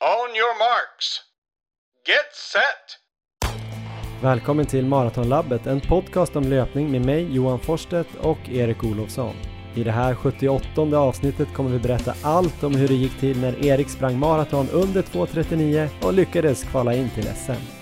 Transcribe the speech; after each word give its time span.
On 0.00 0.36
your 0.36 0.58
marks. 0.58 1.20
Get 2.06 2.34
set! 2.52 2.98
Välkommen 4.22 4.66
till 4.66 4.86
Maratonlabbet, 4.86 5.66
en 5.66 5.80
podcast 5.80 6.36
om 6.36 6.44
löpning 6.44 6.90
med 6.90 7.06
mig 7.06 7.34
Johan 7.34 7.60
Forsstedt 7.60 8.08
och 8.22 8.48
Erik 8.48 8.84
Olofsson. 8.84 9.34
I 9.74 9.84
det 9.84 9.90
här 9.90 10.14
78 10.14 10.98
avsnittet 10.98 11.54
kommer 11.54 11.70
vi 11.70 11.78
berätta 11.78 12.14
allt 12.22 12.62
om 12.64 12.74
hur 12.74 12.88
det 12.88 12.94
gick 12.94 13.20
till 13.20 13.40
när 13.40 13.64
Erik 13.64 13.88
sprang 13.88 14.18
maraton 14.18 14.68
under 14.70 15.02
2.39 15.02 15.88
och 16.02 16.12
lyckades 16.12 16.64
kvala 16.64 16.94
in 16.94 17.10
till 17.10 17.24
SM. 17.24 17.77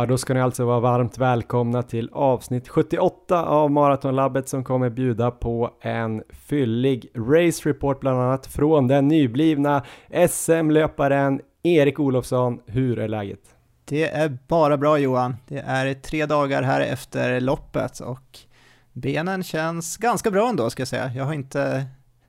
Ja, 0.00 0.06
då 0.06 0.18
ska 0.18 0.34
ni 0.34 0.40
alltså 0.40 0.64
vara 0.64 0.80
varmt 0.80 1.18
välkomna 1.18 1.82
till 1.82 2.10
avsnitt 2.12 2.68
78 2.68 3.44
av 3.44 3.70
Maratonlabbet 3.70 4.48
som 4.48 4.64
kommer 4.64 4.90
bjuda 4.90 5.30
på 5.30 5.70
en 5.80 6.22
fyllig 6.30 7.12
race 7.16 7.68
report 7.68 8.00
bland 8.00 8.20
annat 8.20 8.46
från 8.46 8.88
den 8.88 9.08
nyblivna 9.08 9.84
SM-löparen 10.28 11.40
Erik 11.62 12.00
Olofsson. 12.00 12.60
Hur 12.66 12.98
är 12.98 13.08
läget? 13.08 13.40
Det 13.84 14.04
är 14.08 14.38
bara 14.48 14.76
bra 14.76 14.98
Johan. 14.98 15.36
Det 15.48 15.58
är 15.58 15.94
tre 15.94 16.26
dagar 16.26 16.62
här 16.62 16.80
efter 16.80 17.40
loppet 17.40 18.00
och 18.00 18.38
benen 18.92 19.42
känns 19.42 19.96
ganska 19.96 20.30
bra 20.30 20.48
ändå 20.48 20.70
ska 20.70 20.80
jag 20.80 20.88
säga. 20.88 21.12
Jag 21.16 21.24
har 21.24 21.34
inte 21.34 21.86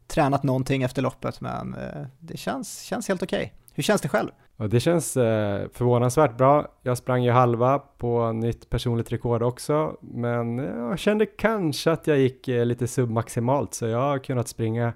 tränat 0.08 0.44
någonting 0.44 0.84
efter 0.84 1.02
loppet 1.02 1.42
men 1.42 1.74
eh, 1.74 2.06
det 2.20 2.38
känns, 2.38 2.82
känns 2.82 3.08
helt 3.08 3.24
okej. 3.24 3.38
Okay. 3.38 3.50
Hur 3.74 3.84
känns 3.84 4.02
det 4.02 4.10
själv? 4.10 4.30
Och 4.62 4.70
det 4.70 4.80
känns 4.80 5.18
eh, 5.18 5.68
förvånansvärt 5.74 6.38
bra. 6.38 6.68
Jag 6.82 6.98
sprang 6.98 7.24
ju 7.24 7.32
halva 7.32 7.80
på 7.80 8.32
nytt 8.32 8.70
personligt 8.70 9.12
rekord 9.12 9.44
också, 9.44 9.98
men 10.02 10.58
jag 10.58 11.00
kände 11.00 11.26
kanske 11.26 11.92
att 11.92 12.08
jag 12.08 12.18
gick 12.18 12.48
eh, 12.48 12.66
lite 12.66 12.88
submaximalt, 12.88 13.74
så 13.74 13.88
jag 13.88 14.02
har 14.02 14.20
kunnat 14.20 14.48
springa 14.48 14.94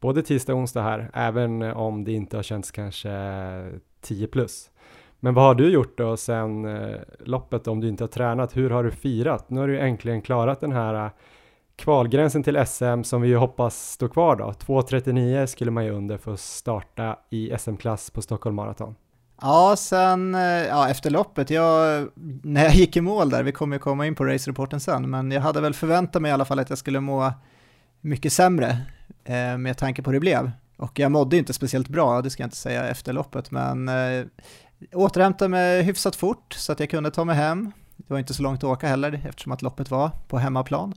både 0.00 0.22
tisdag 0.22 0.52
och 0.52 0.58
onsdag 0.58 0.82
här, 0.82 1.10
även 1.14 1.62
om 1.62 2.04
det 2.04 2.12
inte 2.12 2.36
har 2.36 2.42
känts 2.42 2.70
kanske 2.70 3.10
10 4.00 4.26
plus. 4.26 4.70
Men 5.20 5.34
vad 5.34 5.44
har 5.44 5.54
du 5.54 5.72
gjort 5.72 5.98
då 5.98 6.16
sen 6.16 6.64
eh, 6.64 6.96
loppet 7.20 7.68
om 7.68 7.80
du 7.80 7.88
inte 7.88 8.04
har 8.04 8.08
tränat? 8.08 8.56
Hur 8.56 8.70
har 8.70 8.84
du 8.84 8.90
firat? 8.90 9.50
Nu 9.50 9.60
har 9.60 9.68
du 9.68 9.78
äntligen 9.78 10.22
klarat 10.22 10.60
den 10.60 10.72
här 10.72 11.10
kvalgränsen 11.78 12.42
till 12.42 12.66
SM 12.66 13.02
som 13.02 13.22
vi 13.22 13.28
ju 13.28 13.36
hoppas 13.36 13.90
står 13.92 14.08
kvar 14.08 14.36
då. 14.36 14.52
2.39 14.66 15.46
skulle 15.46 15.70
man 15.70 15.84
ju 15.84 15.90
under 15.90 16.18
för 16.18 16.34
att 16.34 16.40
starta 16.40 17.16
i 17.30 17.52
SM-klass 17.58 18.10
på 18.10 18.22
Stockholm 18.22 18.56
Marathon. 18.56 18.94
Ja, 19.40 19.74
sen 19.78 20.34
eh, 20.34 20.40
ja, 20.42 20.88
efter 20.88 21.10
loppet, 21.10 21.50
jag, 21.50 22.08
när 22.42 22.64
jag 22.64 22.74
gick 22.74 22.96
i 22.96 23.00
mål 23.00 23.30
där, 23.30 23.42
vi 23.42 23.52
kommer 23.52 23.76
ju 23.76 23.80
komma 23.80 24.06
in 24.06 24.14
på 24.14 24.24
race-reporten 24.24 24.80
sen, 24.80 25.10
men 25.10 25.30
jag 25.30 25.40
hade 25.40 25.60
väl 25.60 25.74
förväntat 25.74 26.22
mig 26.22 26.28
i 26.28 26.32
alla 26.32 26.44
fall 26.44 26.58
att 26.58 26.68
jag 26.68 26.78
skulle 26.78 27.00
må 27.00 27.32
mycket 28.00 28.32
sämre 28.32 28.78
eh, 29.24 29.58
med 29.58 29.76
tanke 29.76 30.02
på 30.02 30.10
hur 30.10 30.14
det 30.14 30.20
blev. 30.20 30.50
Och 30.76 30.98
jag 30.98 31.12
mådde 31.12 31.36
inte 31.36 31.52
speciellt 31.52 31.88
bra, 31.88 32.22
det 32.22 32.30
ska 32.30 32.42
jag 32.42 32.46
inte 32.46 32.56
säga 32.56 32.88
efter 32.88 33.12
loppet, 33.12 33.50
men 33.50 33.88
eh, 33.88 34.26
återhämtade 34.92 35.48
mig 35.48 35.82
hyfsat 35.82 36.16
fort 36.16 36.52
så 36.52 36.72
att 36.72 36.80
jag 36.80 36.90
kunde 36.90 37.10
ta 37.10 37.24
mig 37.24 37.36
hem. 37.36 37.72
Det 37.96 38.12
var 38.12 38.18
inte 38.18 38.34
så 38.34 38.42
långt 38.42 38.64
att 38.64 38.70
åka 38.70 38.88
heller 38.88 39.22
eftersom 39.28 39.52
att 39.52 39.62
loppet 39.62 39.90
var 39.90 40.10
på 40.28 40.38
hemmaplan. 40.38 40.94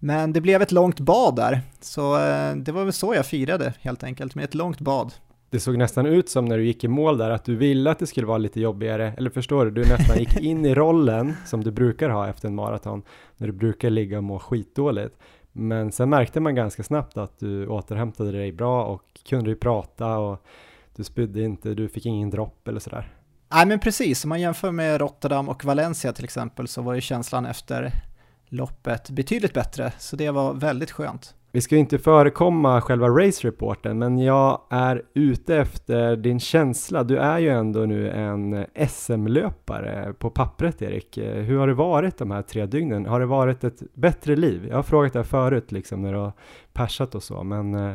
Men 0.00 0.32
det 0.32 0.40
blev 0.40 0.62
ett 0.62 0.72
långt 0.72 1.00
bad 1.00 1.36
där, 1.36 1.60
så 1.80 2.14
eh, 2.14 2.56
det 2.56 2.72
var 2.72 2.84
väl 2.84 2.92
så 2.92 3.14
jag 3.14 3.26
firade 3.26 3.74
helt 3.80 4.04
enkelt, 4.04 4.34
med 4.34 4.44
ett 4.44 4.54
långt 4.54 4.80
bad. 4.80 5.12
Det 5.50 5.60
såg 5.60 5.78
nästan 5.78 6.06
ut 6.06 6.28
som 6.28 6.44
när 6.44 6.58
du 6.58 6.66
gick 6.66 6.84
i 6.84 6.88
mål 6.88 7.18
där 7.18 7.30
att 7.30 7.44
du 7.44 7.56
ville 7.56 7.90
att 7.90 7.98
det 7.98 8.06
skulle 8.06 8.26
vara 8.26 8.38
lite 8.38 8.60
jobbigare, 8.60 9.14
eller 9.16 9.30
förstår 9.30 9.64
du, 9.64 9.70
du 9.70 9.80
nästan 9.80 10.18
gick 10.18 10.36
in 10.40 10.66
i 10.66 10.74
rollen 10.74 11.34
som 11.46 11.64
du 11.64 11.70
brukar 11.70 12.08
ha 12.08 12.28
efter 12.28 12.48
en 12.48 12.54
maraton, 12.54 13.02
när 13.36 13.46
du 13.46 13.52
brukar 13.52 13.90
ligga 13.90 14.18
och 14.18 14.24
må 14.24 14.38
skitdåligt. 14.38 15.16
Men 15.52 15.92
sen 15.92 16.10
märkte 16.10 16.40
man 16.40 16.54
ganska 16.54 16.82
snabbt 16.82 17.16
att 17.16 17.38
du 17.38 17.66
återhämtade 17.66 18.32
dig 18.32 18.52
bra 18.52 18.84
och 18.84 19.02
kunde 19.28 19.50
ju 19.50 19.56
prata 19.56 20.18
och 20.18 20.44
du 20.96 21.04
spydde 21.04 21.42
inte, 21.42 21.74
du 21.74 21.88
fick 21.88 22.06
ingen 22.06 22.30
dropp 22.30 22.68
eller 22.68 22.80
sådär. 22.80 23.12
Nej 23.52 23.66
men 23.66 23.80
precis, 23.80 24.24
om 24.24 24.28
man 24.28 24.40
jämför 24.40 24.70
med 24.70 25.00
Rotterdam 25.00 25.48
och 25.48 25.64
Valencia 25.64 26.12
till 26.12 26.24
exempel 26.24 26.68
så 26.68 26.82
var 26.82 26.94
ju 26.94 27.00
känslan 27.00 27.46
efter 27.46 27.92
loppet 28.50 29.10
betydligt 29.10 29.54
bättre, 29.54 29.92
så 29.98 30.16
det 30.16 30.30
var 30.30 30.54
väldigt 30.54 30.90
skönt. 30.90 31.34
Vi 31.52 31.60
ska 31.60 31.76
inte 31.76 31.98
förekomma 31.98 32.80
själva 32.80 33.08
race-reporten, 33.08 33.98
men 33.98 34.18
jag 34.18 34.60
är 34.70 35.02
ute 35.14 35.56
efter 35.56 36.16
din 36.16 36.40
känsla. 36.40 37.04
Du 37.04 37.18
är 37.18 37.38
ju 37.38 37.48
ändå 37.48 37.80
nu 37.80 38.10
en 38.10 38.66
SM-löpare 38.88 40.12
på 40.18 40.30
pappret, 40.30 40.82
Erik. 40.82 41.18
Hur 41.18 41.58
har 41.58 41.66
det 41.66 41.74
varit 41.74 42.18
de 42.18 42.30
här 42.30 42.42
tre 42.42 42.66
dygnen? 42.66 43.06
Har 43.06 43.20
det 43.20 43.26
varit 43.26 43.64
ett 43.64 43.82
bättre 43.94 44.36
liv? 44.36 44.66
Jag 44.68 44.76
har 44.76 44.82
frågat 44.82 45.12
det 45.12 45.24
förut, 45.24 45.72
liksom 45.72 46.02
när 46.02 46.12
du 46.12 46.18
har 46.18 46.32
persat 46.72 47.14
och 47.14 47.22
så, 47.22 47.42
men 47.42 47.74
eh, 47.74 47.94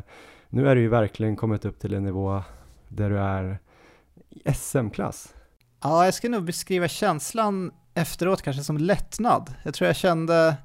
nu 0.50 0.70
är 0.70 0.76
du 0.76 0.82
ju 0.82 0.88
verkligen 0.88 1.36
kommit 1.36 1.66
upp 1.66 1.80
till 1.80 1.94
en 1.94 2.04
nivå 2.04 2.42
där 2.88 3.10
du 3.10 3.20
är 3.20 3.60
SM-klass. 4.54 5.34
Ja, 5.84 6.06
jag 6.06 6.14
ska 6.14 6.30
nog 6.30 6.44
beskriva 6.44 6.88
känslan 6.88 7.72
efteråt 7.96 8.42
kanske 8.42 8.64
som 8.64 8.78
lättnad. 8.78 9.54
Jag 9.64 9.74
tror 9.74 9.88
jag 9.88 9.96
kände, 9.96 10.56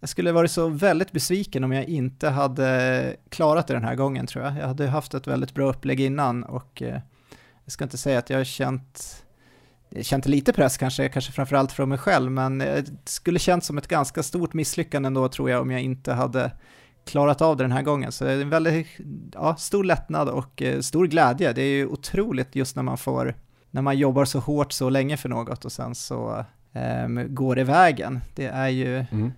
jag 0.00 0.08
skulle 0.08 0.32
varit 0.32 0.50
så 0.50 0.68
väldigt 0.68 1.12
besviken 1.12 1.64
om 1.64 1.72
jag 1.72 1.84
inte 1.84 2.28
hade 2.28 3.16
klarat 3.28 3.66
det 3.66 3.74
den 3.74 3.84
här 3.84 3.94
gången 3.94 4.26
tror 4.26 4.44
jag. 4.44 4.56
Jag 4.56 4.66
hade 4.66 4.86
haft 4.86 5.14
ett 5.14 5.26
väldigt 5.26 5.54
bra 5.54 5.68
upplägg 5.68 6.00
innan 6.00 6.44
och 6.44 6.82
eh, 6.82 7.00
jag 7.64 7.72
ska 7.72 7.84
inte 7.84 7.98
säga 7.98 8.18
att 8.18 8.30
jag 8.30 8.38
har 8.38 8.44
känt 8.44 9.22
jag 9.88 10.04
känt 10.04 10.26
lite 10.26 10.52
press 10.52 10.76
kanske, 10.76 11.08
kanske 11.08 11.32
framförallt 11.32 11.72
från 11.72 11.88
mig 11.88 11.98
själv, 11.98 12.30
men 12.30 12.58
det 12.58 12.84
skulle 13.04 13.38
känts 13.38 13.66
som 13.66 13.78
ett 13.78 13.88
ganska 13.88 14.22
stort 14.22 14.54
misslyckande 14.54 15.06
ändå 15.06 15.28
tror 15.28 15.50
jag 15.50 15.62
om 15.62 15.70
jag 15.70 15.80
inte 15.80 16.12
hade 16.12 16.52
klarat 17.04 17.42
av 17.42 17.56
det 17.56 17.64
den 17.64 17.72
här 17.72 17.82
gången. 17.82 18.12
Så 18.12 18.24
det 18.24 18.32
är 18.32 18.40
en 18.40 18.50
väldigt 18.50 18.86
ja, 19.32 19.56
stor 19.56 19.84
lättnad 19.84 20.28
och 20.28 20.62
eh, 20.62 20.80
stor 20.80 21.06
glädje. 21.06 21.52
Det 21.52 21.62
är 21.62 21.76
ju 21.76 21.86
otroligt 21.86 22.54
just 22.56 22.76
när 22.76 22.82
man 22.82 22.98
får 22.98 23.34
när 23.70 23.82
man 23.82 23.98
jobbar 23.98 24.24
så 24.24 24.38
hårt 24.38 24.72
så 24.72 24.90
länge 24.90 25.16
för 25.16 25.28
något 25.28 25.64
och 25.64 25.72
sen 25.72 25.94
så 25.94 26.44
um, 27.04 27.34
går 27.34 27.56
det 27.56 27.64
vägen. 27.64 28.20
Det 28.34 28.46
är 28.46 28.68
ju, 28.68 28.96
mm. 28.96 29.32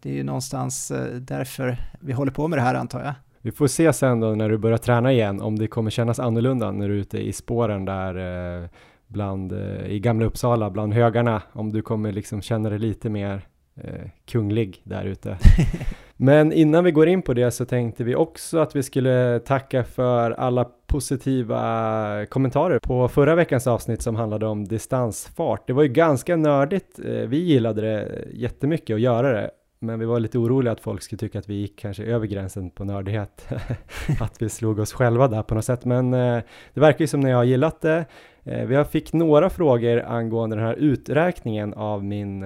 det 0.00 0.10
är 0.10 0.14
ju 0.14 0.22
någonstans 0.22 0.90
uh, 0.90 1.14
därför 1.14 1.76
vi 2.00 2.12
håller 2.12 2.32
på 2.32 2.48
med 2.48 2.58
det 2.58 2.62
här 2.62 2.74
antar 2.74 3.04
jag. 3.04 3.14
Vi 3.42 3.52
får 3.52 3.66
se 3.66 3.92
sen 3.92 4.20
då 4.20 4.34
när 4.34 4.48
du 4.48 4.58
börjar 4.58 4.78
träna 4.78 5.12
igen 5.12 5.40
om 5.40 5.58
det 5.58 5.66
kommer 5.66 5.90
kännas 5.90 6.18
annorlunda 6.18 6.70
när 6.70 6.88
du 6.88 6.94
är 6.94 6.98
ute 6.98 7.18
i 7.18 7.32
spåren 7.32 7.84
där 7.84 8.14
eh, 8.62 8.68
bland, 9.06 9.52
eh, 9.52 9.86
i 9.86 10.00
gamla 10.00 10.26
Uppsala 10.26 10.70
bland 10.70 10.94
högarna, 10.94 11.42
om 11.52 11.72
du 11.72 11.82
kommer 11.82 12.12
liksom 12.12 12.42
känna 12.42 12.70
dig 12.70 12.78
lite 12.78 13.10
mer 13.10 13.46
eh, 13.74 14.10
kunglig 14.24 14.80
där 14.84 15.04
ute. 15.04 15.38
Men 16.22 16.52
innan 16.52 16.84
vi 16.84 16.90
går 16.90 17.08
in 17.08 17.22
på 17.22 17.34
det 17.34 17.50
så 17.50 17.64
tänkte 17.64 18.04
vi 18.04 18.14
också 18.14 18.58
att 18.58 18.76
vi 18.76 18.82
skulle 18.82 19.38
tacka 19.38 19.84
för 19.84 20.30
alla 20.30 20.64
positiva 20.86 22.26
kommentarer 22.26 22.78
på 22.78 23.08
förra 23.08 23.34
veckans 23.34 23.66
avsnitt 23.66 24.02
som 24.02 24.16
handlade 24.16 24.46
om 24.46 24.64
distansfart. 24.64 25.66
Det 25.66 25.72
var 25.72 25.82
ju 25.82 25.88
ganska 25.88 26.36
nördigt. 26.36 26.98
Eh, 26.98 27.12
vi 27.12 27.38
gillade 27.38 27.80
det 27.80 28.24
jättemycket 28.32 28.94
att 28.94 29.00
göra 29.00 29.32
det, 29.32 29.50
men 29.78 29.98
vi 29.98 30.06
var 30.06 30.20
lite 30.20 30.38
oroliga 30.38 30.72
att 30.72 30.80
folk 30.80 31.02
skulle 31.02 31.18
tycka 31.18 31.38
att 31.38 31.48
vi 31.48 31.54
gick 31.54 31.78
kanske 31.78 32.04
över 32.04 32.26
gränsen 32.26 32.70
på 32.70 32.84
nördighet, 32.84 33.48
att 34.20 34.42
vi 34.42 34.48
slog 34.48 34.78
oss 34.78 34.92
själva 34.92 35.28
där 35.28 35.42
på 35.42 35.54
något 35.54 35.64
sätt. 35.64 35.84
Men 35.84 36.14
eh, 36.14 36.42
det 36.74 36.80
verkar 36.80 37.00
ju 37.00 37.06
som 37.06 37.20
ni 37.20 37.30
har 37.30 37.44
gillat 37.44 37.80
det. 37.80 38.04
Eh, 38.44 38.66
vi 38.66 38.74
har 38.74 38.84
fick 38.84 39.12
några 39.12 39.50
frågor 39.50 40.02
angående 40.02 40.56
den 40.56 40.64
här 40.64 40.74
uträkningen 40.74 41.74
av 41.74 42.04
min 42.04 42.44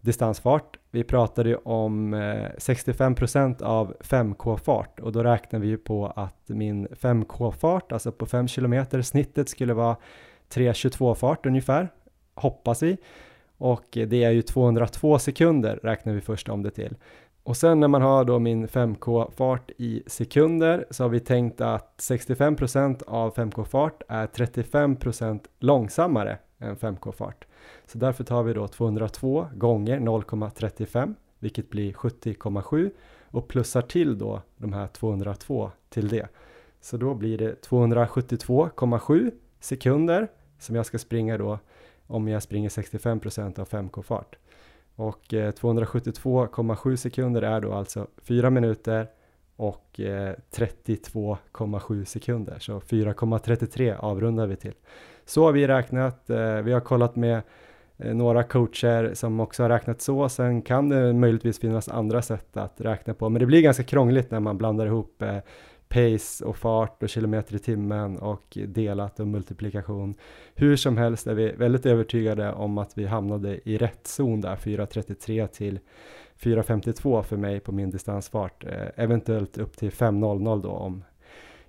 distansfart. 0.00 0.78
Vi 0.94 1.04
pratade 1.04 1.48
ju 1.48 1.56
om 1.56 2.14
eh, 2.14 2.50
65% 2.58 3.62
av 3.62 3.96
5K-fart 4.00 5.00
och 5.00 5.12
då 5.12 5.22
räknar 5.22 5.60
vi 5.60 5.68
ju 5.68 5.76
på 5.76 6.06
att 6.06 6.48
min 6.48 6.88
5K-fart, 6.88 7.92
alltså 7.92 8.12
på 8.12 8.26
5 8.26 8.46
km, 8.48 9.02
snittet 9.02 9.48
skulle 9.48 9.74
vara 9.74 9.96
3.22-fart 10.52 11.46
ungefär, 11.46 11.88
hoppas 12.34 12.82
vi. 12.82 12.96
Och 13.58 13.84
det 13.92 14.24
är 14.24 14.30
ju 14.30 14.42
202 14.42 15.18
sekunder 15.18 15.80
räknar 15.82 16.12
vi 16.12 16.20
först 16.20 16.48
om 16.48 16.62
det 16.62 16.70
till. 16.70 16.94
Och 17.42 17.56
sen 17.56 17.80
när 17.80 17.88
man 17.88 18.02
har 18.02 18.24
då 18.24 18.38
min 18.38 18.68
5K-fart 18.68 19.70
i 19.76 20.02
sekunder 20.06 20.86
så 20.90 21.04
har 21.04 21.08
vi 21.08 21.20
tänkt 21.20 21.60
att 21.60 21.98
65% 21.98 23.02
av 23.06 23.34
5K-fart 23.34 24.02
är 24.08 24.26
35% 24.26 25.40
långsammare 25.58 26.38
än 26.58 26.76
5K-fart. 26.76 27.46
Så 27.86 27.98
därför 27.98 28.24
tar 28.24 28.42
vi 28.42 28.52
då 28.52 28.68
202 28.68 29.46
gånger 29.54 30.00
0,35 30.00 31.14
vilket 31.38 31.70
blir 31.70 31.92
70,7 31.92 32.90
och 33.30 33.48
plussar 33.48 33.82
till 33.82 34.18
då 34.18 34.42
de 34.56 34.72
här 34.72 34.86
202 34.86 35.70
till 35.88 36.08
det. 36.08 36.28
Så 36.80 36.96
då 36.96 37.14
blir 37.14 37.38
det 37.38 37.66
272,7 37.66 39.30
sekunder 39.60 40.28
som 40.58 40.76
jag 40.76 40.86
ska 40.86 40.98
springa 40.98 41.38
då 41.38 41.58
om 42.06 42.28
jag 42.28 42.42
springer 42.42 42.68
65% 42.68 43.60
av 43.60 43.68
5K 43.68 44.02
fart. 44.02 44.36
Och 44.96 45.34
eh, 45.34 45.52
272,7 45.52 46.96
sekunder 46.96 47.42
är 47.42 47.60
då 47.60 47.72
alltså 47.72 48.06
4 48.22 48.50
minuter 48.50 49.08
och 49.56 50.00
eh, 50.00 50.34
32,7 50.50 52.04
sekunder. 52.04 52.58
Så 52.58 52.80
4,33 52.80 53.96
avrundar 53.98 54.46
vi 54.46 54.56
till. 54.56 54.74
Så 55.24 55.44
har 55.44 55.52
vi 55.52 55.66
räknat. 55.66 56.30
Eh, 56.30 56.56
vi 56.56 56.72
har 56.72 56.80
kollat 56.80 57.16
med 57.16 57.42
eh, 57.98 58.14
några 58.14 58.42
coacher 58.42 59.10
som 59.14 59.40
också 59.40 59.62
har 59.62 59.70
räknat 59.70 60.00
så. 60.00 60.28
Sen 60.28 60.62
kan 60.62 60.88
det 60.88 61.12
möjligtvis 61.12 61.60
finnas 61.60 61.88
andra 61.88 62.22
sätt 62.22 62.56
att 62.56 62.80
räkna 62.80 63.14
på, 63.14 63.28
men 63.28 63.40
det 63.40 63.46
blir 63.46 63.62
ganska 63.62 63.82
krångligt 63.84 64.30
när 64.30 64.40
man 64.40 64.58
blandar 64.58 64.86
ihop 64.86 65.22
eh, 65.22 65.38
pace 65.88 66.44
och 66.44 66.56
fart 66.56 67.02
och 67.02 67.08
kilometer 67.08 67.54
i 67.54 67.58
timmen 67.58 68.18
och 68.18 68.58
delat 68.66 69.20
och 69.20 69.26
multiplikation. 69.26 70.14
Hur 70.54 70.76
som 70.76 70.96
helst 70.96 71.26
är 71.26 71.34
vi 71.34 71.52
väldigt 71.52 71.86
övertygade 71.86 72.52
om 72.52 72.78
att 72.78 72.98
vi 72.98 73.06
hamnade 73.06 73.68
i 73.68 73.78
rätt 73.78 74.06
zon 74.06 74.40
där, 74.40 74.56
4.33 74.56 75.46
till 75.46 75.78
4.52 76.40 77.22
för 77.22 77.36
mig 77.36 77.60
på 77.60 77.72
min 77.72 77.90
distansfart, 77.90 78.64
eventuellt 78.96 79.58
upp 79.58 79.76
till 79.76 79.90
5.00 79.90 80.62
då 80.62 80.70
om 80.70 81.04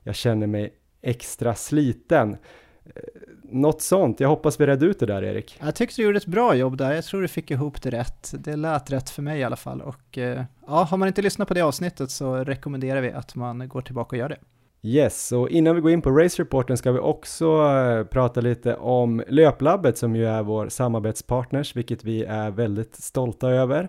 jag 0.03 0.15
känner 0.15 0.47
mig 0.47 0.73
extra 1.01 1.55
sliten. 1.55 2.37
Eh, 2.85 3.01
något 3.43 3.81
sånt, 3.81 4.19
jag 4.19 4.29
hoppas 4.29 4.59
vi 4.59 4.65
redde 4.65 4.85
ut 4.85 4.99
det 4.99 5.05
där 5.05 5.23
Erik. 5.23 5.57
Jag 5.61 5.75
tyckte 5.75 6.01
du 6.01 6.05
gjorde 6.05 6.17
ett 6.17 6.25
bra 6.25 6.55
jobb 6.55 6.77
där, 6.77 6.93
jag 6.93 7.05
tror 7.05 7.21
du 7.21 7.27
fick 7.27 7.51
ihop 7.51 7.81
det 7.81 7.89
rätt. 7.89 8.33
Det 8.39 8.55
lät 8.55 8.91
rätt 8.91 9.09
för 9.09 9.21
mig 9.21 9.39
i 9.39 9.43
alla 9.43 9.55
fall 9.55 9.81
och 9.81 10.17
eh, 10.17 10.43
ja, 10.67 10.83
har 10.83 10.97
man 10.97 11.07
inte 11.07 11.21
lyssnat 11.21 11.47
på 11.47 11.53
det 11.53 11.61
avsnittet 11.61 12.11
så 12.11 12.35
rekommenderar 12.35 13.01
vi 13.01 13.11
att 13.11 13.35
man 13.35 13.67
går 13.67 13.81
tillbaka 13.81 14.15
och 14.15 14.19
gör 14.19 14.29
det. 14.29 14.37
Yes, 14.81 15.31
och 15.31 15.49
innan 15.49 15.75
vi 15.75 15.81
går 15.81 15.91
in 15.91 16.01
på 16.01 16.09
race-reporten 16.09 16.77
ska 16.77 16.91
vi 16.91 16.99
också 16.99 17.61
uh, 17.61 18.03
prata 18.03 18.41
lite 18.41 18.75
om 18.75 19.23
Löplabbet 19.27 19.97
som 19.97 20.15
ju 20.15 20.25
är 20.25 20.43
vår 20.43 20.69
samarbetspartners, 20.69 21.75
vilket 21.75 22.03
vi 22.03 22.23
är 22.23 22.51
väldigt 22.51 22.95
stolta 22.95 23.49
över. 23.49 23.87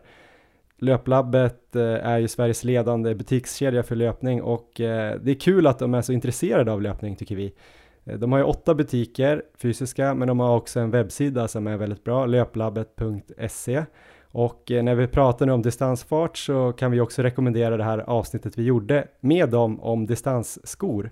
Löplabbet 0.79 1.77
är 1.77 2.19
ju 2.19 2.29
Sveriges 2.29 2.65
ledande 2.65 3.15
butikskedja 3.15 3.83
för 3.83 3.97
löpning 3.97 4.43
och 4.43 4.71
det 4.77 5.31
är 5.31 5.41
kul 5.41 5.67
att 5.67 5.79
de 5.79 5.95
är 5.95 6.03
så 6.03 6.13
intresserade 6.13 6.73
av 6.73 6.83
löpning 6.83 7.17
tycker 7.17 7.37
vi. 7.37 7.55
Eh, 8.07 8.19
de 8.19 8.33
har 8.33 8.39
ju 8.39 8.45
åtta 8.45 8.75
butiker 8.75 9.43
fysiska, 9.59 10.15
men 10.15 10.29
de 10.29 10.41
har 10.41 10.57
också 10.57 10.81
en 10.81 10.91
webbsida 10.91 11.49
som 11.49 11.67
är 11.67 11.77
väldigt 11.77 12.05
bra, 12.05 12.27
löplabbet.se. 12.27 13.85
Och 14.23 14.71
eh, 14.71 14.83
när 14.83 14.95
vi 14.95 15.07
pratar 15.07 15.47
nu 15.47 15.53
om 15.53 15.63
distansfart 15.63 16.37
så 16.37 16.73
kan 16.73 16.91
vi 16.91 17.01
också 17.01 17.23
rekommendera 17.23 17.77
det 17.77 17.85
här 17.85 17.99
avsnittet 17.99 18.59
vi 18.59 18.63
gjorde 18.63 19.09
med 19.21 19.51
dem 19.51 19.81
om 19.81 20.07
distansskor. 20.07 21.11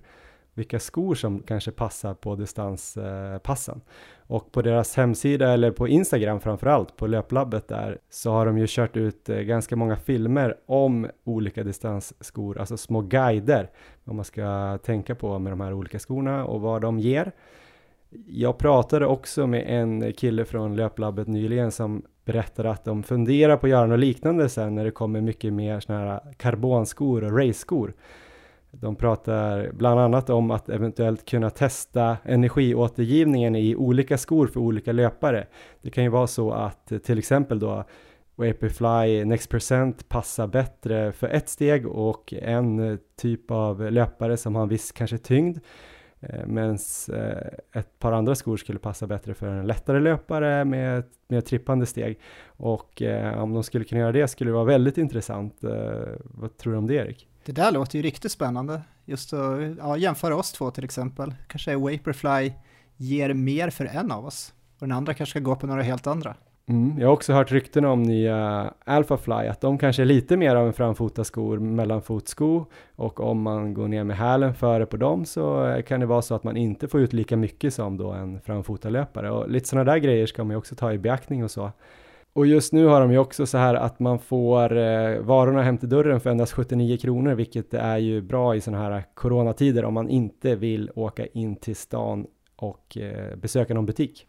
Vilka 0.55 0.79
skor 0.79 1.15
som 1.15 1.43
kanske 1.43 1.71
passar 1.71 2.15
på 2.15 2.37
distanspassen. 2.37 3.81
Och 4.27 4.53
på 4.53 4.63
deras 4.63 4.97
hemsida 4.97 5.53
eller 5.53 5.71
på 5.71 5.89
Instagram 5.89 6.41
framförallt, 6.41 6.97
på 6.97 7.07
löplabbet 7.07 7.69
där, 7.69 7.99
så 8.11 8.31
har 8.31 8.47
de 8.47 8.59
ju 8.59 8.67
kört 8.69 8.97
ut 8.97 9.29
eh, 9.29 9.39
ganska 9.39 9.77
många 9.77 9.97
filmer 9.97 10.57
om 10.67 11.07
olika 11.25 11.65
distansskor, 11.65 12.59
alltså 12.59 12.77
små 12.77 13.01
guider, 13.01 13.71
vad 14.05 14.17
man 14.17 14.25
ska 14.25 14.79
tänka 14.79 15.15
på 15.15 15.39
med 15.39 15.53
de 15.53 15.61
här 15.61 15.73
olika 15.73 15.99
skorna 15.99 16.45
och 16.45 16.61
vad 16.61 16.83
de 16.83 16.99
ger. 16.99 17.33
Jag 18.27 18.59
pratade 18.59 19.07
också 19.07 19.47
med 19.47 19.65
en 19.67 20.13
kille 20.13 20.45
från 20.45 20.77
löplabbet 20.77 21.29
nyligen 21.29 21.71
som 21.73 22.03
berättade 22.25 22.71
att 22.71 22.85
de 22.85 23.03
funderar 23.03 23.57
på 23.57 23.67
att 23.67 23.71
göra 23.71 23.87
något 23.87 23.99
liknande 23.99 24.49
sen 24.49 24.75
när 24.75 24.85
det 24.85 24.91
kommer 24.91 25.21
mycket 25.21 25.53
mer 25.53 25.81
sådana 25.81 26.05
här 26.05 26.35
karbonskor 26.37 27.25
och 27.25 27.39
race-skor. 27.39 27.95
De 28.81 28.97
pratar 28.97 29.71
bland 29.73 30.01
annat 30.01 30.31
om 30.31 30.51
att 30.51 30.69
eventuellt 30.69 31.25
kunna 31.29 31.51
testa 31.51 32.17
energiåtergivningen 32.25 33.57
i 33.57 33.77
olika 33.77 34.19
skor 34.19 34.47
för 34.47 34.61
olika 34.61 34.93
löpare. 34.93 35.47
Det 35.83 35.91
kan 35.91 36.05
ju 36.05 36.11
vara 36.11 36.27
så 36.27 36.53
att 36.53 36.93
eh, 36.93 36.99
till 36.99 37.19
exempel 37.19 37.59
då 37.59 37.85
Vaporfly 38.35 39.25
Next 39.25 39.51
Percent 39.51 40.09
passar 40.09 40.47
bättre 40.47 41.13
för 41.13 41.29
ett 41.29 41.49
steg 41.49 41.87
och 41.87 42.35
en 42.35 42.79
eh, 42.79 42.99
typ 43.17 43.51
av 43.51 43.93
löpare 43.93 44.37
som 44.37 44.55
har 44.55 44.63
en 44.63 44.69
viss 44.69 44.93
kanske 44.93 45.19
tyngd 45.19 45.59
eh, 46.21 46.47
Medan 46.47 46.79
ett 47.75 47.99
par 47.99 48.13
andra 48.13 48.35
skor 48.35 48.57
skulle 48.57 48.79
passa 48.79 49.07
bättre 49.07 49.35
för 49.35 49.47
en 49.47 49.67
lättare 49.67 50.01
löpare 50.01 50.65
med 50.65 50.99
ett 50.99 51.11
mer 51.29 51.41
trippande 51.41 51.87
steg. 51.87 52.19
Och 52.47 53.03
om 53.37 53.55
de 53.55 53.63
skulle 53.63 53.85
kunna 53.85 54.01
göra 54.01 54.13
det 54.13 54.29
skulle 54.29 54.51
det 54.51 54.55
vara 54.55 54.65
väldigt 54.65 54.99
intressant. 54.99 55.59
Vad 56.25 56.57
tror 56.57 56.73
du 56.73 56.79
om 56.79 56.87
det 56.87 56.95
Erik? 56.95 57.29
Det 57.45 57.53
där 57.53 57.73
låter 57.73 57.99
ju 57.99 58.03
riktigt 58.03 58.33
spännande. 58.33 58.81
Just 59.05 59.33
att 59.33 59.77
ja, 59.79 59.97
jämföra 59.97 60.37
oss 60.37 60.53
två 60.53 60.71
till 60.71 60.85
exempel. 60.85 61.35
Kanske 61.49 61.77
Vaporfly 61.77 62.53
ger 62.97 63.35
mer 63.35 63.71
för 63.71 63.85
en 63.85 64.13
av 64.13 64.27
oss 64.27 64.55
och 64.79 64.89
den 64.89 64.97
andra 64.97 65.15
kanske 65.15 65.31
ska 65.31 65.41
gå 65.41 65.57
på 65.57 65.67
några 65.67 65.83
helt 65.83 66.07
andra. 66.07 66.35
Mm, 66.67 66.99
jag 66.99 67.09
har 67.09 67.13
också 67.13 67.33
hört 67.33 67.53
rykten 67.53 67.85
om 67.85 68.03
nya 68.03 68.71
Alphafly, 68.85 69.49
att 69.49 69.61
de 69.61 69.79
kanske 69.79 70.03
är 70.03 70.07
lite 70.07 70.37
mer 70.37 70.57
av 70.57 70.67
en 70.67 70.73
framfotaskor, 70.73 71.59
mellanfotsko 71.59 72.65
och 72.97 73.21
om 73.21 73.43
man 73.43 73.75
går 73.75 73.89
ner 73.89 74.05
med 74.05 74.17
hälen 74.17 74.55
före 74.55 74.87
på 74.87 74.97
dem 74.97 75.25
så 75.25 75.77
kan 75.87 76.01
det 76.01 76.07
vara 76.07 76.23
så 76.23 76.35
att 76.35 76.45
man 76.45 76.57
inte 76.57 76.89
får 76.89 77.01
ut 77.01 77.13
lika 77.13 77.37
mycket 77.37 77.75
som 77.75 77.97
då 77.97 78.11
en 78.11 78.41
framfotalöpare 78.41 79.31
och 79.31 79.51
lite 79.51 79.69
sådana 79.69 79.93
där 79.93 79.99
grejer 79.99 80.27
ska 80.27 80.45
man 80.45 80.51
ju 80.51 80.57
också 80.57 80.75
ta 80.75 80.93
i 80.93 80.99
beaktning 80.99 81.45
och 81.45 81.51
så. 81.51 81.73
Och 82.35 82.47
just 82.47 82.73
nu 82.73 82.87
har 82.87 83.01
de 83.01 83.13
ju 83.13 83.19
också 83.19 83.47
så 83.47 83.59
här 83.59 83.75
att 83.75 84.01
man 84.01 84.19
får 84.19 84.77
eh, 84.77 85.19
varorna 85.19 85.63
hem 85.63 85.79
till 85.79 85.89
dörren 85.89 86.21
för 86.21 86.31
endast 86.31 86.53
79 86.53 86.97
kronor, 86.97 87.35
vilket 87.35 87.75
är 87.75 87.97
ju 87.97 88.23
bra 88.23 88.57
i 88.57 88.61
sådana 88.61 88.83
här 88.83 89.05
coronatider 89.15 89.85
om 89.85 89.95
man 89.95 90.09
inte 90.09 90.57
vill 90.57 90.91
åka 90.95 91.27
in 91.27 91.57
till 91.57 91.77
stan 91.77 92.27
och 92.57 92.99
eh, 92.99 93.37
besöka 93.37 93.75
någon 93.75 93.87
butik. 93.87 94.27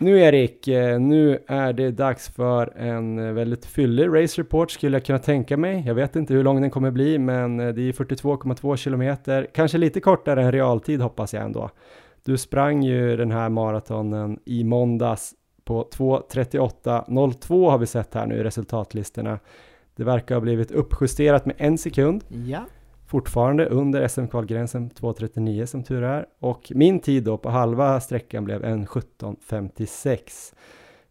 Nu 0.00 0.20
Erik, 0.20 0.68
eh, 0.68 1.00
nu 1.00 1.38
är 1.46 1.72
det 1.72 1.90
dags 1.90 2.28
för 2.28 2.76
en 2.76 3.34
väldigt 3.34 3.66
fyllig 3.66 4.08
race 4.08 4.40
report 4.40 4.70
skulle 4.70 4.96
jag 4.96 5.04
kunna 5.04 5.18
tänka 5.18 5.56
mig. 5.56 5.82
Jag 5.86 5.94
vet 5.94 6.16
inte 6.16 6.34
hur 6.34 6.44
lång 6.44 6.60
den 6.60 6.70
kommer 6.70 6.90
bli, 6.90 7.18
men 7.18 7.60
eh, 7.60 7.68
det 7.68 7.88
är 7.88 7.92
42,2 7.92 8.76
kilometer, 8.76 9.46
kanske 9.54 9.78
lite 9.78 10.00
kortare 10.00 10.42
än 10.42 10.52
realtid 10.52 11.00
hoppas 11.00 11.34
jag 11.34 11.44
ändå. 11.44 11.70
Du 12.24 12.38
sprang 12.38 12.82
ju 12.82 13.16
den 13.16 13.30
här 13.30 13.48
maratonen 13.48 14.38
i 14.44 14.64
måndags 14.64 15.34
på 15.64 15.88
2.38.02 15.92 17.70
har 17.70 17.78
vi 17.78 17.86
sett 17.86 18.14
här 18.14 18.26
nu 18.26 18.34
i 18.34 18.42
resultatlistorna. 18.42 19.38
Det 19.96 20.04
verkar 20.04 20.34
ha 20.34 20.40
blivit 20.40 20.70
uppjusterat 20.70 21.46
med 21.46 21.56
en 21.58 21.78
sekund. 21.78 22.24
Ja 22.28 22.64
fortfarande 23.10 23.66
under 23.66 24.08
SM-kvalgränsen 24.08 24.90
2.39 24.90 25.66
som 25.66 25.82
tur 25.82 26.02
är 26.02 26.26
och 26.40 26.72
min 26.74 27.00
tid 27.00 27.24
då 27.24 27.38
på 27.38 27.50
halva 27.50 28.00
sträckan 28.00 28.44
blev 28.44 28.64
1.17.56. 28.64 30.54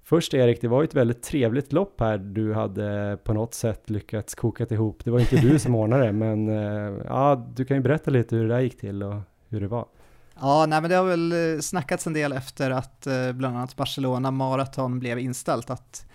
Först 0.03 0.33
Erik, 0.33 0.61
det 0.61 0.67
var 0.67 0.81
ju 0.81 0.85
ett 0.85 0.95
väldigt 0.95 1.23
trevligt 1.23 1.73
lopp 1.73 1.99
här 1.99 2.17
du 2.17 2.53
hade 2.53 3.17
på 3.23 3.33
något 3.33 3.53
sätt 3.53 3.89
lyckats 3.89 4.35
koka 4.35 4.65
ihop. 4.69 5.05
Det 5.05 5.11
var 5.11 5.19
inte 5.19 5.35
du 5.35 5.59
som 5.59 5.75
ordnade 5.81 6.05
det, 6.05 6.11
men 6.11 6.49
eh, 6.49 6.93
ja, 7.05 7.47
du 7.55 7.65
kan 7.65 7.77
ju 7.77 7.83
berätta 7.83 8.11
lite 8.11 8.35
hur 8.35 8.47
det 8.47 8.53
där 8.53 8.61
gick 8.61 8.79
till 8.79 9.03
och 9.03 9.15
hur 9.49 9.61
det 9.61 9.67
var. 9.67 9.85
Ja, 10.41 10.65
nej, 10.65 10.81
men 10.81 10.89
det 10.89 10.95
har 10.95 11.05
väl 11.05 11.31
eh, 11.31 11.59
snackats 11.59 12.07
en 12.07 12.13
del 12.13 12.31
efter 12.31 12.71
att 12.71 13.07
eh, 13.07 13.31
bland 13.31 13.57
annat 13.57 13.75
Barcelona 13.75 14.31
Marathon 14.31 14.99
blev 14.99 15.19
inställt, 15.19 15.69
att 15.69 16.05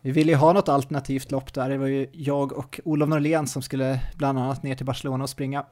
vi 0.00 0.10
ville 0.10 0.32
ju 0.32 0.38
ha 0.38 0.52
något 0.52 0.68
alternativt 0.68 1.30
lopp 1.30 1.54
där, 1.54 1.70
det 1.70 1.78
var 1.78 1.86
ju 1.86 2.06
jag 2.12 2.52
och 2.52 2.80
Olof 2.84 3.08
Norlén 3.08 3.46
som 3.46 3.62
skulle 3.62 4.00
bland 4.16 4.38
annat 4.38 4.62
ner 4.62 4.74
till 4.74 4.86
Barcelona 4.86 5.24
och 5.24 5.30
springa. 5.30 5.64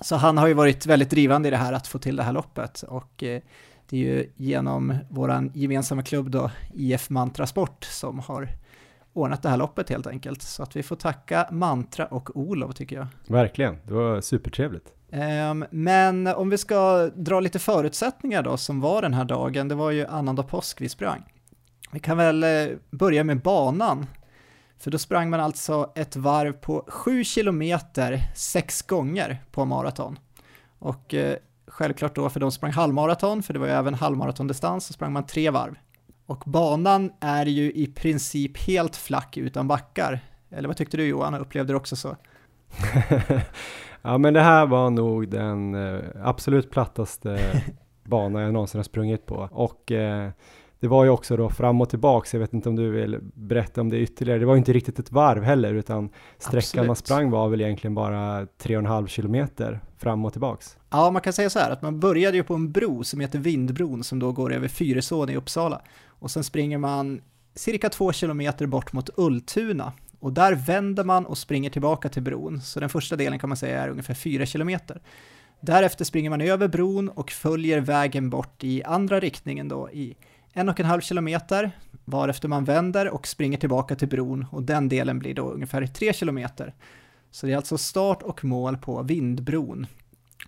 Så 0.00 0.16
han 0.16 0.38
har 0.38 0.46
ju 0.46 0.54
varit 0.54 0.86
väldigt 0.86 1.10
drivande 1.10 1.48
i 1.48 1.50
det 1.50 1.56
här 1.56 1.72
att 1.72 1.86
få 1.86 1.98
till 1.98 2.16
det 2.16 2.22
här 2.22 2.32
loppet 2.32 2.82
och 2.82 3.22
eh, 3.22 3.42
det 3.88 3.96
är 3.96 4.00
ju 4.00 4.30
genom 4.36 4.94
vår 5.10 5.50
gemensamma 5.54 6.02
klubb 6.02 6.30
då, 6.30 6.50
IF 6.74 7.10
Mantra 7.10 7.46
Sport, 7.46 7.84
som 7.84 8.18
har 8.18 8.48
ordnat 9.12 9.42
det 9.42 9.48
här 9.48 9.56
loppet 9.56 9.88
helt 9.88 10.06
enkelt. 10.06 10.42
Så 10.42 10.62
att 10.62 10.76
vi 10.76 10.82
får 10.82 10.96
tacka 10.96 11.48
Mantra 11.50 12.06
och 12.06 12.36
Olof 12.36 12.74
tycker 12.74 12.96
jag. 12.96 13.06
Verkligen, 13.26 13.78
det 13.84 13.94
var 13.94 14.20
supertrevligt. 14.20 14.92
Um, 15.50 15.64
men 15.70 16.26
om 16.26 16.50
vi 16.50 16.58
ska 16.58 17.10
dra 17.14 17.40
lite 17.40 17.58
förutsättningar 17.58 18.42
då 18.42 18.56
som 18.56 18.80
var 18.80 19.02
den 19.02 19.14
här 19.14 19.24
dagen, 19.24 19.68
det 19.68 19.74
var 19.74 19.90
ju 19.90 20.06
annandag 20.06 20.42
påsk 20.42 20.80
vi 20.80 20.88
sprang. 20.88 21.22
Vi 21.92 22.00
kan 22.00 22.16
väl 22.16 22.42
eh, 22.42 22.76
börja 22.90 23.24
med 23.24 23.42
banan. 23.42 24.06
För 24.78 24.90
då 24.90 24.98
sprang 24.98 25.30
man 25.30 25.40
alltså 25.40 25.92
ett 25.94 26.16
varv 26.16 26.52
på 26.52 26.84
7 26.88 27.24
kilometer 27.24 28.20
sex 28.34 28.82
gånger 28.82 29.42
på 29.50 29.64
maraton. 29.64 30.18
Och 30.78 31.14
eh, 31.14 31.36
självklart 31.66 32.14
då 32.14 32.30
för 32.30 32.40
de 32.40 32.52
sprang 32.52 32.72
halvmaraton, 32.72 33.42
för 33.42 33.52
det 33.52 33.58
var 33.58 33.66
ju 33.66 33.72
även 33.72 33.94
halvmaratondistans, 33.94 34.86
så 34.86 34.92
sprang 34.92 35.12
man 35.12 35.26
tre 35.26 35.50
varv. 35.50 35.74
Och 36.26 36.42
banan 36.46 37.12
är 37.20 37.46
ju 37.46 37.72
i 37.72 37.86
princip 37.86 38.58
helt 38.58 38.96
flack 38.96 39.36
utan 39.36 39.68
backar. 39.68 40.20
Eller 40.50 40.68
vad 40.68 40.76
tyckte 40.76 40.96
du 40.96 41.06
Johan, 41.06 41.34
upplevde 41.34 41.72
du 41.72 41.76
också 41.76 41.96
så? 41.96 42.16
ja 44.02 44.18
men 44.18 44.34
det 44.34 44.40
här 44.40 44.66
var 44.66 44.90
nog 44.90 45.28
den 45.28 45.74
eh, 45.74 46.00
absolut 46.22 46.70
plattaste 46.70 47.62
bana 48.04 48.42
jag 48.42 48.52
någonsin 48.52 48.78
har 48.78 48.84
sprungit 48.84 49.26
på. 49.26 49.48
Och 49.52 49.92
eh, 49.92 50.30
det 50.82 50.88
var 50.88 51.04
ju 51.04 51.10
också 51.10 51.36
då 51.36 51.48
fram 51.48 51.80
och 51.80 51.90
tillbaks, 51.90 52.32
jag 52.32 52.40
vet 52.40 52.52
inte 52.52 52.68
om 52.68 52.76
du 52.76 52.90
vill 52.90 53.18
berätta 53.34 53.80
om 53.80 53.90
det 53.90 53.98
ytterligare. 53.98 54.38
Det 54.38 54.46
var 54.46 54.54
ju 54.54 54.58
inte 54.58 54.72
riktigt 54.72 54.98
ett 54.98 55.12
varv 55.12 55.42
heller, 55.42 55.74
utan 55.74 56.08
sträckan 56.38 56.58
Absolut. 56.58 56.86
man 56.86 56.96
sprang 56.96 57.30
var 57.30 57.48
väl 57.48 57.60
egentligen 57.60 57.94
bara 57.94 58.44
3,5 58.44 59.06
kilometer 59.06 59.80
fram 59.98 60.24
och 60.24 60.32
tillbaks. 60.32 60.76
Ja, 60.90 61.10
man 61.10 61.22
kan 61.22 61.32
säga 61.32 61.50
så 61.50 61.58
här 61.58 61.70
att 61.70 61.82
man 61.82 62.00
började 62.00 62.36
ju 62.36 62.42
på 62.42 62.54
en 62.54 62.72
bro 62.72 63.04
som 63.04 63.20
heter 63.20 63.38
Vindbron 63.38 64.04
som 64.04 64.18
då 64.18 64.32
går 64.32 64.52
över 64.52 64.68
Fyrisån 64.68 65.30
i 65.30 65.36
Uppsala 65.36 65.82
och 66.08 66.30
sen 66.30 66.44
springer 66.44 66.78
man 66.78 67.20
cirka 67.54 67.88
två 67.88 68.12
kilometer 68.12 68.66
bort 68.66 68.92
mot 68.92 69.10
Ultuna 69.16 69.92
och 70.20 70.32
där 70.32 70.54
vänder 70.54 71.04
man 71.04 71.26
och 71.26 71.38
springer 71.38 71.70
tillbaka 71.70 72.08
till 72.08 72.22
bron, 72.22 72.60
så 72.60 72.80
den 72.80 72.88
första 72.88 73.16
delen 73.16 73.38
kan 73.38 73.48
man 73.48 73.56
säga 73.56 73.82
är 73.82 73.88
ungefär 73.88 74.14
fyra 74.14 74.46
kilometer. 74.46 75.00
Därefter 75.60 76.04
springer 76.04 76.30
man 76.30 76.40
över 76.40 76.68
bron 76.68 77.08
och 77.08 77.30
följer 77.30 77.80
vägen 77.80 78.30
bort 78.30 78.64
i 78.64 78.82
andra 78.82 79.20
riktningen 79.20 79.68
då 79.68 79.90
i 79.90 80.16
en 80.52 80.68
och 80.68 80.80
en 80.80 80.86
halv 80.86 81.00
kilometer, 81.00 81.70
varefter 82.04 82.48
man 82.48 82.64
vänder 82.64 83.08
och 83.08 83.26
springer 83.26 83.58
tillbaka 83.58 83.96
till 83.96 84.08
bron 84.08 84.46
och 84.50 84.62
den 84.62 84.88
delen 84.88 85.18
blir 85.18 85.34
då 85.34 85.50
ungefär 85.50 85.86
tre 85.86 86.12
kilometer. 86.12 86.74
Så 87.30 87.46
det 87.46 87.52
är 87.52 87.56
alltså 87.56 87.78
start 87.78 88.22
och 88.22 88.44
mål 88.44 88.76
på 88.76 89.02
Vindbron. 89.02 89.86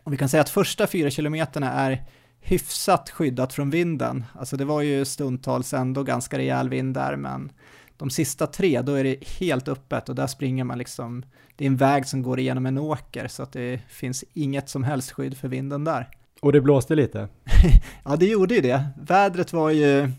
Och 0.03 0.13
vi 0.13 0.17
kan 0.17 0.29
säga 0.29 0.41
att 0.41 0.49
första 0.49 0.87
fyra 0.87 1.11
kilometerna 1.11 1.73
är 1.73 2.05
hyfsat 2.41 3.11
skyddat 3.11 3.53
från 3.53 3.71
vinden. 3.71 4.25
Alltså 4.35 4.57
det 4.57 4.65
var 4.65 4.81
ju 4.81 5.05
stundtals 5.05 5.75
ändå 5.75 6.03
ganska 6.03 6.39
rejäl 6.39 6.69
vind 6.69 6.95
där, 6.95 7.17
men 7.17 7.53
de 7.97 8.11
sista 8.11 8.47
tre, 8.47 8.83
då 8.83 8.93
är 8.93 9.05
det 9.05 9.25
helt 9.41 9.69
öppet 9.69 10.09
och 10.09 10.15
där 10.15 10.27
springer 10.27 10.65
man 10.65 10.79
liksom, 10.79 11.25
det 11.57 11.65
är 11.65 11.67
en 11.67 11.77
väg 11.77 12.07
som 12.07 12.23
går 12.23 12.41
igenom 12.41 12.67
en 12.67 12.79
åker 12.79 13.29
så 13.29 13.43
att 13.43 13.53
det 13.53 13.81
finns 13.89 14.25
inget 14.33 14.69
som 14.69 14.85
helst 14.85 15.11
skydd 15.11 15.37
för 15.37 15.49
vinden 15.49 15.85
där. 15.85 16.09
Och 16.45 16.53
det 16.53 16.61
blåste 16.61 16.95
lite? 16.95 17.29
ja, 18.05 18.17
det 18.17 18.27
gjorde 18.27 18.55
ju 18.55 18.61
det. 18.61 18.85
Vädret 18.97 19.53
var 19.53 19.71
ju, 19.71 20.11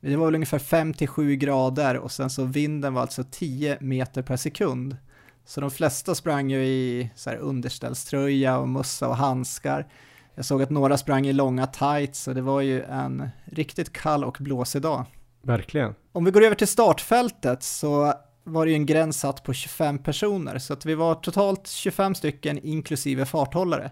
det 0.00 0.16
var 0.16 0.24
väl 0.24 0.34
ungefär 0.34 0.58
5-7 0.58 1.34
grader 1.34 1.96
och 1.96 2.12
sen 2.12 2.30
så 2.30 2.44
vinden 2.44 2.94
var 2.94 3.02
alltså 3.02 3.24
10 3.30 3.78
meter 3.80 4.22
per 4.22 4.36
sekund. 4.36 4.96
Så 5.44 5.60
de 5.60 5.70
flesta 5.70 6.14
sprang 6.14 6.50
ju 6.50 6.64
i 6.64 7.10
så 7.14 7.30
här 7.30 7.36
underställströja 7.36 8.58
och 8.58 8.68
mössa 8.68 9.08
och 9.08 9.16
handskar. 9.16 9.86
Jag 10.34 10.44
såg 10.44 10.62
att 10.62 10.70
några 10.70 10.96
sprang 10.96 11.26
i 11.26 11.32
långa 11.32 11.66
tights 11.66 12.22
så 12.22 12.32
det 12.32 12.42
var 12.42 12.60
ju 12.60 12.82
en 12.82 13.28
riktigt 13.44 13.92
kall 13.92 14.24
och 14.24 14.36
blåsig 14.40 14.82
dag. 14.82 15.04
Verkligen. 15.42 15.94
Om 16.12 16.24
vi 16.24 16.30
går 16.30 16.44
över 16.44 16.56
till 16.56 16.68
startfältet 16.68 17.62
så 17.62 18.12
var 18.44 18.64
det 18.64 18.70
ju 18.70 18.76
en 18.76 18.86
gräns 18.86 19.20
satt 19.20 19.42
på 19.42 19.52
25 19.52 19.98
personer, 19.98 20.58
så 20.58 20.72
att 20.72 20.86
vi 20.86 20.94
var 20.94 21.14
totalt 21.14 21.68
25 21.68 22.14
stycken 22.14 22.58
inklusive 22.62 23.26
farthållare. 23.26 23.90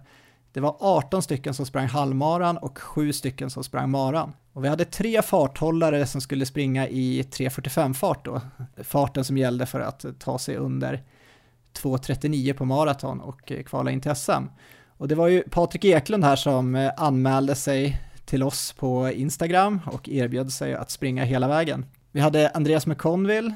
Det 0.54 0.60
var 0.60 0.76
18 0.80 1.22
stycken 1.22 1.54
som 1.54 1.66
sprang 1.66 1.86
halvmaran 1.86 2.56
och 2.56 2.78
7 2.78 3.12
stycken 3.12 3.50
som 3.50 3.64
sprang 3.64 3.90
maran. 3.90 4.32
Och 4.52 4.64
vi 4.64 4.68
hade 4.68 4.84
tre 4.84 5.22
farthållare 5.22 6.06
som 6.06 6.20
skulle 6.20 6.46
springa 6.46 6.88
i 6.88 7.22
3.45 7.22 7.94
fart 7.94 8.24
då, 8.24 8.40
farten 8.82 9.24
som 9.24 9.38
gällde 9.38 9.66
för 9.66 9.80
att 9.80 10.04
ta 10.18 10.38
sig 10.38 10.56
under 10.56 11.02
2.39 11.78 12.52
på 12.52 12.64
maraton 12.64 13.20
och 13.20 13.52
eh, 13.52 13.62
kvala 13.62 13.90
in 13.90 14.00
till 14.00 14.14
SM. 14.14 14.44
Och 14.96 15.08
det 15.08 15.14
var 15.14 15.28
ju 15.28 15.42
Patrik 15.42 15.84
Eklund 15.84 16.24
här 16.24 16.36
som 16.36 16.74
eh, 16.74 16.92
anmälde 16.96 17.54
sig 17.54 18.02
till 18.24 18.42
oss 18.42 18.72
på 18.72 19.10
Instagram 19.10 19.80
och 19.92 20.08
erbjöd 20.08 20.52
sig 20.52 20.74
att 20.74 20.90
springa 20.90 21.24
hela 21.24 21.48
vägen. 21.48 21.86
Vi 22.12 22.20
hade 22.20 22.50
Andreas 22.50 22.86
McConville, 22.86 23.54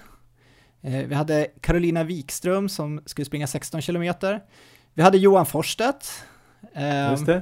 eh, 0.81 1.07
vi 1.07 1.14
hade 1.14 1.47
Carolina 1.61 2.05
Wikström 2.05 2.69
som 2.69 3.00
skulle 3.07 3.25
springa 3.25 3.47
16 3.47 3.81
kilometer. 3.81 4.40
Vi 4.95 5.02
hade 5.02 5.19
Johan 5.19 5.47
Forstedt, 5.47 6.25
eh, 6.75 7.41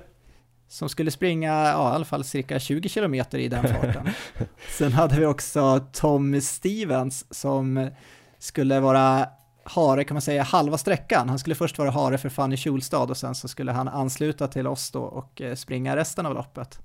som 0.69 0.89
skulle 0.89 1.11
springa 1.11 1.53
ja, 1.53 1.93
i 1.93 1.95
alla 1.95 2.05
fall 2.05 2.25
cirka 2.25 2.59
20 2.59 2.89
kilometer 2.89 3.39
i 3.39 3.49
den 3.49 3.69
farten. 3.69 4.09
Sen 4.79 4.93
hade 4.93 5.21
vi 5.21 5.27
också 5.27 5.87
Tom 5.93 6.41
Stevens 6.41 7.35
som 7.35 7.91
skulle 8.39 8.81
vara 8.81 9.29
hare 9.69 10.05
kan 10.05 10.15
man 10.15 10.23
säga 10.23 10.43
halva 10.43 10.79
sträckan. 10.79 11.29
Han 11.29 11.39
skulle 11.39 11.55
först 11.55 11.79
vara 11.79 11.91
hare 11.91 12.19
för 12.19 12.29
Fanny 12.29 12.57
Kjolstad 12.57 13.03
och 13.03 13.17
sen 13.17 13.35
så 13.35 13.49
skulle 13.49 13.73
han 13.73 13.89
ansluta 13.89 14.49
till 14.49 14.67
oss 14.67 14.91
då 14.91 15.03
och 15.03 15.41
eh, 15.41 15.55
springa 15.55 15.97
resten 15.97 16.27
av 16.27 16.35
loppet. 16.35 16.81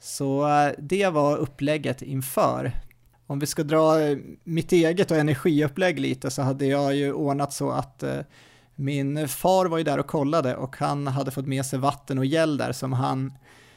Så 0.00 0.48
eh, 0.48 0.72
det 0.78 1.08
var 1.08 1.36
upplägget 1.36 2.02
inför. 2.02 2.72
Om 3.26 3.38
vi 3.38 3.46
ska 3.46 3.62
dra 3.62 4.00
eh, 4.00 4.18
mitt 4.44 4.72
eget 4.72 5.10
och 5.10 5.16
energiupplägg 5.16 5.98
lite 6.00 6.30
så 6.30 6.42
hade 6.42 6.66
jag 6.66 6.94
ju 6.94 7.12
ordnat 7.12 7.52
så 7.52 7.70
att 7.70 8.04
min 8.76 9.28
far 9.28 9.66
var 9.66 9.78
ju 9.78 9.84
där 9.84 9.98
och 9.98 10.06
kollade 10.06 10.56
och 10.56 10.76
han 10.76 11.06
hade 11.06 11.30
fått 11.30 11.46
med 11.46 11.66
sig 11.66 11.78
vatten 11.78 12.18
och 12.18 12.26
gäll 12.26 12.56
där 12.56 12.72
som 12.72 12.92
han 12.92 13.32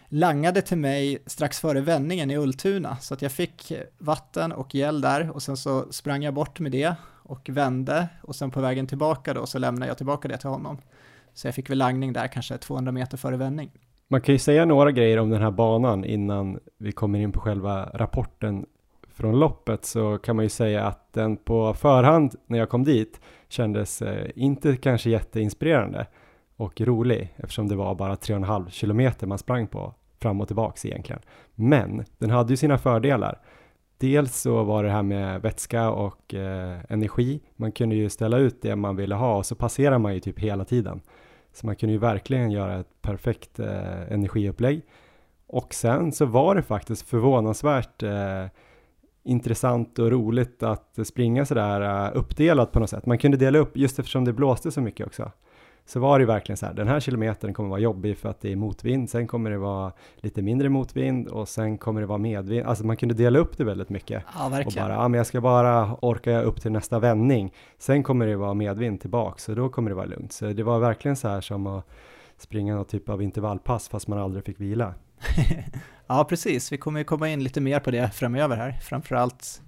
langade 0.10 0.62
till 0.62 0.78
mig 0.78 1.24
strax 1.26 1.60
före 1.60 1.82
vändningen 1.82 2.32
i 2.32 2.38
Ultuna. 2.38 2.98
Så 2.98 3.14
att 3.14 3.22
jag 3.22 3.32
fick 3.32 3.74
vatten 3.98 4.52
och 4.52 4.76
gäll 4.76 5.02
där 5.02 5.30
och 5.32 5.42
sen 5.42 5.58
så 5.58 5.86
sprang 5.92 6.24
jag 6.24 6.34
bort 6.34 6.60
med 6.60 6.72
det 6.72 6.96
och 7.24 7.50
vände 7.50 8.08
och 8.22 8.36
sen 8.36 8.52
på 8.52 8.62
vägen 8.62 8.88
tillbaka 8.88 9.34
då 9.34 9.46
så 9.46 9.60
lämnade 9.60 9.88
jag 9.88 9.98
tillbaka 9.98 10.28
det 10.28 10.38
till 10.38 10.50
honom. 10.50 10.78
Så 11.34 11.48
jag 11.48 11.56
fick 11.56 11.70
väl 11.70 11.78
langning 11.78 12.14
där 12.14 12.28
kanske 12.28 12.58
200 12.58 12.92
meter 12.92 13.18
före 13.18 13.38
vändning. 13.38 13.72
Man 14.08 14.22
kan 14.22 14.36
ju 14.36 14.40
säga 14.40 14.66
några 14.66 14.92
grejer 14.92 15.18
om 15.18 15.30
den 15.30 15.42
här 15.42 15.52
banan 15.52 16.06
innan 16.06 16.60
vi 16.78 16.92
kommer 16.92 17.20
in 17.20 17.32
på 17.32 17.40
själva 17.40 17.90
rapporten 17.94 18.66
från 19.08 19.40
loppet 19.40 19.86
så 19.86 20.18
kan 20.18 20.36
man 20.36 20.46
ju 20.46 20.50
säga 20.50 20.88
att 20.88 21.14
den 21.14 21.38
på 21.38 21.74
förhand 21.74 22.36
när 22.48 22.58
jag 22.58 22.70
kom 22.70 22.84
dit 22.84 23.20
kändes 23.50 24.02
eh, 24.02 24.30
inte 24.36 24.76
kanske 24.76 25.10
jätteinspirerande 25.10 26.08
och 26.56 26.82
rolig 26.82 27.34
eftersom 27.36 27.68
det 27.68 27.76
var 27.76 27.96
bara 27.96 28.16
3,5 28.16 28.70
kilometer 28.70 29.28
man 29.28 29.38
sprang 29.38 29.68
på 29.68 29.94
fram 30.22 30.42
och 30.42 30.48
tillbaks 30.48 30.86
egentligen. 30.86 31.22
Men 31.56 32.06
den 32.18 32.30
hade 32.30 32.54
ju 32.54 32.58
sina 32.58 32.78
fördelar. 32.78 33.40
Dels 33.98 34.42
så 34.42 34.64
var 34.64 34.84
det 34.84 34.90
här 34.90 35.04
med 35.04 35.42
vätska 35.42 35.90
och 35.90 36.34
eh, 36.34 36.80
energi. 36.90 37.42
Man 37.56 37.72
kunde 37.72 37.96
ju 37.96 38.10
ställa 38.10 38.38
ut 38.38 38.62
det 38.62 38.76
man 38.76 38.96
ville 38.96 39.16
ha 39.16 39.38
och 39.38 39.46
så 39.46 39.56
passerar 39.56 39.98
man 39.98 40.14
ju 40.14 40.20
typ 40.20 40.40
hela 40.40 40.66
tiden. 40.66 41.02
Så 41.54 41.66
man 41.66 41.76
kunde 41.76 41.94
ju 41.94 42.00
verkligen 42.00 42.52
göra 42.52 42.80
ett 42.80 43.02
perfekt 43.02 43.60
eh, 43.60 44.12
energiupplägg. 44.12 44.82
Och 45.48 45.74
sen 45.74 46.12
så 46.12 46.26
var 46.26 46.56
det 46.56 46.62
faktiskt 46.62 47.10
förvånansvärt 47.10 48.04
eh, 48.04 48.46
intressant 49.24 50.00
och 50.00 50.12
roligt 50.12 50.64
att 50.64 51.00
springa 51.04 51.46
sådär 51.46 51.82
uh, 51.82 52.18
uppdelat 52.18 52.72
på 52.72 52.80
något 52.80 52.90
sätt. 52.90 53.06
Man 53.06 53.18
kunde 53.18 53.38
dela 53.38 53.60
upp, 53.60 53.78
just 53.78 54.00
eftersom 54.00 54.26
det 54.26 54.34
blåste 54.34 54.72
så 54.72 54.82
mycket 54.82 55.08
också, 55.08 55.32
så 55.86 56.00
var 56.00 56.20
det 56.20 56.26
verkligen 56.26 56.58
så 56.58 56.66
här, 56.66 56.74
den 56.74 56.88
här 56.88 57.00
kilometern 57.00 57.54
kommer 57.54 57.70
vara 57.70 57.80
jobbig 57.80 58.18
för 58.18 58.30
att 58.30 58.42
det 58.42 58.52
är 58.52 58.56
motvind, 58.56 59.10
sen 59.10 59.28
kommer 59.28 59.52
det 59.52 59.58
vara 59.58 59.92
lite 60.16 60.42
mindre 60.42 60.70
motvind 60.70 61.28
och 61.28 61.50
sen 61.50 61.78
kommer 61.78 62.02
det 62.02 62.08
vara 62.08 62.18
medvind. 62.18 62.68
Alltså 62.68 62.86
man 62.86 62.98
kunde 62.98 63.16
dela 63.16 63.40
upp 63.40 63.58
det 63.58 63.64
väldigt 63.64 63.90
mycket. 63.90 64.24
Ja, 64.40 64.50
verkligen. 64.50 64.84
Och 64.84 64.90
bara, 64.90 65.02
ja 65.02 65.08
men 65.08 65.18
jag 65.18 65.28
ska 65.28 65.42
bara 65.42 65.96
orka 65.96 66.42
upp 66.42 66.62
till 66.62 66.72
nästa 66.72 67.00
vändning, 67.00 67.54
sen 67.78 68.04
kommer 68.04 68.28
det 68.28 68.36
vara 68.36 68.54
medvind 68.54 69.02
tillbaks 69.02 69.44
så 69.44 69.56
då 69.56 69.70
kommer 69.70 69.90
det 69.90 69.96
vara 69.96 70.06
lugnt. 70.06 70.34
Så 70.34 70.46
det 70.46 70.64
var 70.64 70.80
verkligen 70.80 71.16
så 71.16 71.28
här 71.28 71.42
som 71.42 71.68
att 71.68 71.90
springa 72.38 72.76
någon 72.76 72.86
typ 72.86 73.10
av 73.10 73.22
intervallpass 73.22 73.90
fast 73.90 74.08
man 74.08 74.20
aldrig 74.20 74.46
fick 74.46 74.60
vila. 74.60 74.94
ja, 76.10 76.24
precis. 76.24 76.72
Vi 76.72 76.78
kommer 76.78 77.00
ju 77.00 77.04
komma 77.04 77.30
in 77.30 77.44
lite 77.44 77.62
mer 77.62 77.80
på 77.80 77.92
det 77.92 78.10
framöver 78.14 78.58
här, 78.58 78.72
framförallt 78.72 79.62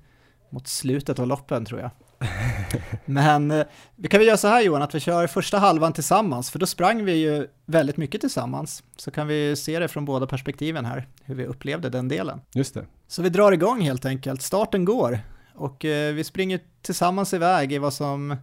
mot 0.49 0.67
slutet 0.67 1.19
av 1.19 1.27
loppen 1.27 1.65
tror 1.65 1.79
jag. 1.79 1.91
Men 3.05 3.51
eh, 3.51 3.65
vi 3.95 4.07
kan 4.07 4.17
väl 4.17 4.27
göra 4.27 4.37
så 4.37 4.47
här 4.47 4.61
Johan, 4.61 4.81
att 4.81 4.95
vi 4.95 4.99
kör 4.99 5.27
första 5.27 5.57
halvan 5.57 5.93
tillsammans, 5.93 6.51
för 6.51 6.59
då 6.59 6.65
sprang 6.65 7.05
vi 7.05 7.13
ju 7.13 7.47
väldigt 7.65 7.97
mycket 7.97 8.21
tillsammans. 8.21 8.83
Så 8.95 9.11
kan 9.11 9.27
vi 9.27 9.55
se 9.55 9.79
det 9.79 9.87
från 9.87 10.05
båda 10.05 10.27
perspektiven 10.27 10.85
här, 10.85 11.07
hur 11.23 11.35
vi 11.35 11.45
upplevde 11.45 11.89
den 11.89 12.07
delen. 12.07 12.41
Just 12.53 12.73
det. 12.73 12.85
Så 13.07 13.21
vi 13.21 13.29
drar 13.29 13.51
igång 13.51 13.81
helt 13.81 14.05
enkelt, 14.05 14.41
starten 14.41 14.85
går 14.85 15.19
och 15.55 15.85
eh, 15.85 16.13
vi 16.13 16.23
springer 16.23 16.59
tillsammans 16.81 17.33
iväg 17.33 17.73
i 17.73 17.77
vad 17.77 17.93
som 17.93 18.35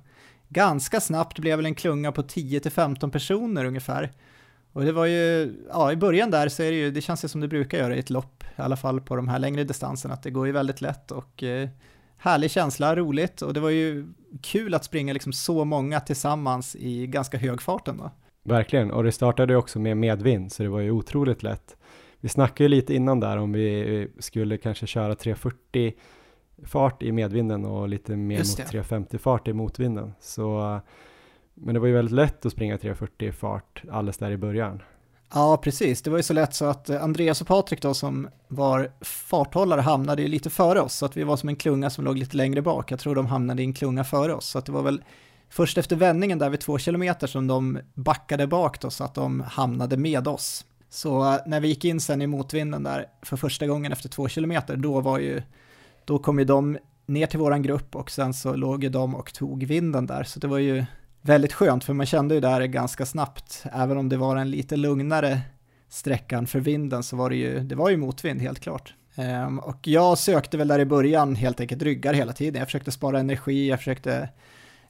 ganska 0.49 1.01
snabbt 1.01 1.39
blev 1.39 1.59
väl 1.59 1.67
en 1.67 1.75
klunga 1.75 2.13
på 2.13 2.23
10-15 2.23 3.11
personer 3.11 3.65
ungefär. 3.65 4.13
Och 4.73 4.85
det 4.85 4.93
var 4.93 5.07
ju, 5.07 5.55
ja 5.69 5.93
i 5.93 5.97
början 5.97 6.31
där 6.31 6.49
så 6.49 6.63
är 6.63 6.71
det 6.71 6.77
ju, 6.77 6.91
det 6.91 7.01
känns 7.01 7.25
ju 7.25 7.29
som 7.29 7.41
det 7.41 7.49
brukar 7.49 7.79
göra 7.79 7.97
i 7.97 7.99
ett 7.99 8.11
lopp, 8.11 8.45
i 8.59 8.63
alla 8.63 8.77
fall 8.77 9.01
på 9.01 9.17
de 9.17 9.29
här 9.29 9.39
längre 9.39 9.65
distanserna, 9.65 10.15
att 10.15 10.23
det 10.23 10.31
går 10.31 10.47
ju 10.47 10.53
väldigt 10.53 10.81
lätt 10.81 11.11
och 11.11 11.43
eh, 11.43 11.69
härlig 12.17 12.51
känsla, 12.51 12.97
roligt 12.97 13.43
och 13.43 13.55
det 13.55 13.61
var 13.61 13.71
ju 13.71 14.07
kul 14.43 14.75
att 14.75 14.85
springa 14.85 15.13
liksom 15.13 15.33
så 15.33 15.65
många 15.65 16.01
tillsammans 16.01 16.77
i 16.77 17.07
ganska 17.07 17.39
hög 17.39 17.63
fart 17.63 17.89
ändå. 17.89 18.11
Verkligen, 18.45 18.91
och 18.91 19.05
det 19.05 19.13
startade 19.13 19.57
också 19.57 19.79
med 19.79 19.97
medvind 19.97 20.53
så 20.53 20.63
det 20.63 20.69
var 20.69 20.81
ju 20.81 20.91
otroligt 20.91 21.43
lätt. 21.43 21.77
Vi 22.21 22.29
snackade 22.29 22.65
ju 22.65 22.69
lite 22.69 22.95
innan 22.95 23.21
där 23.21 23.37
om 23.37 23.53
vi 23.53 24.09
skulle 24.19 24.57
kanske 24.57 24.87
köra 24.87 25.15
340 25.15 25.95
fart 26.65 27.03
i 27.03 27.13
medvinden 27.13 27.65
och 27.65 27.89
lite 27.89 28.17
mer 28.17 28.39
mot 28.39 28.57
350 28.57 29.19
fart 29.19 29.49
i 29.49 29.53
motvinden. 29.53 30.13
Så, 30.21 30.81
men 31.61 31.75
det 31.75 31.81
var 31.81 31.87
ju 31.87 31.93
väldigt 31.93 32.15
lätt 32.15 32.47
att 32.47 32.53
springa 32.53 32.79
340 32.79 33.33
fart 33.33 33.83
alldeles 33.91 34.17
där 34.17 34.31
i 34.31 34.37
början. 34.37 34.83
Ja, 35.35 35.57
precis. 35.57 36.03
Det 36.03 36.11
var 36.11 36.17
ju 36.17 36.23
så 36.23 36.33
lätt 36.33 36.55
så 36.55 36.65
att 36.65 36.91
Andreas 36.91 37.41
och 37.41 37.47
Patrik 37.47 37.83
då 37.83 37.95
som 37.95 38.29
var 38.49 38.93
farthållare 39.01 39.81
hamnade 39.81 40.23
ju 40.23 40.29
lite 40.29 40.51
före 40.51 40.81
oss, 40.81 40.95
så 40.95 41.07
att 41.07 41.17
vi 41.17 41.25
var 41.25 41.37
som 41.37 41.49
en 41.49 41.57
klunga 41.57 41.91
som 41.91 42.05
låg 42.05 42.19
lite 42.19 42.37
längre 42.37 42.63
bak. 42.63 42.91
Jag 42.93 42.99
tror 42.99 43.15
de 43.15 43.27
hamnade 43.27 43.63
i 43.63 43.65
en 43.65 43.73
klunga 43.73 44.05
före 44.05 44.35
oss, 44.35 44.47
så 44.47 44.59
att 44.59 44.67
det 44.67 44.73
var 44.73 44.83
väl 44.83 45.03
först 45.49 45.79
efter 45.79 45.97
vändningen 45.97 46.39
där 46.39 46.51
vid 46.51 46.61
två 46.61 46.79
kilometer 46.79 47.27
som 47.27 47.47
de 47.47 47.79
backade 47.95 48.47
bak 48.47 48.81
då, 48.81 48.91
så 48.91 49.05
att 49.05 49.15
de 49.15 49.41
hamnade 49.41 49.97
med 49.97 50.29
oss. 50.29 50.65
Så 50.91 51.33
eh, 51.33 51.41
när 51.47 51.61
vi 51.61 51.69
gick 51.69 51.85
in 51.85 52.01
sen 52.01 52.23
i 52.23 52.27
motvinden 52.27 52.83
där 52.83 53.07
för 53.23 53.37
första 53.37 53.67
gången 53.67 53.93
efter 53.93 54.09
två 54.09 54.29
kilometer, 54.29 54.77
då 54.77 55.01
var 55.01 55.19
ju, 55.19 55.43
då 56.05 56.19
kom 56.19 56.39
ju 56.39 56.45
de 56.45 56.79
ner 57.07 57.27
till 57.27 57.39
våran 57.39 57.63
grupp 57.63 57.97
och 57.97 58.11
sen 58.11 58.35
så 58.35 58.55
låg 58.55 58.85
ju 58.85 58.91
de 58.91 59.15
och 59.15 59.33
tog 59.33 59.65
vinden 59.65 60.07
där, 60.07 60.25
så 60.25 60.41
det 60.41 60.47
var 60.47 60.59
ju 60.59 60.85
väldigt 61.29 61.53
skönt 61.53 61.85
för 61.85 61.95
man 61.95 62.07
kände 62.07 62.35
ju 62.35 62.41
där 62.41 62.65
ganska 62.67 63.07
snabbt, 63.07 63.65
även 63.73 63.97
om 63.97 64.09
det 64.09 64.17
var 64.17 64.37
en 64.37 64.51
lite 64.51 64.77
lugnare 64.77 65.41
sträckan 65.89 66.47
för 66.47 66.61
vinden 66.61 67.03
så 67.03 67.17
var 67.17 67.31
det 67.31 67.37
ju, 67.37 67.61
det 67.61 67.75
var 67.75 67.91
ju 67.91 67.97
motvind 67.97 68.41
helt 68.41 68.61
klart. 68.61 68.95
Um, 69.17 69.59
och 69.59 69.89
jag 69.89 70.19
sökte 70.19 70.57
väl 70.57 70.69
där 70.69 70.79
i 70.79 70.85
början 70.85 71.35
helt 71.35 71.61
enkelt 71.61 71.83
ryggar 71.83 72.15
hela 72.15 72.33
tiden. 72.33 72.59
Jag 72.59 72.69
försökte 72.69 72.91
spara 72.91 73.19
energi, 73.19 73.69
jag 73.69 73.79
försökte 73.79 74.29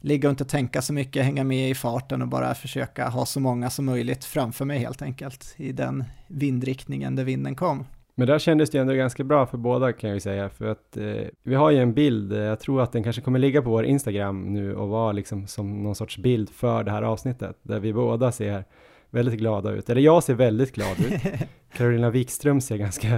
ligga 0.01 0.29
och 0.29 0.33
inte 0.33 0.45
tänka 0.45 0.83
så 0.83 0.93
mycket, 0.93 1.25
hänga 1.25 1.45
med 1.45 1.71
i 1.71 1.75
farten 1.75 2.23
och 2.23 2.29
bara 2.29 2.55
försöka 2.55 3.09
ha 3.09 3.27
så 3.27 3.41
många 3.41 3.71
som 3.71 3.85
möjligt 3.85 4.25
framför 4.25 4.65
mig 4.65 4.79
helt 4.79 5.03
enkelt 5.03 5.55
i 5.57 5.73
den 5.73 6.05
vindriktningen 6.27 7.17
där 7.17 7.25
vinden 7.25 7.55
kom. 7.55 7.87
Men 8.19 8.27
där 8.27 8.39
kändes 8.39 8.71
det 8.71 8.79
ändå 8.79 8.93
ganska 8.95 9.25
bra 9.25 9.47
för 9.47 9.59
båda 9.59 9.93
kan 9.93 10.11
jag 10.11 10.15
ju 10.17 10.21
säga, 10.21 10.49
för 10.49 10.67
att 10.67 10.97
eh, 10.97 11.05
vi 11.43 11.55
har 11.55 11.71
ju 11.71 11.79
en 11.79 11.95
bild, 11.95 12.33
eh, 12.33 12.39
jag 12.39 12.61
tror 12.61 12.83
att 12.83 12.93
den 12.93 13.03
kanske 13.03 13.23
kommer 13.23 13.39
ligga 13.39 13.63
på 13.63 13.71
vår 13.71 13.85
Instagram 13.85 14.53
nu 14.53 14.75
och 14.75 14.89
vara 14.89 15.13
liksom 15.13 15.47
som 15.47 15.83
någon 15.83 15.95
sorts 15.95 16.19
bild 16.19 16.51
för 16.51 16.85
det 16.85 16.91
här 16.91 17.03
avsnittet, 17.03 17.57
där 17.63 17.81
vi 17.81 17.93
båda 17.93 18.33
ser 18.33 18.65
väldigt 19.11 19.39
glada 19.39 19.71
ut, 19.71 19.91
eller 19.91 20.01
jag 20.01 20.23
ser 20.23 20.35
väldigt 20.35 20.75
glad 20.75 21.01
ut, 21.01 21.21
Carolina 21.77 22.11
Wikström 22.11 22.61
ser 22.61 22.77
ganska, 22.77 23.09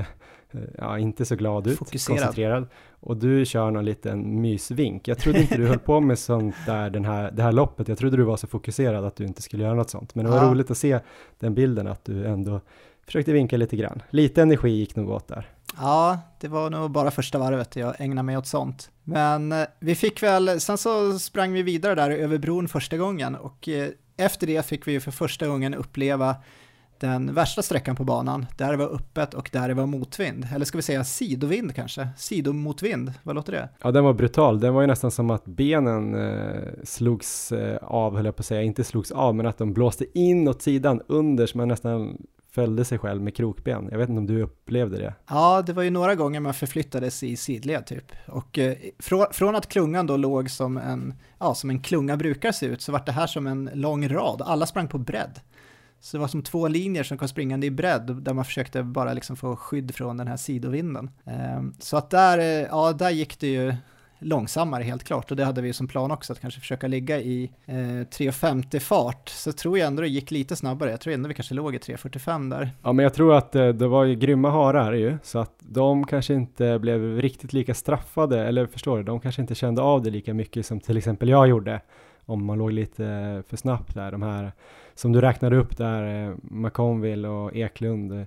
eh, 0.51 0.61
ja 0.79 0.99
inte 0.99 1.25
så 1.25 1.37
glad 1.37 1.67
ut, 1.67 1.79
Fokuserad. 1.79 2.19
koncentrerad, 2.19 2.67
och 3.01 3.17
du 3.17 3.45
kör 3.47 3.71
någon 3.71 3.85
liten 3.85 4.41
mysvink. 4.41 5.09
Jag 5.09 5.19
trodde 5.19 5.41
inte 5.41 5.57
du 5.57 5.67
höll 5.67 5.79
på 5.79 6.01
med 6.01 6.19
sånt 6.19 6.55
där 6.67 6.91
den 6.91 7.05
här, 7.05 7.31
det 7.31 7.43
här 7.43 7.53
loppet, 7.53 7.89
jag 7.89 7.99
trodde 7.99 8.17
du 8.17 8.23
var 8.23 8.37
så 8.37 8.47
fokuserad 8.47 9.05
att 9.05 9.17
du 9.17 9.25
inte 9.25 9.43
skulle 9.43 9.63
göra 9.63 9.75
något 9.75 9.91
sånt, 9.91 10.15
men 10.15 10.25
det 10.25 10.31
var 10.31 10.39
Ja. 10.39 10.51
roligt 10.51 10.71
att 10.71 10.79
se 10.79 10.99
den 11.39 11.55
bilden, 11.55 11.87
att 11.87 12.05
du 12.05 12.25
ändå 12.27 12.61
försökte 13.11 13.33
vinka 13.33 13.57
lite 13.57 13.77
grann. 13.77 14.03
Lite 14.11 14.43
energi 14.43 14.71
gick 14.71 14.97
nog 14.97 15.11
åt 15.11 15.29
där. 15.29 15.49
Ja, 15.77 16.19
det 16.41 16.49
var 16.49 16.71
nog 16.71 16.91
bara 16.91 17.11
första 17.11 17.39
varvet 17.39 17.77
jag 17.77 17.95
ägnade 17.99 18.23
mig 18.23 18.37
åt 18.37 18.47
sånt. 18.47 18.91
Men 19.05 19.53
eh, 19.53 19.67
vi 19.81 19.95
fick 19.95 20.23
väl, 20.23 20.61
sen 20.61 20.79
så 20.79 21.19
sprang 21.19 21.53
vi 21.53 21.63
vidare 21.63 21.95
där 21.95 22.11
över 22.11 22.39
bron 22.39 22.69
första 22.69 22.97
gången 22.97 23.35
och 23.35 23.69
eh, 23.69 23.89
efter 24.17 24.47
det 24.47 24.67
fick 24.67 24.87
vi 24.87 24.93
ju 24.93 25.01
för 25.01 25.11
första 25.11 25.47
gången 25.47 25.75
uppleva 25.75 26.37
den 27.01 27.35
värsta 27.35 27.63
sträckan 27.63 27.97
på 27.97 28.05
banan, 28.05 28.47
där 28.59 28.71
det 28.71 28.77
var 28.77 28.95
öppet 28.95 29.35
och 29.35 29.51
där 29.53 29.69
det 29.69 29.75
var 29.75 29.87
motvind. 29.87 30.47
Eller 30.55 30.65
ska 30.65 30.79
vi 30.79 30.83
säga 30.83 31.05
sidovind 31.05 31.75
kanske? 31.75 32.09
Sidomotvind, 32.17 33.13
vad 33.23 33.35
låter 33.35 33.53
det? 33.53 33.69
Ja, 33.83 33.91
den 33.91 34.05
var 34.05 34.13
brutal. 34.13 34.61
Den 34.61 34.75
var 34.75 34.81
ju 34.81 34.87
nästan 34.87 35.11
som 35.11 35.31
att 35.31 35.45
benen 35.45 36.15
eh, 36.15 36.63
slogs 36.85 37.53
eh, 37.53 37.77
av, 37.83 38.17
höll 38.17 38.25
jag 38.25 38.37
på 38.37 38.41
att 38.41 38.47
säga. 38.47 38.63
Inte 38.63 38.85
slogs 38.85 39.11
av, 39.11 39.35
men 39.35 39.47
att 39.47 39.59
de 39.59 39.73
blåste 39.73 40.19
in 40.19 40.49
åt 40.49 40.63
sidan 40.63 41.01
under, 41.07 41.47
så 41.47 41.59
man 41.59 41.69
nästan 41.69 42.19
följde 42.51 42.85
sig 42.85 42.99
själv 42.99 43.23
med 43.23 43.37
krokben. 43.37 43.89
Jag 43.91 43.99
vet 43.99 44.09
inte 44.09 44.19
om 44.19 44.27
du 44.27 44.43
upplevde 44.43 44.99
det? 44.99 45.15
Ja, 45.29 45.63
det 45.67 45.73
var 45.73 45.83
ju 45.83 45.91
några 45.91 46.15
gånger 46.15 46.41
man 46.41 46.55
förflyttades 46.55 47.23
i 47.23 47.37
sidled 47.37 47.87
typ. 47.87 48.13
Och 48.27 48.59
eh, 48.59 48.77
från, 48.99 49.27
från 49.33 49.57
att 49.57 49.69
klungan 49.69 50.07
då 50.07 50.17
låg 50.17 50.51
som 50.51 50.77
en, 50.77 51.15
ja, 51.39 51.55
som 51.55 51.71
en 51.71 51.81
klunga 51.81 52.17
brukar 52.17 52.53
se 52.53 52.67
ut, 52.67 52.83
så 52.83 52.93
var 52.93 53.03
det 53.07 53.13
här 53.13 53.27
som 53.27 53.47
en 53.47 53.71
lång 53.75 54.09
rad. 54.09 54.43
Alla 54.43 54.67
sprang 54.67 54.89
på 54.89 54.99
bredd. 54.99 55.41
Så 56.01 56.17
det 56.17 56.21
var 56.21 56.29
som 56.29 56.43
två 56.43 56.69
linjer 56.69 57.03
som 57.03 57.19
kom 57.19 57.29
springande 57.29 57.67
i 57.67 57.71
bredd, 57.71 58.17
där 58.23 58.35
man 58.35 58.45
försökte 58.45 58.83
bara 58.83 59.13
liksom 59.13 59.37
få 59.37 59.57
skydd 59.57 59.95
från 59.95 60.17
den 60.17 60.29
här 60.29 60.37
sidovinden. 60.37 61.11
Eh, 61.25 61.63
så 61.79 61.97
att 61.97 62.11
där, 62.11 62.39
eh, 62.39 62.45
ja, 62.45 62.93
där 62.93 63.11
gick 63.11 63.41
det 63.41 63.47
ju 63.49 63.75
långsammare 64.21 64.83
helt 64.83 65.05
klart. 65.05 65.31
Och 65.31 65.37
det 65.37 65.45
hade 65.45 65.63
vi 65.63 65.67
ju 65.67 65.73
som 65.73 65.89
plan 65.89 66.11
också 66.11 66.33
att 66.33 66.41
kanske 66.41 66.61
försöka 66.61 66.87
ligga 66.87 67.21
i 67.21 67.51
eh, 67.67 67.75
3.50 67.75 68.79
fart. 68.79 69.29
Så 69.29 69.53
tror 69.53 69.79
jag 69.79 69.87
ändå 69.87 70.03
det 70.03 70.09
gick 70.09 70.31
lite 70.31 70.57
snabbare, 70.57 70.91
jag 70.91 71.01
tror 71.01 71.15
ändå 71.15 71.29
vi 71.29 71.35
kanske 71.35 71.55
låg 71.55 71.75
i 71.75 71.79
3.45 71.79 72.51
där. 72.51 72.71
Ja, 72.83 72.93
men 72.93 73.03
jag 73.03 73.15
tror 73.15 73.35
att 73.35 73.55
eh, 73.55 73.69
det 73.69 73.89
var 73.89 74.05
ju 74.05 74.15
grymma 74.15 74.51
harar 74.51 74.93
ju, 74.93 75.19
så 75.23 75.39
att 75.39 75.55
de 75.59 76.07
kanske 76.07 76.35
inte 76.35 76.79
blev 76.79 77.21
riktigt 77.21 77.53
lika 77.53 77.75
straffade, 77.75 78.47
eller 78.47 78.67
förstår 78.67 78.97
du, 78.97 79.03
de 79.03 79.21
kanske 79.21 79.43
inte 79.43 79.55
kände 79.55 79.83
av 79.83 80.03
det 80.03 80.11
lika 80.11 80.35
mycket 80.35 80.67
som 80.67 80.81
till 80.81 80.97
exempel 80.97 81.29
jag 81.29 81.49
gjorde, 81.49 81.81
om 82.27 82.45
man 82.45 82.59
låg 82.59 82.73
lite 82.73 83.07
eh, 83.07 83.43
för 83.43 83.57
snabbt 83.57 83.95
där, 83.95 84.13
de 84.13 84.23
här 84.23 84.53
som 84.95 85.13
du 85.13 85.21
räknade 85.21 85.57
upp 85.57 85.77
där, 85.77 86.29
eh, 86.29 86.35
McConville 86.43 87.29
och 87.29 87.57
Eklund, 87.57 88.13
eh, 88.13 88.27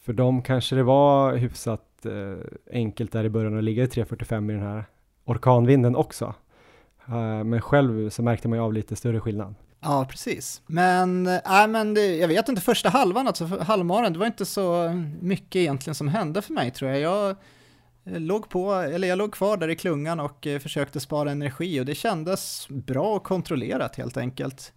för 0.00 0.12
dem 0.12 0.42
kanske 0.42 0.76
det 0.76 0.82
var 0.82 1.36
hyfsat 1.36 2.06
eh, 2.06 2.38
enkelt 2.72 3.12
där 3.12 3.24
i 3.24 3.28
början 3.28 3.58
att 3.58 3.64
ligga 3.64 3.82
i 3.82 3.86
3.45 3.86 4.50
i 4.50 4.54
den 4.54 4.62
här 4.62 4.84
orkanvinden 5.28 5.96
också. 5.96 6.34
Eh, 7.08 7.44
men 7.44 7.60
själv 7.60 8.10
så 8.10 8.22
märkte 8.22 8.48
man 8.48 8.58
ju 8.58 8.64
av 8.64 8.72
lite 8.72 8.96
större 8.96 9.20
skillnad. 9.20 9.54
Ja, 9.80 10.06
precis. 10.10 10.62
Men, 10.66 11.26
äh, 11.26 11.66
men 11.68 11.94
det, 11.94 12.16
jag 12.16 12.28
vet 12.28 12.48
inte, 12.48 12.60
första 12.60 12.88
halvan, 12.88 13.26
alltså 13.26 13.44
halvmaren, 13.44 14.12
det 14.12 14.18
var 14.18 14.26
inte 14.26 14.44
så 14.44 14.90
mycket 15.20 15.56
egentligen 15.56 15.94
som 15.94 16.08
hände 16.08 16.42
för 16.42 16.52
mig 16.52 16.70
tror 16.70 16.90
jag. 16.90 17.00
Jag 17.00 17.36
eh, 18.04 18.20
låg 18.20 18.48
på, 18.48 18.72
eller 18.72 19.08
jag 19.08 19.18
låg 19.18 19.32
kvar 19.32 19.56
där 19.56 19.68
i 19.68 19.76
klungan 19.76 20.20
och 20.20 20.46
eh, 20.46 20.58
försökte 20.58 21.00
spara 21.00 21.30
energi 21.30 21.80
och 21.80 21.86
det 21.86 21.94
kändes 21.94 22.68
bra 22.68 23.14
och 23.14 23.24
kontrollerat 23.24 23.96
helt 23.96 24.16
enkelt. 24.16 24.72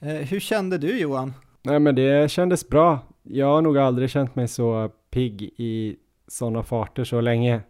Eh, 0.00 0.08
hur 0.08 0.40
kände 0.40 0.78
du 0.78 0.98
Johan? 0.98 1.34
Nej 1.62 1.78
men 1.78 1.94
det 1.94 2.30
kändes 2.30 2.68
bra. 2.68 2.98
Jag 3.22 3.46
har 3.46 3.62
nog 3.62 3.78
aldrig 3.78 4.10
känt 4.10 4.36
mig 4.36 4.48
så 4.48 4.90
pigg 5.10 5.42
i 5.42 5.96
sådana 6.28 6.62
farter 6.62 7.04
så 7.04 7.20
länge. 7.20 7.60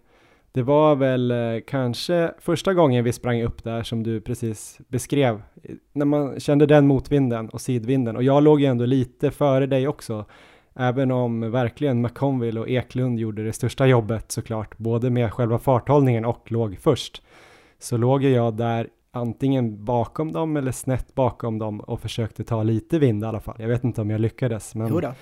Det 0.53 0.63
var 0.63 0.97
väl 0.97 1.31
eh, 1.31 1.37
kanske 1.67 2.35
första 2.39 2.75
gången 2.75 3.05
vi 3.05 3.13
sprang 3.13 3.43
upp 3.43 3.65
där 3.65 3.83
som 3.83 4.03
du 4.03 4.21
precis 4.21 4.79
beskrev. 4.89 5.43
När 5.93 6.07
man 6.07 6.41
kände 6.41 6.67
den 6.67 6.87
motvinden 6.87 7.49
och 7.49 7.61
sidvinden. 7.61 8.17
Och 8.17 8.23
jag 8.23 8.43
låg 8.43 8.61
ju 8.61 8.67
ändå 8.67 8.85
lite 8.85 9.31
före 9.31 9.67
dig 9.67 9.89
också. 9.89 10.25
Även 10.75 11.11
om 11.11 11.51
verkligen 11.51 12.03
McConville 12.03 12.61
och 12.61 12.69
Eklund 12.69 13.19
gjorde 13.19 13.45
det 13.45 13.53
största 13.53 13.87
jobbet 13.87 14.33
såklart. 14.33 14.79
Både 14.79 15.11
med 15.11 15.33
själva 15.33 15.59
farthållningen 15.59 16.25
och 16.25 16.53
låg 16.53 16.79
först. 16.81 17.23
Så 17.79 17.97
låg 17.97 18.25
jag 18.25 18.57
där 18.57 18.89
antingen 19.11 19.85
bakom 19.85 20.33
dem 20.33 20.57
eller 20.57 20.73
snett 20.73 21.15
bakom 21.15 21.59
dem 21.59 21.81
och 21.81 22.01
försökte 22.01 22.45
ta 22.45 22.63
lite 22.63 22.99
vind 22.99 23.23
i 23.25 23.27
alla 23.27 23.41
fall. 23.41 23.57
Jag 23.59 23.69
vet 23.69 23.85
inte 23.85 24.01
om 24.01 24.11
jag 24.11 24.21
lyckades, 24.21 24.75
men 24.75 24.89
Jo 24.89 25.01
då. 25.01 25.13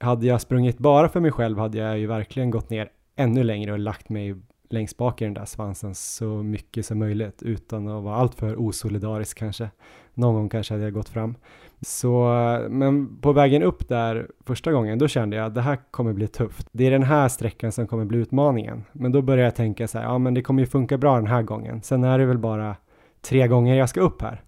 hade 0.00 0.26
jag 0.26 0.40
sprungit 0.40 0.78
bara 0.78 1.08
för 1.08 1.20
mig 1.20 1.32
själv 1.32 1.58
hade 1.58 1.78
jag 1.78 1.98
ju 1.98 2.06
verkligen 2.06 2.50
gått 2.50 2.70
ner 2.70 2.88
ännu 3.16 3.44
längre 3.44 3.72
och 3.72 3.78
lagt 3.78 4.08
mig 4.08 4.34
längst 4.70 4.96
bak 4.96 5.22
i 5.22 5.24
den 5.24 5.34
där 5.34 5.44
svansen 5.44 5.94
så 5.94 6.26
mycket 6.26 6.86
som 6.86 6.98
möjligt 6.98 7.42
utan 7.42 7.88
att 7.88 8.02
vara 8.02 8.16
alltför 8.16 8.60
osolidarisk 8.60 9.38
kanske. 9.38 9.70
Någon 10.14 10.34
gång 10.34 10.48
kanske 10.48 10.74
hade 10.74 10.84
jag 10.84 10.92
gått 10.92 11.08
fram. 11.08 11.34
Så, 11.80 12.28
men 12.70 13.20
på 13.20 13.32
vägen 13.32 13.62
upp 13.62 13.88
där 13.88 14.28
första 14.46 14.72
gången, 14.72 14.98
då 14.98 15.08
kände 15.08 15.36
jag 15.36 15.46
att 15.46 15.54
det 15.54 15.60
här 15.60 15.78
kommer 15.90 16.12
bli 16.12 16.28
tufft. 16.28 16.68
Det 16.72 16.86
är 16.86 16.90
den 16.90 17.02
här 17.02 17.28
sträckan 17.28 17.72
som 17.72 17.86
kommer 17.86 18.04
bli 18.04 18.18
utmaningen. 18.18 18.84
Men 18.92 19.12
då 19.12 19.22
började 19.22 19.42
jag 19.42 19.54
tänka 19.54 19.88
så 19.88 19.98
här, 19.98 20.04
ja 20.04 20.18
men 20.18 20.34
det 20.34 20.42
kommer 20.42 20.62
ju 20.62 20.66
funka 20.66 20.98
bra 20.98 21.16
den 21.16 21.26
här 21.26 21.42
gången. 21.42 21.82
Sen 21.82 22.04
är 22.04 22.18
det 22.18 22.26
väl 22.26 22.38
bara 22.38 22.76
tre 23.22 23.48
gånger 23.48 23.74
jag 23.74 23.88
ska 23.88 24.00
upp 24.00 24.22
här. 24.22 24.42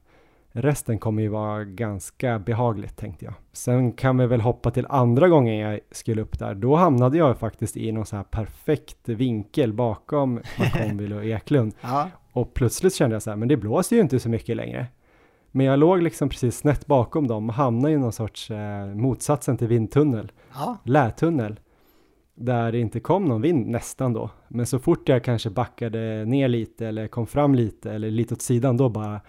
Resten 0.59 0.99
kommer 0.99 1.23
ju 1.23 1.29
vara 1.29 1.65
ganska 1.65 2.39
behagligt 2.39 2.97
tänkte 2.97 3.25
jag. 3.25 3.35
Sen 3.53 3.93
kan 3.93 4.19
vi 4.19 4.27
väl 4.27 4.41
hoppa 4.41 4.71
till 4.71 4.87
andra 4.89 5.29
gången 5.29 5.57
jag 5.57 5.81
skulle 5.91 6.23
upp 6.23 6.39
där. 6.39 6.55
Då 6.55 6.77
hamnade 6.77 7.19
jag 7.19 7.39
faktiskt 7.39 7.77
i 7.77 7.93
någon 7.93 8.07
så 8.07 8.17
här 8.17 8.23
perfekt 8.23 9.09
vinkel 9.09 9.73
bakom 9.73 10.35
McConville 10.59 11.17
och 11.17 11.25
Eklund. 11.25 11.73
Ja, 11.81 12.11
Och 12.33 12.55
plötsligt 12.55 12.95
kände 12.95 13.15
jag 13.15 13.23
så 13.23 13.31
här, 13.31 13.37
men 13.37 13.49
det 13.49 13.57
blåser 13.57 13.97
ju 13.97 14.03
inte 14.03 14.21
så 14.21 14.29
mycket 14.29 14.57
längre. 14.57 14.87
Men 15.51 15.67
jag 15.67 15.79
låg 15.79 16.03
liksom 16.03 16.29
precis 16.29 16.57
snett 16.57 16.87
bakom 16.87 17.27
dem 17.27 17.49
och 17.49 17.55
hamnade 17.55 17.95
i 17.95 17.99
någon 17.99 18.13
sorts 18.13 18.51
eh, 18.51 18.87
motsatsen 18.87 19.57
till 19.57 19.69
vindtunnel, 19.69 20.33
ja, 20.55 20.79
lätunnel. 20.85 21.61
Där 22.35 22.73
det 22.73 22.79
inte 22.79 23.01
kom 23.01 23.25
någon 23.25 23.43
vind 23.43 23.67
nästan 23.67 24.13
då. 24.13 24.31
Men 24.49 24.67
så 24.67 24.79
fort 24.79 25.09
jag 25.09 25.25
kanske 25.25 25.51
backade 25.51 26.25
ner 26.25 26.49
lite 26.49 26.87
eller 26.87 27.09
kom 27.09 27.27
fram 27.27 27.55
lite 27.55 27.93
eller 27.93 28.11
lite 28.11 28.35
åt 28.35 28.43
sidan 28.43 28.77
då 28.77 28.89
bara 28.89 29.21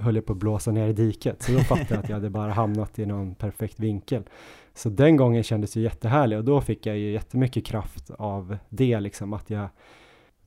höll 0.00 0.14
jag 0.14 0.26
på 0.26 0.32
att 0.32 0.38
blåsa 0.38 0.70
ner 0.70 0.88
i 0.88 0.92
diket. 0.92 1.42
Så 1.42 1.52
då 1.52 1.58
fattade 1.58 1.86
jag 1.90 1.98
att 1.98 2.08
jag 2.08 2.16
hade 2.16 2.30
bara 2.30 2.52
hamnat 2.52 2.98
i 2.98 3.06
någon 3.06 3.34
perfekt 3.34 3.80
vinkel. 3.80 4.22
Så 4.74 4.88
den 4.88 5.16
gången 5.16 5.42
kändes 5.42 5.76
ju 5.76 5.80
jättehärlig 5.80 6.38
och 6.38 6.44
då 6.44 6.60
fick 6.60 6.86
jag 6.86 6.98
ju 6.98 7.12
jättemycket 7.12 7.66
kraft 7.66 8.10
av 8.10 8.56
det 8.68 9.00
liksom 9.00 9.32
att 9.32 9.50
jag 9.50 9.68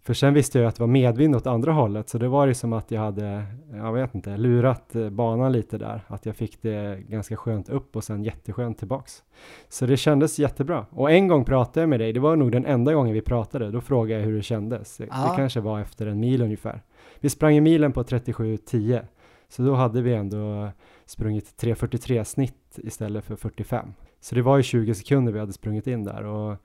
för 0.04 0.14
sen 0.14 0.34
visste 0.34 0.60
jag 0.60 0.68
att 0.68 0.76
det 0.76 0.84
var 0.84 0.88
medvind 0.88 1.36
åt 1.36 1.48
andra 1.48 1.72
hållet 1.72 2.10
så 2.10 2.18
det 2.18 2.28
var 2.28 2.48
ju 2.48 2.54
som 2.54 2.74
att 2.74 2.92
jag 2.92 3.02
hade, 3.02 3.44
jag 3.74 3.94
vet 3.94 4.16
inte, 4.16 4.38
lurat 4.38 4.96
eh, 4.96 5.10
banan 5.10 5.52
lite 5.52 5.78
där. 5.78 6.04
Att 6.08 6.26
jag 6.26 6.36
fick 6.36 6.62
det 6.62 7.00
ganska 7.08 7.36
skönt 7.36 7.70
upp 7.70 7.96
och 7.96 8.04
sen 8.04 8.24
jätteskönt 8.24 8.78
tillbaks. 8.78 9.24
Så 9.70 9.86
det 9.86 9.98
kändes 9.98 10.40
jättebra. 10.40 10.86
Och 10.90 11.12
en 11.12 11.28
gång 11.28 11.46
pratade 11.46 11.80
jag 11.80 11.90
med 11.90 12.00
dig, 12.00 12.14
det 12.14 12.20
var 12.20 12.36
nog 12.36 12.52
den 12.52 12.66
enda 12.66 12.94
gången 12.94 13.14
vi 13.14 13.22
pratade, 13.22 13.72
då 13.72 13.82
frågade 13.82 14.20
jag 14.22 14.28
hur 14.28 14.36
det 14.36 14.42
kändes. 14.42 14.98
Det, 14.98 15.08
Ja. 15.12 15.30
det 15.30 15.36
kanske 15.36 15.60
var 15.60 15.80
efter 15.80 16.08
en 16.08 16.20
mil 16.20 16.42
ungefär. 16.42 16.82
Vi 17.20 17.30
sprang 17.30 17.56
i 17.56 17.62
milen 17.62 17.92
på 17.92 18.04
37.10 18.04 19.02
så 19.50 19.62
då 19.62 19.76
hade 19.76 20.02
vi 20.02 20.14
ändå 20.14 20.70
sprungit 21.06 21.62
3.43 21.62 22.24
snitt 22.24 22.80
istället 22.84 23.26
för 23.26 23.36
45. 23.36 23.94
Så 24.20 24.36
det 24.36 24.42
var 24.42 24.58
ju 24.58 24.64
20 24.64 24.96
sekunder 24.96 25.32
vi 25.32 25.40
hade 25.40 25.54
sprungit 25.54 25.88
in 25.88 26.04
där 26.04 26.24
och 26.24 26.58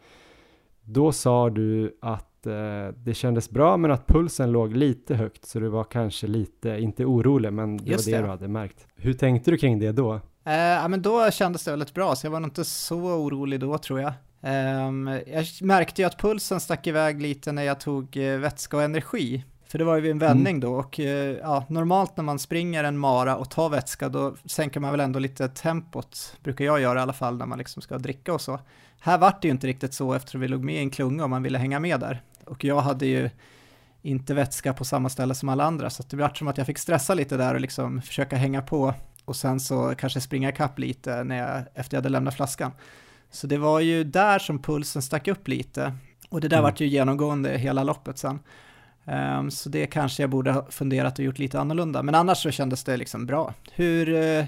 då 0.85 1.13
sa 1.13 1.51
du 1.51 1.99
att 2.01 2.47
eh, 2.47 2.89
det 2.97 3.15
kändes 3.15 3.51
bra 3.51 3.77
men 3.77 3.91
att 3.91 4.07
pulsen 4.07 4.53
låg 4.53 4.77
lite 4.77 5.15
högt 5.15 5.47
så 5.47 5.61
du 5.61 5.69
var 5.69 5.85
kanske 5.85 6.27
lite, 6.27 6.69
inte 6.69 7.05
orolig 7.05 7.53
men 7.53 7.77
det 7.77 7.85
Just 7.91 8.07
var 8.07 8.13
det, 8.13 8.19
det. 8.19 8.23
du 8.25 8.31
hade 8.31 8.49
märkt. 8.49 8.87
Hur 8.97 9.13
tänkte 9.13 9.51
du 9.51 9.57
kring 9.57 9.79
det 9.79 9.93
då? 9.93 10.15
Eh, 10.45 10.55
ja, 10.55 10.89
men 10.89 11.03
då 11.03 11.31
kändes 11.31 11.65
det 11.65 11.71
väldigt 11.71 11.95
bra, 11.95 12.17
så 12.17 12.27
jag 12.27 12.31
var 12.31 12.41
nog 12.41 12.49
inte 12.49 12.65
så 12.65 12.97
orolig 12.97 13.61
då 13.61 13.79
tror 13.79 14.01
jag. 14.01 14.13
Ehm, 14.43 15.11
jag 15.27 15.47
märkte 15.61 16.03
ju 16.03 16.07
att 16.07 16.19
pulsen 16.19 16.61
stack 16.61 16.87
iväg 16.87 17.23
lite 17.23 17.53
när 17.53 17.63
jag 17.63 17.81
tog 17.81 18.17
eh, 18.17 18.39
vätska 18.39 18.77
och 18.77 18.83
energi. 18.83 19.45
För 19.73 19.79
det 19.79 19.85
var 19.85 19.97
ju 19.97 20.11
en 20.11 20.19
vändning 20.19 20.61
då 20.61 20.75
och 20.75 21.01
eh, 21.01 21.37
ja, 21.37 21.65
normalt 21.69 22.17
när 22.17 22.25
man 22.25 22.39
springer 22.39 22.85
en 22.85 22.99
mara 22.99 23.37
och 23.37 23.51
tar 23.51 23.69
vätska 23.69 24.09
då 24.09 24.35
sänker 24.45 24.81
man 24.81 24.91
väl 24.91 25.01
ändå 25.01 25.19
lite 25.19 25.49
tempot, 25.49 26.37
brukar 26.43 26.65
jag 26.65 26.81
göra 26.81 26.99
i 26.99 27.03
alla 27.03 27.13
fall 27.13 27.37
när 27.37 27.47
man 27.47 27.59
liksom 27.59 27.83
ska 27.83 27.99
dricka 27.99 28.35
och 28.35 28.41
så. 28.41 28.61
Här 29.01 29.19
vart 29.19 29.43
det 29.43 29.49
ju 29.49 29.53
inte 29.53 29.67
riktigt 29.67 29.95
så 29.95 30.15
eftersom 30.15 30.41
vi 30.41 30.49
låg 30.49 30.65
med 30.65 30.75
i 30.75 30.79
en 30.79 30.91
klunga 30.91 31.25
och 31.25 31.31
man 31.31 31.43
ville 31.43 31.59
hänga 31.59 31.81
med 31.81 32.01
där. 32.01 32.23
Och 32.45 32.65
jag 32.65 32.81
hade 32.81 33.07
ju 33.07 33.31
inte 34.03 34.35
vätska 34.35 34.73
på 34.73 34.85
samma 34.85 35.09
ställe 35.09 35.35
som 35.35 35.49
alla 35.49 35.65
andra 35.65 35.91
så 35.91 36.03
det 36.11 36.17
vart 36.17 36.39
som 36.39 36.49
att 36.49 36.59
jag 36.59 36.67
fick 36.67 36.79
stressa 36.79 37.15
lite 37.15 37.37
där 37.37 37.55
och 37.55 37.61
liksom 37.61 38.03
försöka 38.03 38.37
hänga 38.37 38.63
på 38.63 38.95
och 39.25 39.37
sen 39.37 39.61
så 39.61 39.95
kanske 39.99 40.21
springa 40.21 40.49
ikapp 40.49 40.79
lite 40.79 41.25
när 41.25 41.39
jag, 41.39 41.63
efter 41.75 41.97
jag 41.97 41.99
hade 41.99 42.09
lämnat 42.09 42.35
flaskan. 42.35 42.73
Så 43.31 43.47
det 43.47 43.59
var 43.59 43.81
ju 43.81 44.05
där 44.05 44.39
som 44.39 44.63
pulsen 44.63 45.03
stack 45.03 45.29
upp 45.29 45.49
lite 45.49 45.95
och 46.29 46.41
det 46.41 46.49
där 46.49 46.57
mm. 46.57 46.65
vart 46.65 46.81
ju 46.81 46.87
genomgående 46.87 47.59
hela 47.59 47.85
loppet 47.85 48.19
sen. 48.19 48.39
Um, 49.05 49.51
så 49.51 49.69
det 49.69 49.87
kanske 49.87 50.23
jag 50.23 50.31
borde 50.31 50.53
ha 50.53 50.67
funderat 50.71 51.19
och 51.19 51.25
gjort 51.25 51.39
lite 51.39 51.61
annorlunda, 51.61 52.03
men 52.03 52.15
annars 52.15 52.43
så 52.43 52.51
kändes 52.51 52.85
det 52.85 52.97
liksom 52.97 53.27
bra. 53.27 53.55
Hur, 53.73 54.09
uh, 54.09 54.45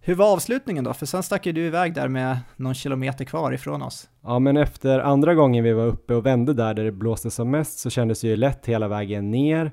hur 0.00 0.14
var 0.14 0.32
avslutningen 0.32 0.84
då? 0.84 0.94
För 0.94 1.06
sen 1.06 1.22
stack 1.22 1.46
ju 1.46 1.52
du 1.52 1.66
iväg 1.66 1.94
där 1.94 2.08
med 2.08 2.38
någon 2.56 2.74
kilometer 2.74 3.24
kvar 3.24 3.52
ifrån 3.52 3.82
oss. 3.82 4.08
Ja, 4.22 4.38
men 4.38 4.56
efter 4.56 4.98
andra 4.98 5.34
gången 5.34 5.64
vi 5.64 5.72
var 5.72 5.86
uppe 5.86 6.14
och 6.14 6.26
vände 6.26 6.54
där, 6.54 6.74
där 6.74 6.84
det 6.84 6.92
blåste 6.92 7.30
som 7.30 7.50
mest, 7.50 7.78
så 7.78 7.90
kändes 7.90 8.20
det 8.20 8.28
ju 8.28 8.36
lätt 8.36 8.66
hela 8.66 8.88
vägen 8.88 9.30
ner. 9.30 9.72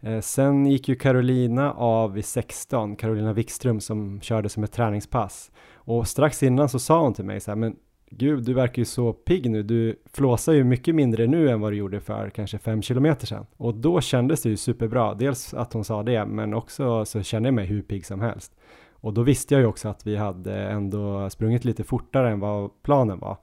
Eh, 0.00 0.20
sen 0.20 0.66
gick 0.66 0.88
ju 0.88 0.94
Carolina 0.94 1.72
av 1.72 2.12
vid 2.12 2.24
16, 2.24 2.96
Carolina 2.96 3.32
Wikström 3.32 3.80
som 3.80 4.20
körde 4.20 4.48
som 4.48 4.64
ett 4.64 4.72
träningspass. 4.72 5.50
Och 5.74 6.08
strax 6.08 6.42
innan 6.42 6.68
så 6.68 6.78
sa 6.78 7.02
hon 7.02 7.14
till 7.14 7.24
mig 7.24 7.40
så 7.40 7.50
här, 7.50 7.56
men 7.56 7.76
gud, 8.16 8.44
du 8.44 8.54
verkar 8.54 8.78
ju 8.78 8.84
så 8.84 9.12
pigg 9.12 9.50
nu, 9.50 9.62
du 9.62 9.96
flåsar 10.12 10.52
ju 10.52 10.64
mycket 10.64 10.94
mindre 10.94 11.26
nu 11.26 11.50
än 11.50 11.60
vad 11.60 11.72
du 11.72 11.76
gjorde 11.76 12.00
för 12.00 12.30
kanske 12.30 12.58
fem 12.58 12.82
kilometer 12.82 13.26
sedan. 13.26 13.46
Och 13.56 13.74
då 13.74 14.00
kändes 14.00 14.42
det 14.42 14.48
ju 14.48 14.56
superbra, 14.56 15.14
dels 15.14 15.54
att 15.54 15.72
hon 15.72 15.84
sa 15.84 16.02
det, 16.02 16.26
men 16.26 16.54
också 16.54 17.04
så 17.04 17.22
kände 17.22 17.46
jag 17.46 17.54
mig 17.54 17.66
hur 17.66 17.82
pigg 17.82 18.06
som 18.06 18.20
helst. 18.20 18.52
Och 18.92 19.14
då 19.14 19.22
visste 19.22 19.54
jag 19.54 19.60
ju 19.60 19.66
också 19.66 19.88
att 19.88 20.06
vi 20.06 20.16
hade 20.16 20.54
ändå 20.54 21.30
sprungit 21.30 21.64
lite 21.64 21.84
fortare 21.84 22.30
än 22.30 22.40
vad 22.40 22.70
planen 22.82 23.18
var. 23.18 23.36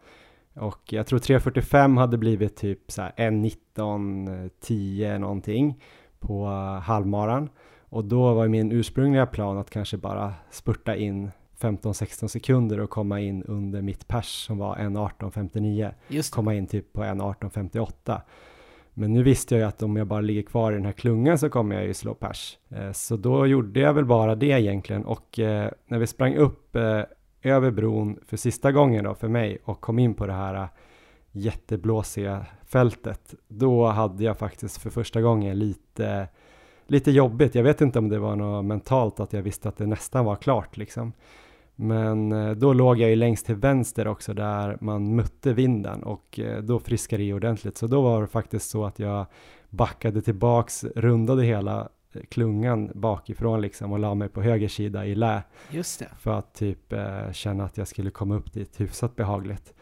Och 0.54 0.94
jag 0.94 1.08
tror 1.08 1.20
3.45 1.20 2.00
hade 2.00 2.18
blivit 2.18 2.56
typ 2.56 2.92
så 2.92 3.02
här 3.02 3.14
1.19.10 3.18 5.18
någonting 5.18 5.84
på 6.20 6.46
halvmaran. 6.84 7.50
Och 7.90 8.06
då 8.06 8.34
var 8.34 8.48
min 8.48 8.72
ursprungliga 8.72 9.26
plan 9.26 9.58
att 9.58 9.70
kanske 9.70 9.98
bara 9.98 10.34
spurta 10.52 10.96
in 10.96 11.32
15-16 11.60 12.28
sekunder 12.28 12.80
och 12.80 12.90
komma 12.90 13.20
in 13.20 13.44
under 13.44 13.82
mitt 13.82 14.08
pers 14.08 14.46
som 14.46 14.58
var 14.58 14.76
1.18.59. 14.76 16.32
Komma 16.32 16.54
in 16.54 16.68
typ 16.68 16.94
på 16.94 17.04
1.18.58. 17.04 18.22
Men 18.94 19.14
nu 19.14 19.24
visste 19.24 19.56
jag 19.56 19.62
ju 19.62 19.68
att 19.68 19.84
om 19.84 19.96
jag 19.96 20.08
bara 20.08 20.22
ligger 20.22 20.42
kvar 20.42 20.72
i 20.72 20.76
den 20.76 20.86
här 20.86 20.92
klungan 20.92 21.40
så 21.40 21.50
kommer 21.50 21.76
jag 21.76 21.86
ju 21.86 21.94
slå 21.94 22.14
pers. 22.14 22.58
Eh, 22.70 22.92
så 22.92 23.18
då 23.18 23.48
gjorde 23.48 23.80
jag 23.80 23.94
väl 23.94 24.06
bara 24.06 24.36
det 24.36 24.46
egentligen 24.46 25.06
och 25.06 25.40
eh, 25.40 25.72
när 25.88 26.00
vi 26.00 26.08
sprang 26.08 26.36
upp 26.36 26.76
eh, 26.76 27.02
över 27.42 27.72
bron 27.72 28.20
för 28.26 28.38
sista 28.38 28.72
gången 28.72 29.04
då 29.04 29.16
för 29.16 29.28
mig 29.28 29.58
och 29.64 29.82
kom 29.82 30.00
in 30.00 30.14
på 30.14 30.26
det 30.28 30.34
här 30.34 30.68
jätteblåsiga 31.32 32.46
fältet, 32.66 33.34
då 33.48 33.88
hade 33.88 34.24
jag 34.24 34.38
faktiskt 34.38 34.78
för 34.78 34.90
första 34.90 35.22
gången 35.22 35.60
lite, 35.60 36.28
lite 36.88 37.12
jobbigt. 37.12 37.56
Jag 37.56 37.64
vet 37.64 37.82
inte 37.82 38.00
om 38.00 38.10
det 38.10 38.20
var 38.20 38.36
något 38.36 38.66
mentalt 38.66 39.20
att 39.20 39.34
jag 39.34 39.42
visste 39.42 39.70
att 39.70 39.78
det 39.78 39.86
nästan 39.86 40.26
var 40.26 40.36
klart 40.36 40.78
liksom. 40.78 41.14
Men 41.82 42.32
eh, 42.32 42.52
då 42.52 42.74
låg 42.74 43.00
jag 43.00 43.10
ju 43.10 43.16
längst 43.16 43.46
till 43.46 43.56
vänster 43.56 44.08
också 44.08 44.34
där 44.34 44.78
man 44.82 45.16
mötte 45.16 45.54
vinden 45.54 46.04
och 46.04 46.40
eh, 46.40 46.64
då 46.64 46.80
friskade 46.80 47.24
det 47.24 47.28
i 47.28 47.34
ordentligt. 47.34 47.78
Så 47.78 47.88
då 47.88 48.02
var 48.02 48.22
det 48.22 48.28
faktiskt 48.28 48.70
så 48.70 48.86
att 48.86 49.00
jag 49.00 49.26
backade 49.70 50.22
tillbaks, 50.22 50.84
rundade 50.84 51.44
hela 51.44 51.90
eh, 52.14 52.22
klungan 52.30 52.92
bakifrån 52.94 53.62
liksom 53.62 53.92
och 53.92 54.00
la 54.00 54.16
mig 54.16 54.30
på 54.30 54.42
höger 54.42 54.68
sida 54.68 55.06
i 55.06 55.16
lä. 55.16 55.44
Just 55.70 56.00
det. 56.00 56.10
För 56.20 56.32
att 56.32 56.54
typ 56.54 56.94
eh, 56.94 57.32
känna 57.32 57.64
att 57.64 57.78
jag 57.78 57.88
skulle 57.88 58.12
komma 58.12 58.36
upp 58.36 58.54
dit 58.54 58.82
hyfsat 58.82 59.16
behagligt. 59.16 59.74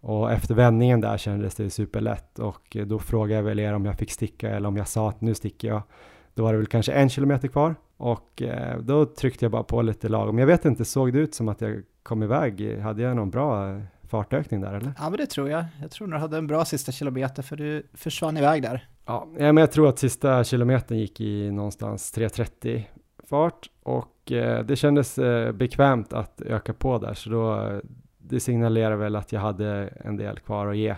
Och 0.00 0.32
efter 0.32 0.54
vändningen 0.54 1.00
där 1.00 1.18
kändes 1.18 1.54
det 1.54 1.70
superlätt 1.70 2.38
och 2.38 2.76
då 2.86 2.98
frågade 2.98 3.34
jag 3.34 3.42
väl 3.42 3.58
er 3.58 3.72
om 3.72 3.84
jag 3.84 3.98
fick 3.98 4.10
sticka 4.10 4.50
eller 4.50 4.68
om 4.68 4.76
jag 4.76 4.88
sa 4.88 5.08
att 5.08 5.20
nu 5.20 5.34
sticker 5.34 5.68
jag. 5.68 5.82
Då 6.34 6.42
var 6.42 6.52
det 6.52 6.58
väl 6.58 6.66
kanske 6.66 6.92
en 6.92 7.08
kilometer 7.08 7.48
kvar 7.48 7.74
och 7.96 8.42
eh, 8.42 8.78
då 8.78 9.06
tryckte 9.06 9.44
jag 9.44 9.52
bara 9.52 9.62
på 9.62 9.82
lite 9.82 10.08
lagom. 10.08 10.38
Jag 10.38 10.46
vet 10.46 10.64
inte, 10.64 10.84
såg 10.84 11.12
det 11.12 11.18
ut 11.18 11.34
som 11.34 11.48
att 11.48 11.60
jag 11.60 11.82
kom 12.02 12.22
iväg? 12.22 12.80
Hade 12.80 13.02
jag 13.02 13.16
någon 13.16 13.30
bra 13.30 13.80
fartökning 14.08 14.60
där 14.60 14.74
eller? 14.74 14.92
Ja 14.98 15.10
men 15.10 15.18
det 15.18 15.26
tror 15.26 15.50
jag. 15.50 15.64
Jag 15.80 15.90
tror 15.90 16.08
du 16.08 16.16
hade 16.16 16.36
en 16.36 16.46
bra 16.46 16.64
sista 16.64 16.92
kilometer 16.92 17.42
för 17.42 17.56
du 17.56 17.86
försvann 17.94 18.36
iväg 18.36 18.62
där. 18.62 18.88
Ja, 19.06 19.28
men 19.36 19.56
jag 19.56 19.72
tror 19.72 19.88
att 19.88 19.98
sista 19.98 20.44
kilometern 20.44 20.98
gick 20.98 21.20
i 21.20 21.50
någonstans 21.50 22.14
3.30 22.16 22.82
fart 23.24 23.70
och 23.82 24.32
eh, 24.32 24.64
det 24.64 24.76
kändes 24.76 25.18
eh, 25.18 25.52
bekvämt 25.52 26.12
att 26.12 26.40
öka 26.40 26.72
på 26.72 26.98
där 26.98 27.14
så 27.14 27.30
då 27.30 27.80
det 28.18 28.40
signalerar 28.40 28.96
väl 28.96 29.16
att 29.16 29.32
jag 29.32 29.40
hade 29.40 29.92
en 30.04 30.16
del 30.16 30.38
kvar 30.38 30.66
att 30.66 30.76
ge. 30.76 30.96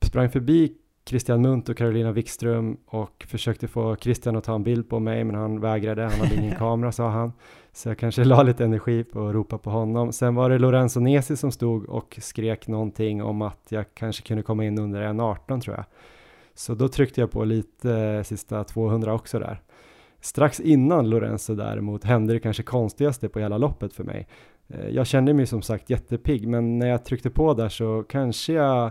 Sprang 0.00 0.30
förbi 0.30 0.74
Christian 1.08 1.42
Munt 1.42 1.68
och 1.68 1.76
Carolina 1.76 2.12
Wikström 2.12 2.76
och 2.86 3.26
försökte 3.28 3.68
få 3.68 3.96
Christian 3.96 4.36
att 4.36 4.44
ta 4.44 4.54
en 4.54 4.62
bild 4.62 4.88
på 4.88 4.98
mig 4.98 5.24
men 5.24 5.36
han 5.36 5.60
vägrade, 5.60 6.02
han 6.02 6.12
hade 6.12 6.34
ingen 6.34 6.54
kamera 6.58 6.92
sa 6.92 7.08
han. 7.08 7.32
Så 7.72 7.88
jag 7.88 7.98
kanske 7.98 8.24
la 8.24 8.42
lite 8.42 8.64
energi 8.64 9.04
på 9.04 9.28
att 9.28 9.34
ropa 9.34 9.58
på 9.58 9.70
honom. 9.70 10.12
Sen 10.12 10.34
var 10.34 10.50
det 10.50 10.58
Lorenzo 10.58 11.00
Nesi 11.00 11.36
som 11.36 11.52
stod 11.52 11.88
och 11.88 12.18
skrek 12.20 12.68
någonting 12.68 13.22
om 13.22 13.42
att 13.42 13.66
jag 13.68 13.84
kanske 13.94 14.22
kunde 14.22 14.42
komma 14.42 14.64
in 14.64 14.78
under 14.78 15.02
1.18 15.02 15.60
tror 15.60 15.76
jag. 15.76 15.84
Så 16.54 16.74
då 16.74 16.88
tryckte 16.88 17.20
jag 17.20 17.30
på 17.30 17.44
lite 17.44 17.92
eh, 17.92 18.22
sista 18.22 18.64
200 18.64 19.14
också 19.14 19.38
där. 19.38 19.60
Strax 20.20 20.60
innan 20.60 21.10
Lorenzo 21.10 21.54
däremot 21.54 22.04
hände 22.04 22.32
det 22.32 22.40
kanske 22.40 22.62
konstigaste 22.62 23.28
på 23.28 23.40
hela 23.40 23.58
loppet 23.58 23.92
för 23.92 24.04
mig. 24.04 24.28
Eh, 24.68 24.88
jag 24.88 25.06
kände 25.06 25.34
mig 25.34 25.46
som 25.46 25.62
sagt 25.62 25.90
jättepigg 25.90 26.48
men 26.48 26.78
när 26.78 26.86
jag 26.86 27.04
tryckte 27.04 27.30
på 27.30 27.54
där 27.54 27.68
så 27.68 28.04
kanske 28.08 28.52
jag 28.52 28.90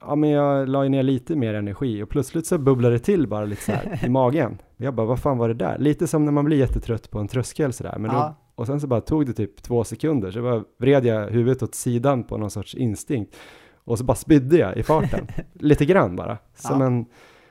ja 0.00 0.14
men 0.14 0.30
jag 0.30 0.68
la 0.68 0.82
ner 0.82 1.02
lite 1.02 1.36
mer 1.36 1.54
energi 1.54 2.02
och 2.02 2.08
plötsligt 2.08 2.46
så 2.46 2.58
bubblade 2.58 2.94
det 2.94 2.98
till 2.98 3.26
bara 3.26 3.44
lite 3.44 3.62
så 3.62 3.72
här 3.72 4.00
i 4.04 4.08
magen. 4.08 4.58
Jag 4.76 4.94
bara, 4.94 5.06
vad 5.06 5.20
fan 5.20 5.38
var 5.38 5.48
det 5.48 5.54
där? 5.54 5.78
Lite 5.78 6.06
som 6.06 6.24
när 6.24 6.32
man 6.32 6.44
blir 6.44 6.56
jättetrött 6.56 7.10
på 7.10 7.18
en 7.18 7.28
tröskel 7.28 7.72
sådär. 7.72 7.98
Men 7.98 8.10
ja. 8.10 8.36
då, 8.56 8.62
och 8.62 8.66
sen 8.66 8.80
så 8.80 8.86
bara 8.86 9.00
tog 9.00 9.26
det 9.26 9.32
typ 9.32 9.62
två 9.62 9.84
sekunder, 9.84 10.30
så 10.30 10.42
bara 10.42 10.64
vred 10.78 11.06
jag 11.06 11.30
huvudet 11.30 11.62
åt 11.62 11.74
sidan 11.74 12.24
på 12.24 12.36
någon 12.36 12.50
sorts 12.50 12.74
instinkt. 12.74 13.36
Och 13.84 13.98
så 13.98 14.04
bara 14.04 14.14
spydde 14.14 14.56
jag 14.56 14.76
i 14.76 14.82
farten, 14.82 15.26
lite 15.52 15.84
grann 15.84 16.16
bara, 16.16 16.38
som 16.54 16.80
ja. 16.80 16.86
en 16.86 17.06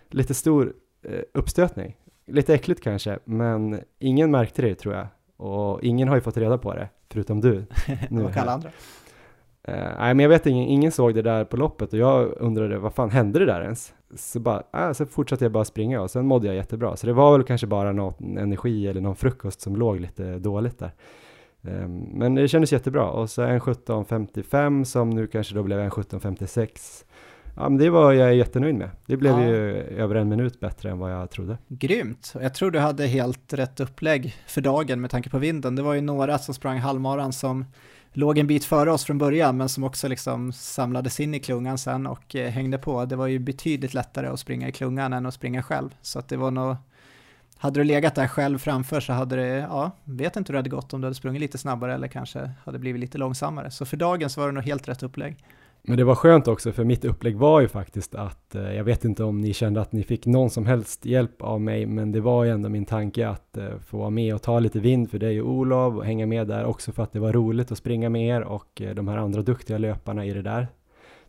lite 0.09 0.33
stor 0.33 0.73
eh, 1.03 1.19
uppstötning. 1.33 1.95
Lite 2.27 2.53
äckligt 2.53 2.83
kanske, 2.83 3.19
men 3.25 3.79
ingen 3.99 4.31
märkte 4.31 4.61
det 4.61 4.75
tror 4.75 4.95
jag. 4.95 5.07
Och 5.37 5.83
ingen 5.83 6.07
har 6.07 6.15
ju 6.15 6.21
fått 6.21 6.37
reda 6.37 6.57
på 6.57 6.73
det, 6.73 6.89
förutom 7.09 7.41
du. 7.41 7.65
Nu 8.09 8.23
och 8.23 8.37
alla 8.37 8.51
andra. 8.51 8.69
Nej 9.67 10.13
men 10.13 10.19
jag 10.19 10.29
vet 10.29 10.45
ingen, 10.45 10.67
ingen 10.67 10.91
såg 10.91 11.15
det 11.15 11.21
där 11.21 11.45
på 11.45 11.57
loppet 11.57 11.93
och 11.93 11.99
jag 11.99 12.33
undrade 12.37 12.77
vad 12.77 12.93
fan 12.93 13.09
hände 13.09 13.39
det 13.39 13.45
där 13.45 13.61
ens? 13.61 13.93
Så 14.15 14.39
bara, 14.39 14.63
äh, 14.73 14.93
så 14.93 15.05
fortsatte 15.05 15.45
jag 15.45 15.51
bara 15.51 15.65
springa 15.65 16.01
och 16.01 16.11
sen 16.11 16.25
mådde 16.25 16.47
jag 16.47 16.55
jättebra. 16.55 16.95
Så 16.95 17.07
det 17.07 17.13
var 17.13 17.37
väl 17.37 17.47
kanske 17.47 17.67
bara 17.67 17.91
någon 17.91 18.37
energi 18.37 18.87
eller 18.87 19.01
någon 19.01 19.15
frukost 19.15 19.61
som 19.61 19.75
låg 19.75 19.99
lite 19.99 20.39
dåligt 20.39 20.79
där. 20.79 20.91
Um, 21.61 21.99
men 22.13 22.35
det 22.35 22.47
kändes 22.47 22.71
jättebra 22.71 23.09
och 23.09 23.29
så 23.29 23.41
en 23.41 23.59
17.55 23.59 24.83
som 24.83 25.09
nu 25.09 25.27
kanske 25.27 25.55
då 25.55 25.63
blev 25.63 25.79
en 25.79 25.89
17.56. 25.89 27.03
Ja 27.55 27.69
men 27.69 27.77
det 27.77 27.89
var 27.89 28.13
jag 28.13 28.35
jättenöjd 28.35 28.75
med. 28.75 28.89
Det 29.05 29.17
blev 29.17 29.39
ja. 29.39 29.47
ju 29.47 29.73
över 29.97 30.15
en 30.15 30.29
minut 30.29 30.59
bättre 30.59 30.89
än 30.89 30.99
vad 30.99 31.11
jag 31.11 31.29
trodde. 31.29 31.57
Grymt! 31.67 32.33
Jag 32.41 32.53
tror 32.53 32.71
du 32.71 32.79
hade 32.79 33.07
helt 33.07 33.53
rätt 33.53 33.79
upplägg 33.79 34.35
för 34.47 34.61
dagen 34.61 35.01
med 35.01 35.09
tanke 35.09 35.29
på 35.29 35.37
vinden. 35.37 35.75
Det 35.75 35.81
var 35.81 35.93
ju 35.93 36.01
några 36.01 36.37
som 36.37 36.53
sprang 36.53 36.77
halvmaran 36.77 37.33
som 37.33 37.65
låg 38.13 38.37
en 38.37 38.47
bit 38.47 38.65
före 38.65 38.91
oss 38.91 39.05
från 39.05 39.17
början 39.17 39.57
men 39.57 39.69
som 39.69 39.83
också 39.83 40.07
liksom 40.07 40.53
samlades 40.53 41.19
in 41.19 41.35
i 41.35 41.39
klungan 41.39 41.77
sen 41.77 42.07
och 42.07 42.35
eh, 42.35 42.51
hängde 42.51 42.77
på. 42.77 43.05
Det 43.05 43.15
var 43.15 43.27
ju 43.27 43.39
betydligt 43.39 43.93
lättare 43.93 44.27
att 44.27 44.39
springa 44.39 44.67
i 44.67 44.71
klungan 44.71 45.13
än 45.13 45.25
att 45.25 45.33
springa 45.33 45.63
själv. 45.63 45.95
Så 46.01 46.19
att 46.19 46.27
det 46.27 46.37
var 46.37 46.51
nog, 46.51 46.75
hade 47.57 47.79
du 47.79 47.83
legat 47.83 48.15
där 48.15 48.27
själv 48.27 48.57
framför 48.57 48.99
så 48.99 49.13
hade 49.13 49.35
det, 49.35 49.57
ja, 49.57 49.91
vet 50.03 50.35
inte 50.35 50.49
hur 50.49 50.53
det 50.53 50.59
hade 50.59 50.69
gått 50.69 50.93
om 50.93 51.01
du 51.01 51.05
hade 51.05 51.15
sprungit 51.15 51.41
lite 51.41 51.57
snabbare 51.57 51.93
eller 51.93 52.07
kanske 52.07 52.51
hade 52.63 52.79
blivit 52.79 52.99
lite 52.99 53.17
långsammare. 53.17 53.71
Så 53.71 53.85
för 53.85 53.97
dagen 53.97 54.29
så 54.29 54.41
var 54.41 54.47
det 54.47 54.53
nog 54.53 54.63
helt 54.63 54.87
rätt 54.87 55.03
upplägg. 55.03 55.37
Men 55.87 55.97
det 55.97 56.03
var 56.03 56.15
skönt 56.15 56.47
också 56.47 56.71
för 56.71 56.83
mitt 56.83 57.05
upplägg 57.05 57.37
var 57.37 57.61
ju 57.61 57.67
faktiskt 57.67 58.15
att 58.15 58.55
eh, 58.55 58.73
jag 58.73 58.83
vet 58.83 59.05
inte 59.05 59.23
om 59.23 59.41
ni 59.41 59.53
kände 59.53 59.81
att 59.81 59.91
ni 59.91 60.03
fick 60.03 60.25
någon 60.25 60.49
som 60.49 60.65
helst 60.65 61.05
hjälp 61.05 61.41
av 61.41 61.61
mig 61.61 61.85
men 61.85 62.11
det 62.11 62.21
var 62.21 62.43
ju 62.43 62.51
ändå 62.51 62.69
min 62.69 62.85
tanke 62.85 63.27
att 63.27 63.57
eh, 63.57 63.77
få 63.85 63.97
vara 63.97 64.09
med 64.09 64.35
och 64.35 64.41
ta 64.41 64.59
lite 64.59 64.79
vind 64.79 65.11
för 65.11 65.19
dig 65.19 65.41
och 65.41 65.49
Olof 65.49 65.95
och 65.95 66.05
hänga 66.05 66.25
med 66.25 66.47
där 66.47 66.65
också 66.65 66.91
för 66.91 67.03
att 67.03 67.11
det 67.11 67.19
var 67.19 67.33
roligt 67.33 67.71
att 67.71 67.77
springa 67.77 68.09
med 68.09 68.27
er 68.27 68.41
och 68.41 68.81
eh, 68.81 68.95
de 68.95 69.07
här 69.07 69.17
andra 69.17 69.41
duktiga 69.41 69.77
löparna 69.77 70.25
i 70.25 70.33
det 70.33 70.41
där 70.41 70.67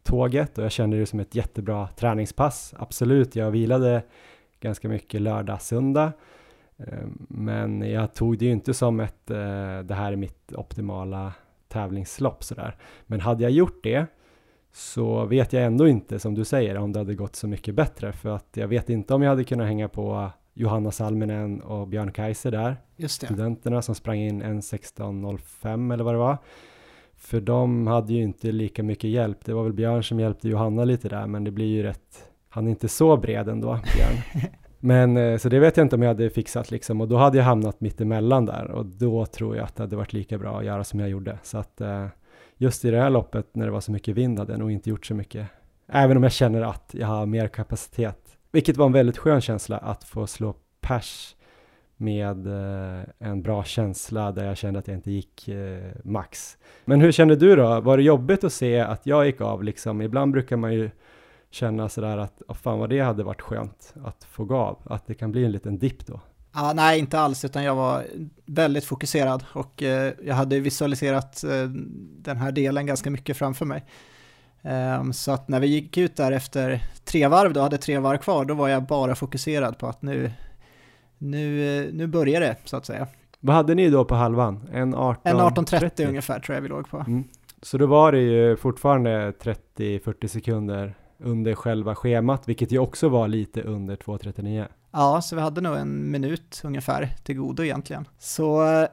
tåget 0.02 0.58
och 0.58 0.64
jag 0.64 0.72
kände 0.72 0.98
det 0.98 1.06
som 1.06 1.20
ett 1.20 1.34
jättebra 1.34 1.88
träningspass. 1.88 2.74
Absolut, 2.78 3.36
jag 3.36 3.50
vilade 3.50 4.02
ganska 4.60 4.88
mycket 4.88 5.20
lördag, 5.20 5.62
söndag 5.62 6.12
men 7.28 7.90
jag 7.90 8.14
tog 8.14 8.38
det 8.38 8.44
ju 8.44 8.52
inte 8.52 8.74
som 8.74 9.00
ett 9.00 9.26
det 9.84 9.94
här 9.94 10.12
är 10.12 10.16
mitt 10.16 10.52
optimala 10.52 11.32
tävlingslopp 11.68 12.44
sådär. 12.44 12.76
Men 13.06 13.20
hade 13.20 13.42
jag 13.42 13.52
gjort 13.52 13.82
det 13.82 14.06
så 14.76 15.24
vet 15.24 15.52
jag 15.52 15.64
ändå 15.64 15.88
inte, 15.88 16.18
som 16.18 16.34
du 16.34 16.44
säger, 16.44 16.76
om 16.76 16.92
det 16.92 16.98
hade 16.98 17.14
gått 17.14 17.36
så 17.36 17.48
mycket 17.48 17.74
bättre. 17.74 18.12
För 18.12 18.28
att 18.28 18.48
jag 18.54 18.68
vet 18.68 18.90
inte 18.90 19.14
om 19.14 19.22
jag 19.22 19.30
hade 19.30 19.44
kunnat 19.44 19.66
hänga 19.66 19.88
på 19.88 20.30
Johanna 20.54 20.90
Salminen 20.90 21.60
och 21.60 21.88
Björn 21.88 22.12
Kaiser 22.12 22.50
där. 22.50 22.76
Studenterna 23.08 23.82
som 23.82 23.94
sprang 23.94 24.18
in 24.18 24.42
1.16.05 24.42 25.94
eller 25.94 26.04
vad 26.04 26.14
det 26.14 26.18
var. 26.18 26.38
För 27.16 27.40
de 27.40 27.86
hade 27.86 28.12
ju 28.12 28.22
inte 28.22 28.52
lika 28.52 28.82
mycket 28.82 29.10
hjälp. 29.10 29.44
Det 29.44 29.54
var 29.54 29.62
väl 29.62 29.72
Björn 29.72 30.04
som 30.04 30.20
hjälpte 30.20 30.48
Johanna 30.48 30.84
lite 30.84 31.08
där, 31.08 31.26
men 31.26 31.44
det 31.44 31.50
blir 31.50 31.66
ju 31.66 31.82
rätt, 31.82 32.30
han 32.48 32.66
är 32.66 32.70
inte 32.70 32.88
så 32.88 33.16
bred 33.16 33.48
ändå, 33.48 33.78
Björn. 33.96 34.44
Men 34.80 35.16
eh, 35.16 35.38
så 35.38 35.48
det 35.48 35.58
vet 35.58 35.76
jag 35.76 35.84
inte 35.84 35.96
om 35.96 36.02
jag 36.02 36.08
hade 36.08 36.30
fixat 36.30 36.70
liksom 36.70 37.00
och 37.00 37.08
då 37.08 37.16
hade 37.16 37.38
jag 37.38 37.44
hamnat 37.44 37.80
mitt 37.80 38.00
emellan 38.00 38.46
där 38.46 38.70
och 38.70 38.86
då 38.86 39.26
tror 39.26 39.56
jag 39.56 39.64
att 39.64 39.76
det 39.76 39.82
hade 39.82 39.96
varit 39.96 40.12
lika 40.12 40.38
bra 40.38 40.58
att 40.58 40.64
göra 40.64 40.84
som 40.84 41.00
jag 41.00 41.08
gjorde. 41.08 41.38
Så 41.42 41.58
att 41.58 41.80
eh, 41.80 42.06
just 42.56 42.84
i 42.84 42.90
det 42.90 43.00
här 43.00 43.10
loppet 43.10 43.54
när 43.54 43.66
det 43.66 43.72
var 43.72 43.80
så 43.80 43.92
mycket 43.92 44.14
vind 44.14 44.38
hade 44.38 44.52
jag 44.52 44.58
nog 44.58 44.70
inte 44.70 44.90
gjort 44.90 45.06
så 45.06 45.14
mycket. 45.14 45.46
Även 45.88 46.16
om 46.16 46.22
jag 46.22 46.32
känner 46.32 46.62
att 46.62 46.90
jag 46.92 47.06
har 47.06 47.26
mer 47.26 47.48
kapacitet. 47.48 48.38
Vilket 48.52 48.76
var 48.76 48.86
en 48.86 48.92
väldigt 48.92 49.18
skön 49.18 49.40
känsla 49.40 49.78
att 49.78 50.04
få 50.04 50.26
slå 50.26 50.54
pers 50.80 51.36
med 51.96 52.46
eh, 52.46 53.04
en 53.18 53.42
bra 53.42 53.64
känsla 53.64 54.32
där 54.32 54.44
jag 54.44 54.56
kände 54.56 54.78
att 54.78 54.88
jag 54.88 54.96
inte 54.96 55.10
gick 55.10 55.48
eh, 55.48 55.92
max. 56.04 56.58
Men 56.84 57.00
hur 57.00 57.12
kände 57.12 57.36
du 57.36 57.56
då? 57.56 57.80
Var 57.80 57.96
det 57.96 58.02
jobbigt 58.02 58.44
att 58.44 58.52
se 58.52 58.80
att 58.80 59.06
jag 59.06 59.26
gick 59.26 59.40
av 59.40 59.64
liksom? 59.64 60.02
Ibland 60.02 60.32
brukar 60.32 60.56
man 60.56 60.74
ju 60.74 60.90
känna 61.50 61.88
sådär 61.88 62.18
att, 62.18 62.42
oh, 62.48 62.54
fan 62.54 62.78
vad 62.78 62.90
det 62.90 63.00
hade 63.00 63.22
varit 63.22 63.40
skönt 63.40 63.94
att 64.04 64.24
få 64.24 64.44
gå 64.44 64.56
av, 64.56 64.78
att 64.84 65.06
det 65.06 65.14
kan 65.14 65.32
bli 65.32 65.44
en 65.44 65.52
liten 65.52 65.78
dipp 65.78 66.06
då? 66.06 66.20
Ah, 66.56 66.72
nej, 66.72 66.98
inte 66.98 67.18
alls, 67.18 67.44
utan 67.44 67.64
jag 67.64 67.74
var 67.74 68.04
väldigt 68.46 68.84
fokuserad 68.84 69.44
och 69.52 69.82
eh, 69.82 70.12
jag 70.24 70.34
hade 70.34 70.60
visualiserat 70.60 71.44
eh, 71.44 71.68
den 72.18 72.36
här 72.36 72.52
delen 72.52 72.86
ganska 72.86 73.10
mycket 73.10 73.36
framför 73.36 73.64
mig. 73.64 73.84
Um, 74.62 75.12
så 75.12 75.32
att 75.32 75.48
när 75.48 75.60
vi 75.60 75.66
gick 75.66 75.96
ut 75.96 76.16
där 76.16 76.32
efter 76.32 76.82
tre 77.04 77.28
varv, 77.28 77.52
då 77.52 77.60
hade 77.60 77.78
tre 77.78 77.98
varv 77.98 78.18
kvar, 78.18 78.44
då 78.44 78.54
var 78.54 78.68
jag 78.68 78.82
bara 78.82 79.14
fokuserad 79.14 79.78
på 79.78 79.86
att 79.86 80.02
nu, 80.02 80.30
nu, 81.18 81.90
nu 81.92 82.06
börjar 82.06 82.40
det, 82.40 82.56
så 82.64 82.76
att 82.76 82.86
säga. 82.86 83.06
Vad 83.40 83.56
hade 83.56 83.74
ni 83.74 83.90
då 83.90 84.04
på 84.04 84.14
halvan? 84.14 84.68
En 84.72 84.94
18.30 84.94 85.18
en 85.22 85.40
18, 85.40 86.06
ungefär 86.08 86.40
tror 86.40 86.54
jag 86.54 86.62
vi 86.62 86.68
låg 86.68 86.90
på. 86.90 86.96
Mm. 86.96 87.24
Så 87.62 87.78
då 87.78 87.86
var 87.86 88.12
det 88.12 88.20
ju 88.20 88.56
fortfarande 88.56 89.30
30-40 89.30 90.26
sekunder 90.26 90.94
under 91.18 91.54
själva 91.54 91.94
schemat, 91.94 92.48
vilket 92.48 92.72
ju 92.72 92.78
också 92.78 93.08
var 93.08 93.28
lite 93.28 93.62
under 93.62 93.96
2.39. 93.96 94.66
Ja, 94.96 95.22
så 95.22 95.36
vi 95.36 95.42
hade 95.42 95.60
nog 95.60 95.76
en 95.76 96.10
minut 96.10 96.60
ungefär 96.64 97.14
till 97.22 97.36
godo 97.36 97.62
egentligen. 97.62 98.08
Så 98.18 98.44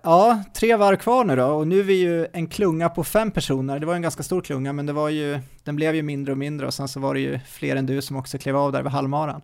ja, 0.03 0.43
tre 0.53 0.75
varv 0.75 0.95
kvar 0.97 1.25
nu 1.25 1.35
då 1.35 1.45
och 1.45 1.67
nu 1.67 1.79
är 1.79 1.83
vi 1.83 2.01
ju 2.01 2.27
en 2.33 2.47
klunga 2.47 2.89
på 2.89 3.03
fem 3.03 3.31
personer. 3.31 3.79
Det 3.79 3.85
var 3.85 3.95
en 3.95 4.01
ganska 4.01 4.23
stor 4.23 4.41
klunga, 4.41 4.73
men 4.73 4.85
det 4.85 4.93
var 4.93 5.09
ju, 5.09 5.39
den 5.63 5.75
blev 5.75 5.95
ju 5.95 6.03
mindre 6.03 6.31
och 6.31 6.37
mindre 6.37 6.67
och 6.67 6.73
sen 6.73 6.87
så 6.87 6.99
var 6.99 7.13
det 7.13 7.19
ju 7.19 7.39
fler 7.39 7.75
än 7.75 7.85
du 7.85 8.01
som 8.01 8.17
också 8.17 8.37
klev 8.37 8.57
av 8.57 8.71
där 8.71 8.83
vid 8.83 8.91
halvmaran. 8.91 9.41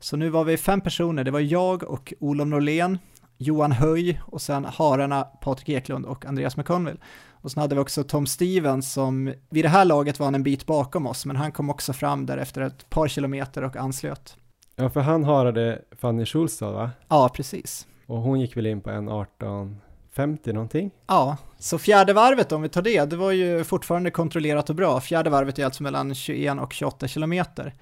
Så 0.00 0.16
nu 0.16 0.28
var 0.28 0.44
vi 0.44 0.56
fem 0.56 0.80
personer, 0.80 1.24
det 1.24 1.30
var 1.30 1.40
jag 1.40 1.82
och 1.82 2.14
Olof 2.20 2.48
Norlén, 2.48 2.98
Johan 3.38 3.72
Höj 3.72 4.20
och 4.24 4.42
sen 4.42 4.64
hararna 4.64 5.22
Patrik 5.22 5.68
Eklund 5.68 6.06
och 6.06 6.26
Andreas 6.26 6.56
McConville. 6.56 6.98
Och 7.30 7.52
sen 7.52 7.60
hade 7.60 7.74
vi 7.74 7.80
också 7.80 8.04
Tom 8.04 8.26
Stevens 8.26 8.92
som 8.92 9.34
vid 9.50 9.64
det 9.64 9.68
här 9.68 9.84
laget 9.84 10.18
var 10.18 10.26
han 10.26 10.34
en 10.34 10.42
bit 10.42 10.66
bakom 10.66 11.06
oss, 11.06 11.26
men 11.26 11.36
han 11.36 11.52
kom 11.52 11.70
också 11.70 11.92
fram 11.92 12.26
där 12.26 12.38
efter 12.38 12.60
ett 12.60 12.90
par 12.90 13.08
kilometer 13.08 13.64
och 13.64 13.76
anslöt. 13.76 14.36
Ja, 14.80 14.90
för 14.90 15.00
han 15.00 15.24
harade 15.24 15.82
Fanny 16.00 16.26
Schulstad 16.26 16.70
va? 16.70 16.90
Ja, 17.08 17.30
precis. 17.34 17.86
Och 18.06 18.18
hon 18.18 18.40
gick 18.40 18.56
väl 18.56 18.66
in 18.66 18.80
på 18.80 18.90
en 18.90 19.10
18.50 19.10 20.52
någonting? 20.52 20.90
Ja, 21.06 21.36
så 21.58 21.78
fjärde 21.78 22.12
varvet 22.12 22.52
om 22.52 22.62
vi 22.62 22.68
tar 22.68 22.82
det, 22.82 23.04
det 23.04 23.16
var 23.16 23.32
ju 23.32 23.64
fortfarande 23.64 24.10
kontrollerat 24.10 24.70
och 24.70 24.76
bra. 24.76 25.00
Fjärde 25.00 25.30
varvet 25.30 25.58
är 25.58 25.64
alltså 25.64 25.82
mellan 25.82 26.14
21 26.14 26.60
och 26.60 26.72
28 26.72 27.08
kilometer. 27.08 27.74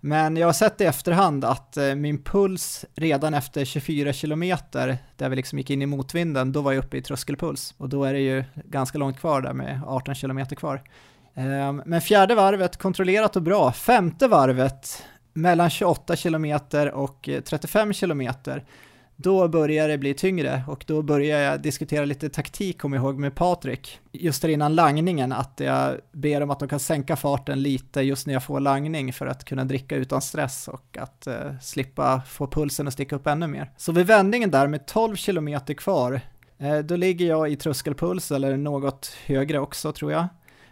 Men 0.00 0.36
jag 0.36 0.48
har 0.48 0.52
sett 0.52 0.80
i 0.80 0.84
efterhand 0.84 1.44
att 1.44 1.76
eh, 1.76 1.94
min 1.94 2.22
puls 2.22 2.84
redan 2.94 3.34
efter 3.34 3.64
24 3.64 4.12
kilometer, 4.12 4.98
där 5.16 5.28
vi 5.28 5.36
liksom 5.36 5.58
gick 5.58 5.70
in 5.70 5.82
i 5.82 5.86
motvinden, 5.86 6.52
då 6.52 6.60
var 6.60 6.72
jag 6.72 6.84
uppe 6.84 6.96
i 6.96 7.02
tröskelpuls. 7.02 7.74
Och 7.78 7.88
då 7.88 8.04
är 8.04 8.12
det 8.12 8.20
ju 8.20 8.44
ganska 8.54 8.98
långt 8.98 9.18
kvar 9.18 9.40
där 9.40 9.52
med 9.52 9.80
18 9.86 10.14
kilometer 10.14 10.56
kvar. 10.56 10.82
Ehm, 11.34 11.82
men 11.86 12.00
fjärde 12.00 12.34
varvet 12.34 12.76
kontrollerat 12.76 13.36
och 13.36 13.42
bra. 13.42 13.72
Femte 13.72 14.28
varvet 14.28 15.04
mellan 15.34 15.70
28 15.70 16.16
kilometer 16.16 16.90
och 16.90 17.28
eh, 17.28 17.40
35 17.40 17.86
km, 17.86 17.92
kilometer 17.92 18.64
då 19.16 19.48
börjar 19.48 19.88
det 19.88 19.98
bli 19.98 20.14
tyngre 20.14 20.62
och 20.68 20.84
då 20.86 21.02
börjar 21.02 21.40
jag 21.40 21.60
diskutera 21.60 22.04
lite 22.04 22.28
taktik, 22.28 22.80
kom 22.80 22.92
jag 22.92 23.02
ihåg, 23.02 23.18
med 23.18 23.34
Patrik. 23.34 24.00
Just 24.12 24.42
där 24.42 24.48
innan 24.48 24.74
langningen, 24.74 25.32
att 25.32 25.60
jag 25.64 25.96
ber 26.12 26.40
om 26.40 26.50
att 26.50 26.58
de 26.58 26.68
kan 26.68 26.80
sänka 26.80 27.16
farten 27.16 27.62
lite 27.62 28.00
just 28.02 28.26
när 28.26 28.34
jag 28.34 28.44
får 28.44 28.60
langning 28.60 29.12
för 29.12 29.26
att 29.26 29.44
kunna 29.44 29.64
dricka 29.64 29.96
utan 29.96 30.22
stress 30.22 30.68
och 30.68 30.98
att 31.00 31.26
eh, 31.26 31.58
slippa 31.62 32.22
få 32.28 32.46
pulsen 32.46 32.88
att 32.88 32.92
sticka 32.92 33.16
upp 33.16 33.26
ännu 33.26 33.46
mer. 33.46 33.70
Så 33.76 33.92
vid 33.92 34.06
vändningen 34.06 34.50
där 34.50 34.66
med 34.66 34.86
12 34.86 35.16
kilometer 35.16 35.74
kvar, 35.74 36.20
eh, 36.58 36.78
då 36.78 36.96
ligger 36.96 37.26
jag 37.26 37.52
i 37.52 37.56
tröskelpuls 37.56 38.30
eller 38.30 38.56
något 38.56 39.16
högre 39.26 39.58
också 39.58 39.92
tror 39.92 40.12
jag. 40.12 40.26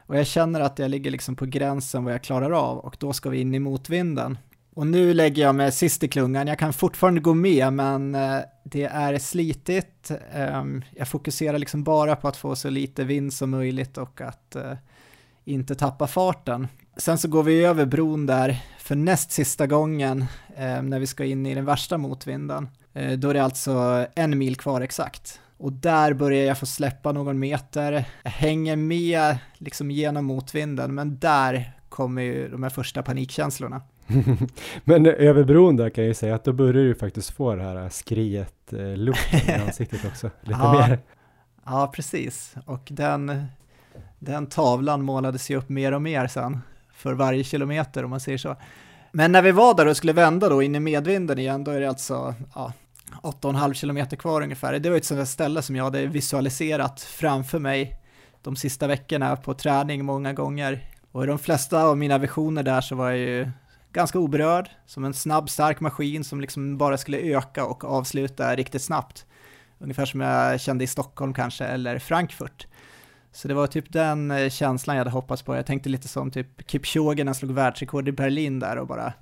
Och 0.07 0.19
jag 0.19 0.27
känner 0.27 0.61
att 0.61 0.79
jag 0.79 0.91
ligger 0.91 1.11
liksom 1.11 1.37
på 1.37 1.47
gränsen 1.47 2.05
vad 2.05 2.15
jag 2.15 2.23
klarar 2.23 2.51
av 2.51 2.79
och 2.79 2.97
då 2.99 3.13
ska 3.13 3.31
vi 3.31 3.41
in 3.41 3.55
i 3.55 3.59
motvinden. 3.59 4.39
Och 4.75 4.87
nu 4.87 5.15
lägger 5.15 5.43
jag 5.43 5.55
mig 5.55 5.73
sist 5.73 6.03
i 6.03 6.09
klungan, 6.09 6.47
jag 6.47 6.59
kan 6.59 6.73
fortfarande 6.73 7.21
gå 7.21 7.35
med 7.35 7.73
men 7.73 8.15
eh, 8.15 8.39
det 8.65 8.85
är 8.85 9.19
slitigt. 9.19 10.11
Ehm, 10.33 10.85
jag 10.97 11.09
fokuserar 11.09 11.59
liksom 11.59 11.85
bara 11.85 12.17
på 12.17 12.29
att 12.29 12.37
få 12.37 12.57
så 12.57 12.71
lite 12.71 13.05
vind 13.05 13.33
som 13.33 13.51
möjligt 13.51 13.99
och 13.99 14.21
att 14.21 14.57
eh, 14.57 14.73
inte 15.45 15.75
tappa 15.75 16.07
farten. 16.07 16.69
Sen 16.97 17.19
så 17.19 17.29
går 17.29 17.43
vi 17.43 17.65
över 17.65 17.87
bron 17.87 18.27
där 18.27 18.63
för 18.79 18.95
näst 18.95 19.33
sista 19.33 19.67
gången 19.67 20.25
ehm, 20.57 20.87
när 20.87 20.99
vi 20.99 21.07
ska 21.07 21.25
in 21.25 21.47
i 21.47 21.55
den 21.55 21.65
värsta 21.65 21.99
motvinden. 21.99 22.69
Eh, 22.93 23.13
då 23.13 23.31
är 23.31 23.35
det 23.35 23.45
alltså 23.45 24.07
en 24.15 24.39
mil 24.39 24.57
kvar 24.57 24.81
exakt. 24.81 25.41
Och 25.57 25.73
där 25.73 26.13
börjar 26.13 26.45
jag 26.45 26.59
få 26.59 26.67
släppa 26.67 27.13
någon 27.13 27.39
meter, 27.39 28.05
jag 28.23 28.31
hänger 28.31 28.77
med 28.77 29.37
liksom 29.55 29.91
genom 29.91 30.25
motvinden, 30.25 30.95
men 30.95 31.19
där 31.19 31.73
kommer 31.89 32.23
ju 32.23 32.49
de 32.49 32.63
här 32.63 32.71
första 32.71 33.03
panikkänslorna. 33.03 33.83
Men 34.85 35.07
över 35.07 35.45
bron 35.45 35.77
där 35.77 35.91
kan 35.91 36.05
jag 36.05 36.09
ju 36.09 36.15
säga 36.15 36.35
att 36.35 36.45
då 36.45 36.53
börjar 36.53 36.73
du 36.73 36.95
faktiskt 36.95 37.31
få 37.31 37.55
det 37.55 37.63
här 37.63 37.89
skriet 37.89 38.73
eh, 38.73 38.97
lukten 38.97 39.41
i 39.49 39.53
ansiktet 39.67 40.05
också, 40.05 40.31
lite 40.41 40.61
ja, 40.61 40.73
mer. 40.73 40.99
Ja, 41.65 41.93
precis. 41.95 42.55
Och 42.67 42.89
den, 42.91 43.47
den 44.19 44.47
tavlan 44.47 45.03
målades 45.03 45.51
ju 45.51 45.57
upp 45.57 45.69
mer 45.69 45.93
och 45.93 46.03
mer 46.03 46.27
sen, 46.27 46.61
för 46.93 47.15
varje 47.15 47.45
kilometer 47.45 48.05
om 48.05 48.11
man 48.11 48.21
säger 48.21 48.39
så. 48.39 48.57
Men 49.13 49.33
när 49.33 49.43
vi 49.43 49.53
var 49.53 49.75
där 49.75 49.87
och 49.87 49.97
skulle 49.97 50.13
vända 50.13 50.49
då 50.49 50.63
in 50.63 50.75
i 50.75 50.81
medvinden 50.81 51.39
igen, 51.39 51.65
då 51.65 51.71
är 51.71 51.81
det 51.81 51.89
alltså 51.89 52.35
ja, 52.55 52.73
8,5 53.23 53.73
kilometer 53.73 54.17
kvar 54.17 54.43
ungefär. 54.43 54.79
Det 54.79 54.91
var 54.91 54.97
ett 54.97 55.05
sånt 55.05 55.29
ställe 55.29 55.63
som 55.63 55.77
jag 55.77 55.85
hade 55.85 56.07
visualiserat 56.07 57.01
framför 57.01 57.59
mig 57.59 57.97
de 58.43 58.57
sista 58.57 58.87
veckorna 58.87 59.37
på 59.37 59.55
träning 59.55 60.05
många 60.05 60.33
gånger. 60.33 60.85
Och 61.13 61.25
i 61.25 61.27
de 61.27 61.39
flesta 61.39 61.85
av 61.85 61.99
mina 61.99 62.19
visioner 62.19 62.63
där 62.63 62.81
så 62.81 62.95
var 62.95 63.11
jag 63.11 63.19
ju 63.19 63.51
ganska 63.93 64.19
oberörd, 64.19 64.71
som 64.87 65.05
en 65.05 65.15
snabb, 65.15 65.51
stark 65.51 65.81
maskin 65.81 66.25
som 66.25 66.41
liksom 66.41 66.79
bara 66.79 66.99
skulle 66.99 67.19
öka 67.19 67.67
och 67.67 67.85
avsluta 67.85 68.57
riktigt 68.57 68.83
snabbt. 68.83 69.27
Ungefär 69.79 70.05
som 70.05 70.21
jag 70.21 70.61
kände 70.61 70.85
i 70.85 70.87
Stockholm 70.87 71.35
kanske, 71.35 71.65
eller 71.65 71.99
Frankfurt. 71.99 72.67
Så 73.33 73.49
det 73.49 73.55
var 73.55 73.67
typ 73.67 73.93
den 73.93 74.31
eh, 74.31 74.49
känslan 74.49 74.97
jag 74.97 75.01
hade 75.01 75.11
hoppats 75.11 75.43
på. 75.43 75.57
Jag 75.57 75.67
tänkte 75.67 75.89
lite 75.89 76.09
som 76.09 76.31
typ 76.31 76.71
Kipchoge 76.71 77.17
när 77.17 77.25
han 77.25 77.35
slog 77.35 77.53
världsrekord 77.53 78.09
i 78.09 78.13
Berlin 78.13 78.59
där 78.59 78.77
och 78.77 78.87
bara 78.87 79.13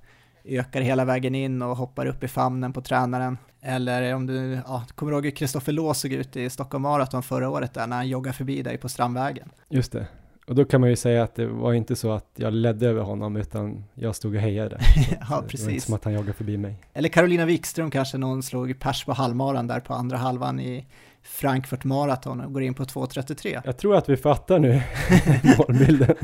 ökar 0.44 0.80
hela 0.80 1.04
vägen 1.04 1.35
in 1.35 1.62
och 1.62 1.76
hoppar 1.76 2.06
upp 2.06 2.24
i 2.24 2.28
famnen 2.28 2.72
på 2.72 2.80
tränaren. 2.80 3.38
Eller 3.62 4.14
om 4.14 4.26
du 4.26 4.61
ja, 4.66 4.85
kommer 4.94 5.12
ihåg 5.12 5.24
hur 5.24 5.30
Kristoffer 5.30 5.72
Lås 5.72 6.00
såg 6.00 6.12
ut 6.12 6.37
i 6.37 6.50
Stockholm 6.50 6.83
Marathon 6.83 7.22
förra 7.22 7.50
året 7.50 7.74
där 7.74 7.87
när 7.87 7.96
han 7.96 8.09
joggade 8.09 8.37
förbi 8.37 8.62
dig 8.62 8.78
på 8.78 8.88
Strandvägen. 8.88 9.50
Just 9.68 9.92
det. 9.92 10.06
Och 10.50 10.56
då 10.56 10.64
kan 10.64 10.80
man 10.80 10.90
ju 10.90 10.96
säga 10.96 11.22
att 11.22 11.34
det 11.34 11.46
var 11.46 11.72
inte 11.72 11.96
så 11.96 12.12
att 12.12 12.26
jag 12.36 12.52
ledde 12.52 12.88
över 12.88 13.02
honom 13.02 13.36
utan 13.36 13.84
jag 13.94 14.16
stod 14.16 14.34
och 14.34 14.40
hejade. 14.40 14.80
ja, 15.30 15.42
precis. 15.48 15.60
Det 15.60 15.66
var 15.66 15.72
inte 15.72 15.86
som 15.86 15.94
att 15.94 16.04
han 16.04 16.12
joggade 16.12 16.32
förbi 16.32 16.56
mig. 16.56 16.74
Eller 16.92 17.08
Carolina 17.08 17.44
Wikström 17.44 17.90
kanske, 17.90 18.18
någon 18.18 18.42
slog 18.42 18.78
pers 18.78 19.04
på 19.04 19.12
halvmaran 19.12 19.66
där 19.66 19.80
på 19.80 19.94
andra 19.94 20.16
halvan 20.16 20.60
i 20.60 20.86
Frankfurt 21.22 21.84
Marathon 21.84 22.40
och 22.40 22.52
går 22.52 22.62
in 22.62 22.74
på 22.74 22.84
2.33. 22.84 23.60
Jag 23.64 23.76
tror 23.76 23.96
att 23.96 24.08
vi 24.08 24.16
fattar 24.16 24.58
nu 24.58 24.82
målbilden. 25.58 26.14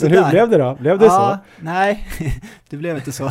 Men 0.00 0.10
hur 0.10 0.30
blev 0.30 0.50
det 0.50 0.58
då? 0.58 0.76
Blev 0.80 0.98
det 0.98 1.04
ja, 1.04 1.38
så? 1.58 1.64
Nej, 1.64 2.08
det 2.68 2.76
blev 2.76 2.96
inte 2.96 3.12
så. 3.12 3.30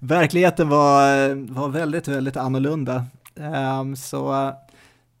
Verkligheten 0.00 0.68
var, 0.68 1.28
var 1.52 1.68
väldigt, 1.68 2.08
väldigt 2.08 2.36
annorlunda. 2.36 3.04
Um, 3.80 3.96
så 3.96 4.52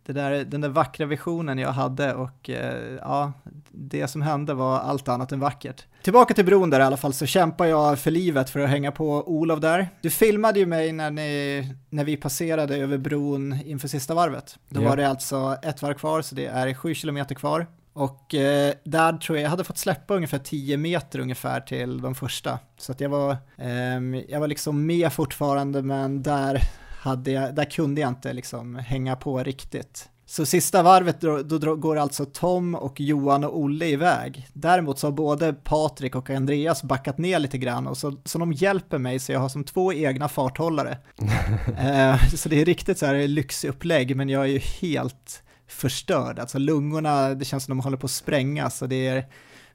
det 0.06 0.12
där, 0.12 0.44
den 0.44 0.60
där 0.60 0.68
vackra 0.68 1.06
visionen 1.06 1.58
jag 1.58 1.72
hade 1.72 2.14
och 2.14 2.50
eh, 2.50 2.98
ja, 3.02 3.32
det 3.70 4.08
som 4.08 4.22
hände 4.22 4.54
var 4.54 4.78
allt 4.78 5.08
annat 5.08 5.32
än 5.32 5.40
vackert. 5.40 5.84
Tillbaka 6.02 6.34
till 6.34 6.44
bron 6.44 6.70
där 6.70 6.80
i 6.80 6.82
alla 6.82 6.96
fall 6.96 7.12
så 7.12 7.26
kämpar 7.26 7.66
jag 7.66 7.98
för 7.98 8.10
livet 8.10 8.50
för 8.50 8.60
att 8.60 8.70
hänga 8.70 8.92
på 8.92 9.28
Olof 9.28 9.60
där. 9.60 9.88
Du 10.00 10.10
filmade 10.10 10.58
ju 10.58 10.66
mig 10.66 10.92
när, 10.92 11.10
ni, 11.10 11.74
när 11.90 12.04
vi 12.04 12.16
passerade 12.16 12.76
över 12.76 12.98
bron 12.98 13.60
inför 13.64 13.88
sista 13.88 14.14
varvet. 14.14 14.58
Då 14.68 14.82
ja. 14.82 14.88
var 14.88 14.96
det 14.96 15.08
alltså 15.08 15.56
ett 15.62 15.82
varv 15.82 15.94
kvar 15.94 16.22
så 16.22 16.34
det 16.34 16.46
är 16.46 16.74
sju 16.74 16.94
kilometer 16.94 17.34
kvar. 17.34 17.66
Och 17.92 18.34
eh, 18.34 18.74
där 18.84 19.12
tror 19.12 19.38
jag 19.38 19.44
jag 19.44 19.50
hade 19.50 19.64
fått 19.64 19.78
släppa 19.78 20.14
ungefär 20.14 20.38
10 20.38 20.76
meter 20.76 21.18
ungefär 21.18 21.60
till 21.60 22.00
de 22.00 22.14
första. 22.14 22.58
Så 22.78 22.92
att 22.92 23.00
jag 23.00 23.08
var, 23.08 23.36
ehm, 23.58 24.22
jag 24.28 24.40
var 24.40 24.48
liksom 24.48 24.86
med 24.86 25.12
fortfarande 25.12 25.82
men 25.82 26.22
där, 26.22 26.62
hade 27.06 27.30
jag, 27.30 27.54
där 27.54 27.64
kunde 27.64 28.00
jag 28.00 28.08
inte 28.08 28.32
liksom 28.32 28.74
hänga 28.76 29.16
på 29.16 29.42
riktigt. 29.42 30.08
Så 30.28 30.46
sista 30.46 30.82
varvet 30.82 31.20
då, 31.20 31.42
då, 31.42 31.76
går 31.76 31.96
alltså 31.96 32.24
Tom 32.24 32.74
och 32.74 33.00
Johan 33.00 33.44
och 33.44 33.58
Olle 33.58 33.86
iväg. 33.86 34.48
Däremot 34.52 34.98
så 34.98 35.06
har 35.06 35.12
både 35.12 35.52
Patrik 35.52 36.14
och 36.14 36.30
Andreas 36.30 36.82
backat 36.82 37.18
ner 37.18 37.38
lite 37.38 37.58
grann 37.58 37.86
och 37.86 37.96
så, 37.96 38.16
så 38.24 38.38
de 38.38 38.52
hjälper 38.52 38.98
mig 38.98 39.18
så 39.18 39.32
jag 39.32 39.40
har 39.40 39.48
som 39.48 39.64
två 39.64 39.92
egna 39.92 40.28
farthållare. 40.28 40.98
eh, 41.78 42.28
så 42.34 42.48
det 42.48 42.60
är 42.60 42.64
riktigt 42.64 42.98
så 42.98 43.06
här 43.06 43.28
lyxupplägg 43.28 44.16
men 44.16 44.28
jag 44.28 44.42
är 44.42 44.46
ju 44.46 44.58
helt 44.58 45.42
förstörd. 45.68 46.38
Alltså 46.38 46.58
lungorna, 46.58 47.34
det 47.34 47.44
känns 47.44 47.64
som 47.64 47.76
de 47.76 47.84
håller 47.84 47.96
på 47.96 48.06
att 48.06 48.10
sprängas 48.10 48.82
och 48.82 48.88
det 48.88 49.06
är 49.06 49.26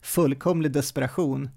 fullkomlig 0.02 0.72
desperation. 0.72 1.50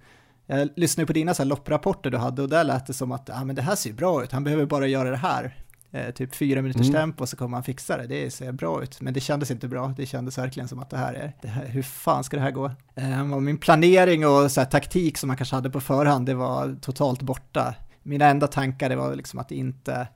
Jag 0.47 0.69
lyssnade 0.75 1.07
på 1.07 1.13
dina 1.13 1.33
så 1.33 1.43
här 1.43 1.49
lopprapporter 1.49 2.09
du 2.09 2.17
hade 2.17 2.41
och 2.41 2.49
där 2.49 2.63
lät 2.63 2.87
det 2.87 2.93
som 2.93 3.11
att 3.11 3.29
ah, 3.29 3.43
men 3.43 3.55
det 3.55 3.61
här 3.61 3.75
ser 3.75 3.89
ju 3.89 3.95
bra 3.95 4.23
ut, 4.23 4.31
han 4.31 4.43
behöver 4.43 4.65
bara 4.65 4.87
göra 4.87 5.09
det 5.09 5.17
här. 5.17 5.55
Eh, 5.95 6.11
typ 6.11 6.35
fyra 6.35 6.61
minuters 6.61 6.87
mm. 6.87 6.93
tempo 6.93 7.27
så 7.27 7.37
kommer 7.37 7.57
han 7.57 7.63
fixa 7.63 7.97
det, 7.97 8.07
det 8.07 8.31
ser 8.31 8.51
bra 8.51 8.83
ut. 8.83 9.01
Men 9.01 9.13
det 9.13 9.19
kändes 9.19 9.51
inte 9.51 9.67
bra, 9.67 9.93
det 9.97 10.05
kändes 10.05 10.37
verkligen 10.37 10.67
som 10.67 10.79
att 10.79 10.89
det 10.89 10.97
här 10.97 11.13
är, 11.13 11.33
det 11.41 11.47
här, 11.47 11.65
hur 11.65 11.81
fan 11.81 12.23
ska 12.23 12.37
det 12.37 12.43
här 12.43 12.51
gå? 12.51 12.71
Eh, 12.95 13.33
och 13.33 13.43
min 13.43 13.57
planering 13.57 14.27
och 14.27 14.51
så 14.51 14.61
här, 14.61 14.67
taktik 14.67 15.17
som 15.17 15.27
man 15.27 15.37
kanske 15.37 15.55
hade 15.55 15.69
på 15.69 15.81
förhand, 15.81 16.25
det 16.25 16.33
var 16.33 16.77
totalt 16.81 17.21
borta. 17.21 17.75
Mina 18.03 18.25
enda 18.25 18.47
tankar 18.47 18.89
det 18.89 18.95
var 18.95 19.15
liksom 19.15 19.39
att 19.39 19.51
inte 19.51 20.07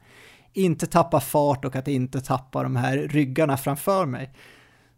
inte 0.54 0.88
tappa 0.88 1.20
fart 1.20 1.66
och 1.66 1.76
att 1.76 1.88
inte 1.88 2.22
tappa 2.22 2.64
de 2.64 2.76
här 2.76 2.98
ryggarna 2.98 3.58
framför 3.58 4.06
mig. 4.06 4.34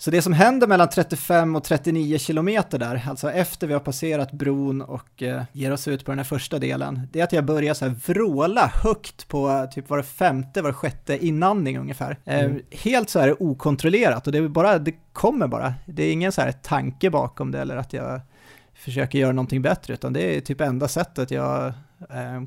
Så 0.02 0.12
det 0.12 0.22
som 0.22 0.34
händer 0.34 0.68
mellan 0.68 0.90
35 0.90 1.56
och 1.56 1.64
39 1.64 2.18
kilometer 2.18 2.80
där, 2.80 3.04
alltså 3.08 3.32
efter 3.32 3.68
vi 3.68 3.74
har 3.74 3.80
passerat 3.80 4.32
bron 4.32 4.82
och 4.82 5.24
eh, 5.24 5.44
ger 5.52 5.72
oss 5.72 5.88
ut 5.88 6.06
på 6.06 6.12
den 6.12 6.20
här 6.20 6.26
första 6.26 6.60
delen, 6.60 7.02
det 7.12 7.20
är 7.20 7.24
att 7.24 7.34
jag 7.34 7.46
börjar 7.46 7.74
så 7.74 7.86
här 7.86 7.96
vråla 8.06 8.72
högt 8.84 9.28
på 9.28 9.50
eh, 9.50 9.66
typ 9.70 9.90
var 9.90 9.98
det 9.98 10.04
femte, 10.04 10.62
var 10.62 10.74
sjätte 10.74 11.26
inandning 11.26 11.78
ungefär. 11.78 12.18
Eh, 12.26 12.40
mm. 12.40 12.62
helt 12.72 13.10
så 13.10 13.20
här 13.20 13.44
okontrollerat 13.44 14.28
och 14.28 14.34
det 14.34 14.40
är 14.40 14.48
bara, 14.48 14.80
det 14.80 14.94
kommer 15.14 15.48
bara. 15.48 15.74
Det 15.86 16.04
är 16.04 16.14
ingen 16.14 16.32
så 16.32 16.42
här 16.42 16.52
tanke 16.52 17.10
bakom 17.10 17.52
det 17.52 17.60
eller 17.60 17.78
att 17.78 17.94
jag 17.94 18.22
försöker 18.74 19.20
göra 19.20 19.32
någonting 19.32 19.62
bättre, 19.62 19.94
utan 19.94 20.14
det 20.14 20.38
är 20.38 20.42
typ 20.42 20.62
enda 20.62 20.88
sättet 20.88 21.32
jag 21.32 21.74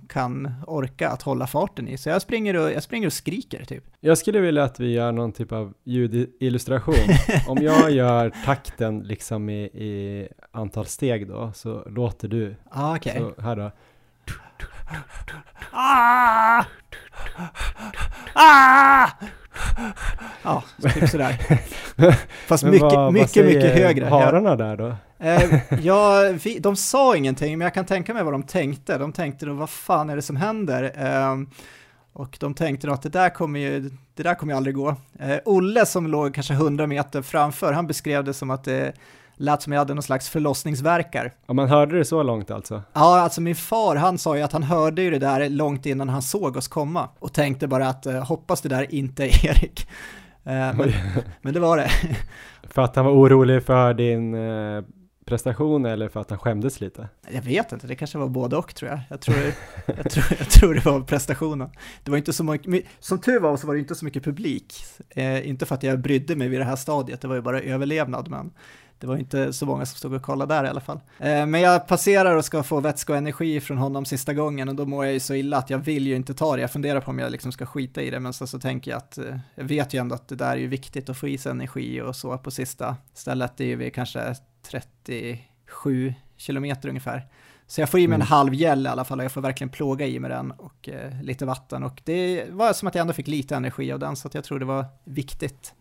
kan 0.08 0.54
orka 0.66 1.08
att 1.08 1.22
hålla 1.22 1.46
farten 1.46 1.88
i. 1.88 1.98
Så 1.98 2.08
jag 2.08 2.22
springer 2.22 2.56
och, 2.56 2.72
jag 2.72 2.82
springer 2.82 3.06
och 3.06 3.12
skriker 3.12 3.64
typ. 3.64 3.84
Jag 4.00 4.18
skulle 4.18 4.40
vilja 4.40 4.64
att 4.64 4.80
vi 4.80 4.92
gör 4.92 5.12
någon 5.12 5.32
typ 5.32 5.52
av 5.52 5.74
ljudillustration. 5.84 6.94
Om 7.48 7.58
jag 7.62 7.90
gör 7.90 8.32
takten 8.44 9.00
liksom 9.00 9.48
i, 9.48 9.62
i 9.64 10.28
antal 10.52 10.86
steg 10.86 11.28
då, 11.28 11.52
så 11.54 11.88
låter 11.88 12.28
du. 12.28 12.56
Ah, 12.70 12.96
okay. 12.96 13.18
Så 13.18 13.42
här 13.42 13.56
då. 13.56 13.70
Ah! 15.70 16.64
Ah! 18.34 19.10
Ja, 20.42 20.62
typ 20.82 21.08
sådär. 21.08 21.36
Fast 22.46 22.64
mycket, 22.64 22.82
vad, 22.82 23.12
mycket, 23.12 23.36
vad 23.36 23.46
mycket 23.46 23.74
högre. 23.74 24.06
hararna 24.06 24.56
där 24.56 24.76
då? 24.76 24.96
Eh, 25.18 25.60
ja, 25.82 26.32
vi, 26.44 26.58
de 26.58 26.76
sa 26.76 27.16
ingenting, 27.16 27.58
men 27.58 27.64
jag 27.64 27.74
kan 27.74 27.86
tänka 27.86 28.14
mig 28.14 28.24
vad 28.24 28.34
de 28.34 28.42
tänkte. 28.42 28.98
De 28.98 29.12
tänkte 29.12 29.46
då, 29.46 29.52
vad 29.52 29.70
fan 29.70 30.10
är 30.10 30.16
det 30.16 30.22
som 30.22 30.36
händer? 30.36 30.92
Eh, 30.96 31.36
och 32.12 32.36
de 32.40 32.54
tänkte 32.54 32.86
då 32.86 32.92
att 32.92 33.02
det 33.02 33.08
där 33.08 33.30
kommer 33.30 33.60
ju, 33.60 33.90
det 34.14 34.22
där 34.22 34.34
kommer 34.34 34.52
ju 34.52 34.56
aldrig 34.56 34.74
gå. 34.74 34.96
Eh, 35.18 35.36
Olle 35.44 35.86
som 35.86 36.06
låg 36.06 36.34
kanske 36.34 36.54
100 36.54 36.86
meter 36.86 37.22
framför, 37.22 37.72
han 37.72 37.86
beskrev 37.86 38.24
det 38.24 38.34
som 38.34 38.50
att 38.50 38.64
det 38.64 38.92
lät 39.36 39.62
som 39.62 39.72
jag 39.72 39.80
hade 39.80 39.94
någon 39.94 40.02
slags 40.02 40.28
förlossningsverkar. 40.28 41.32
Ja, 41.46 41.54
man 41.54 41.68
hörde 41.68 41.98
det 41.98 42.04
så 42.04 42.22
långt 42.22 42.50
alltså? 42.50 42.82
Ja, 42.92 43.20
alltså 43.20 43.40
min 43.40 43.54
far, 43.54 43.96
han 43.96 44.18
sa 44.18 44.36
ju 44.36 44.42
att 44.42 44.52
han 44.52 44.62
hörde 44.62 45.02
ju 45.02 45.10
det 45.10 45.18
där 45.18 45.48
långt 45.48 45.86
innan 45.86 46.08
han 46.08 46.22
såg 46.22 46.56
oss 46.56 46.68
komma 46.68 47.08
och 47.18 47.32
tänkte 47.32 47.68
bara 47.68 47.88
att 47.88 48.06
eh, 48.06 48.24
hoppas 48.24 48.60
det 48.60 48.68
där 48.68 48.94
inte 48.94 49.24
är 49.24 49.46
Erik. 49.46 49.88
Eh, 50.44 50.52
men, 50.52 50.92
men, 51.42 51.54
det 51.54 51.60
var 51.60 51.76
det. 51.76 51.90
För 52.62 52.82
att 52.82 52.96
han 52.96 53.04
var 53.04 53.12
orolig 53.12 53.62
för 53.62 53.94
din 53.94 54.34
eh, 54.34 54.84
prestation 55.24 55.86
eller 55.86 56.08
för 56.08 56.20
att 56.20 56.30
han 56.30 56.38
skämdes 56.38 56.80
lite? 56.80 57.08
Jag 57.30 57.42
vet 57.42 57.72
inte, 57.72 57.86
det 57.86 57.94
kanske 57.94 58.18
var 58.18 58.28
både 58.28 58.56
och 58.56 58.74
tror 58.74 58.90
jag. 58.90 59.00
Jag 59.08 59.20
tror, 59.20 59.36
jag 59.86 60.10
tror, 60.10 60.24
jag 60.38 60.50
tror 60.50 60.74
det 60.74 60.84
var 60.84 61.00
prestationen. 61.00 61.70
Det 62.02 62.10
var 62.10 62.18
inte 62.18 62.32
så 62.32 62.44
mycket, 62.44 62.84
som 63.00 63.18
tur 63.18 63.40
var 63.40 63.56
så 63.56 63.66
var 63.66 63.74
det 63.74 63.80
inte 63.80 63.94
så 63.94 64.04
mycket 64.04 64.24
publik. 64.24 64.74
Eh, 65.10 65.48
inte 65.48 65.66
för 65.66 65.74
att 65.74 65.82
jag 65.82 66.00
brydde 66.00 66.36
mig 66.36 66.48
vid 66.48 66.60
det 66.60 66.64
här 66.64 66.76
stadiet, 66.76 67.20
det 67.20 67.28
var 67.28 67.34
ju 67.34 67.42
bara 67.42 67.60
överlevnad, 67.60 68.28
men 68.28 68.52
det 68.98 69.06
var 69.06 69.16
inte 69.16 69.52
så 69.52 69.66
många 69.66 69.86
som 69.86 69.96
stod 69.96 70.14
och 70.14 70.22
kollade 70.22 70.54
där 70.54 70.64
i 70.64 70.68
alla 70.68 70.80
fall. 70.80 71.00
Eh, 71.18 71.46
men 71.46 71.60
jag 71.60 71.88
passerar 71.88 72.36
och 72.36 72.44
ska 72.44 72.62
få 72.62 72.80
vätska 72.80 73.12
och 73.12 73.18
energi 73.18 73.60
från 73.60 73.78
honom 73.78 74.04
sista 74.04 74.34
gången 74.34 74.68
och 74.68 74.74
då 74.74 74.86
mår 74.86 75.04
jag 75.04 75.14
ju 75.14 75.20
så 75.20 75.34
illa 75.34 75.56
att 75.56 75.70
jag 75.70 75.78
vill 75.78 76.06
ju 76.06 76.16
inte 76.16 76.34
ta 76.34 76.56
det. 76.56 76.60
Jag 76.60 76.70
funderar 76.70 77.00
på 77.00 77.10
om 77.10 77.18
jag 77.18 77.32
liksom 77.32 77.52
ska 77.52 77.66
skita 77.66 78.02
i 78.02 78.10
det, 78.10 78.20
men 78.20 78.32
så, 78.32 78.46
så 78.46 78.58
tänker 78.58 78.90
jag 78.90 78.98
att 78.98 79.18
eh, 79.18 79.38
jag 79.54 79.64
vet 79.64 79.94
ju 79.94 80.00
ändå 80.00 80.14
att 80.14 80.28
det 80.28 80.36
där 80.36 80.52
är 80.52 80.56
ju 80.56 80.66
viktigt 80.66 81.08
att 81.08 81.16
få 81.16 81.28
i 81.28 81.38
sig 81.38 81.50
energi 81.50 82.00
och 82.00 82.16
så 82.16 82.38
på 82.38 82.50
sista 82.50 82.96
stället. 83.14 83.56
Det 83.56 83.64
är 83.64 83.68
ju 83.68 83.76
vid 83.76 83.94
kanske 83.94 84.34
37 84.70 86.14
kilometer 86.36 86.88
ungefär. 86.88 87.28
Så 87.66 87.80
jag 87.80 87.90
får 87.90 88.00
i 88.00 88.08
mig 88.08 88.14
en 88.14 88.20
mm. 88.20 88.26
halv 88.26 88.54
gel 88.54 88.86
i 88.86 88.88
alla 88.88 89.04
fall 89.04 89.18
och 89.18 89.24
jag 89.24 89.32
får 89.32 89.40
verkligen 89.40 89.68
plåga 89.68 90.06
i 90.06 90.18
mig 90.18 90.30
den 90.30 90.50
och 90.50 90.88
eh, 90.88 91.22
lite 91.22 91.46
vatten. 91.46 91.82
Och 91.82 92.00
det 92.04 92.46
var 92.50 92.72
som 92.72 92.88
att 92.88 92.94
jag 92.94 93.00
ändå 93.00 93.12
fick 93.12 93.28
lite 93.28 93.56
energi 93.56 93.92
av 93.92 93.98
den 93.98 94.16
så 94.16 94.28
att 94.28 94.34
jag 94.34 94.44
tror 94.44 94.58
det 94.58 94.64
var 94.64 94.84
viktigt. 95.04 95.74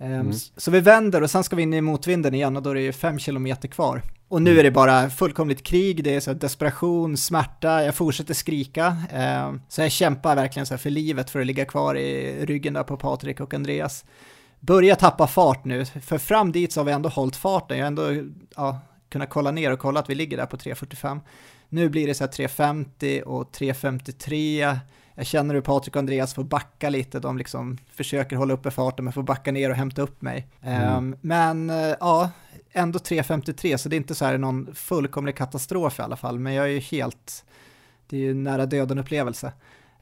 Um, 0.00 0.12
mm. 0.12 0.32
Så 0.56 0.70
vi 0.70 0.80
vänder 0.80 1.22
och 1.22 1.30
sen 1.30 1.44
ska 1.44 1.56
vi 1.56 1.62
in 1.62 1.74
i 1.74 1.80
motvinden 1.80 2.34
igen 2.34 2.56
och 2.56 2.62
då 2.62 2.70
är 2.70 2.74
det 2.74 2.80
ju 2.80 2.92
fem 2.92 3.18
kilometer 3.18 3.68
kvar. 3.68 4.02
Och 4.28 4.42
nu 4.42 4.50
mm. 4.50 4.60
är 4.60 4.64
det 4.64 4.70
bara 4.70 5.10
fullkomligt 5.10 5.62
krig, 5.62 6.04
det 6.04 6.14
är 6.14 6.20
så 6.20 6.32
desperation, 6.32 7.16
smärta, 7.16 7.84
jag 7.84 7.94
fortsätter 7.94 8.34
skrika. 8.34 8.96
Um, 9.48 9.62
så 9.68 9.80
jag 9.80 9.92
kämpar 9.92 10.36
verkligen 10.36 10.66
så 10.66 10.78
för 10.78 10.90
livet 10.90 11.30
för 11.30 11.40
att 11.40 11.46
ligga 11.46 11.64
kvar 11.64 11.94
i 11.94 12.46
ryggen 12.46 12.74
där 12.74 12.82
på 12.82 12.96
Patrik 12.96 13.40
och 13.40 13.54
Andreas. 13.54 14.04
Börja 14.60 14.96
tappa 14.96 15.26
fart 15.26 15.64
nu, 15.64 15.84
för 15.84 16.18
fram 16.18 16.52
dit 16.52 16.72
så 16.72 16.80
har 16.80 16.84
vi 16.84 16.92
ändå 16.92 17.08
hållit 17.08 17.36
farten, 17.36 17.78
jag 17.78 17.84
har 17.84 17.88
ändå 17.88 18.32
ja, 18.56 18.80
kunnat 19.08 19.30
kolla 19.30 19.50
ner 19.50 19.72
och 19.72 19.78
kolla 19.78 20.00
att 20.00 20.10
vi 20.10 20.14
ligger 20.14 20.36
där 20.36 20.46
på 20.46 20.56
3.45. 20.56 21.20
Nu 21.68 21.88
blir 21.88 22.06
det 22.06 22.14
så 22.14 22.24
här 22.24 22.30
3.50 22.30 23.22
och 23.22 23.50
3.53 23.50 24.78
jag 25.18 25.26
känner 25.26 25.54
hur 25.54 25.60
Patrik 25.60 25.96
och 25.96 25.98
Andreas 25.98 26.34
får 26.34 26.44
backa 26.44 26.90
lite, 26.90 27.20
de 27.20 27.38
liksom 27.38 27.78
försöker 27.90 28.36
hålla 28.36 28.54
uppe 28.54 28.70
farten 28.70 29.04
men 29.04 29.12
får 29.12 29.22
backa 29.22 29.52
ner 29.52 29.70
och 29.70 29.76
hämta 29.76 30.02
upp 30.02 30.22
mig. 30.22 30.46
Mm. 30.62 30.96
Um, 30.96 31.16
men 31.20 31.70
uh, 31.70 31.94
ja, 32.00 32.30
ändå 32.72 32.98
3.53 32.98 33.76
så 33.76 33.88
det 33.88 33.96
är 33.96 33.98
inte 33.98 34.14
så 34.14 34.24
här 34.24 34.38
någon 34.38 34.74
fullkomlig 34.74 35.36
katastrof 35.36 35.98
i 35.98 36.02
alla 36.02 36.16
fall, 36.16 36.38
men 36.38 36.54
jag 36.54 36.64
är 36.64 36.70
ju 36.70 36.78
helt, 36.78 37.44
det 38.06 38.16
är 38.16 38.20
ju 38.20 38.34
nära 38.34 38.66
döden 38.66 38.98
upplevelse. 38.98 39.52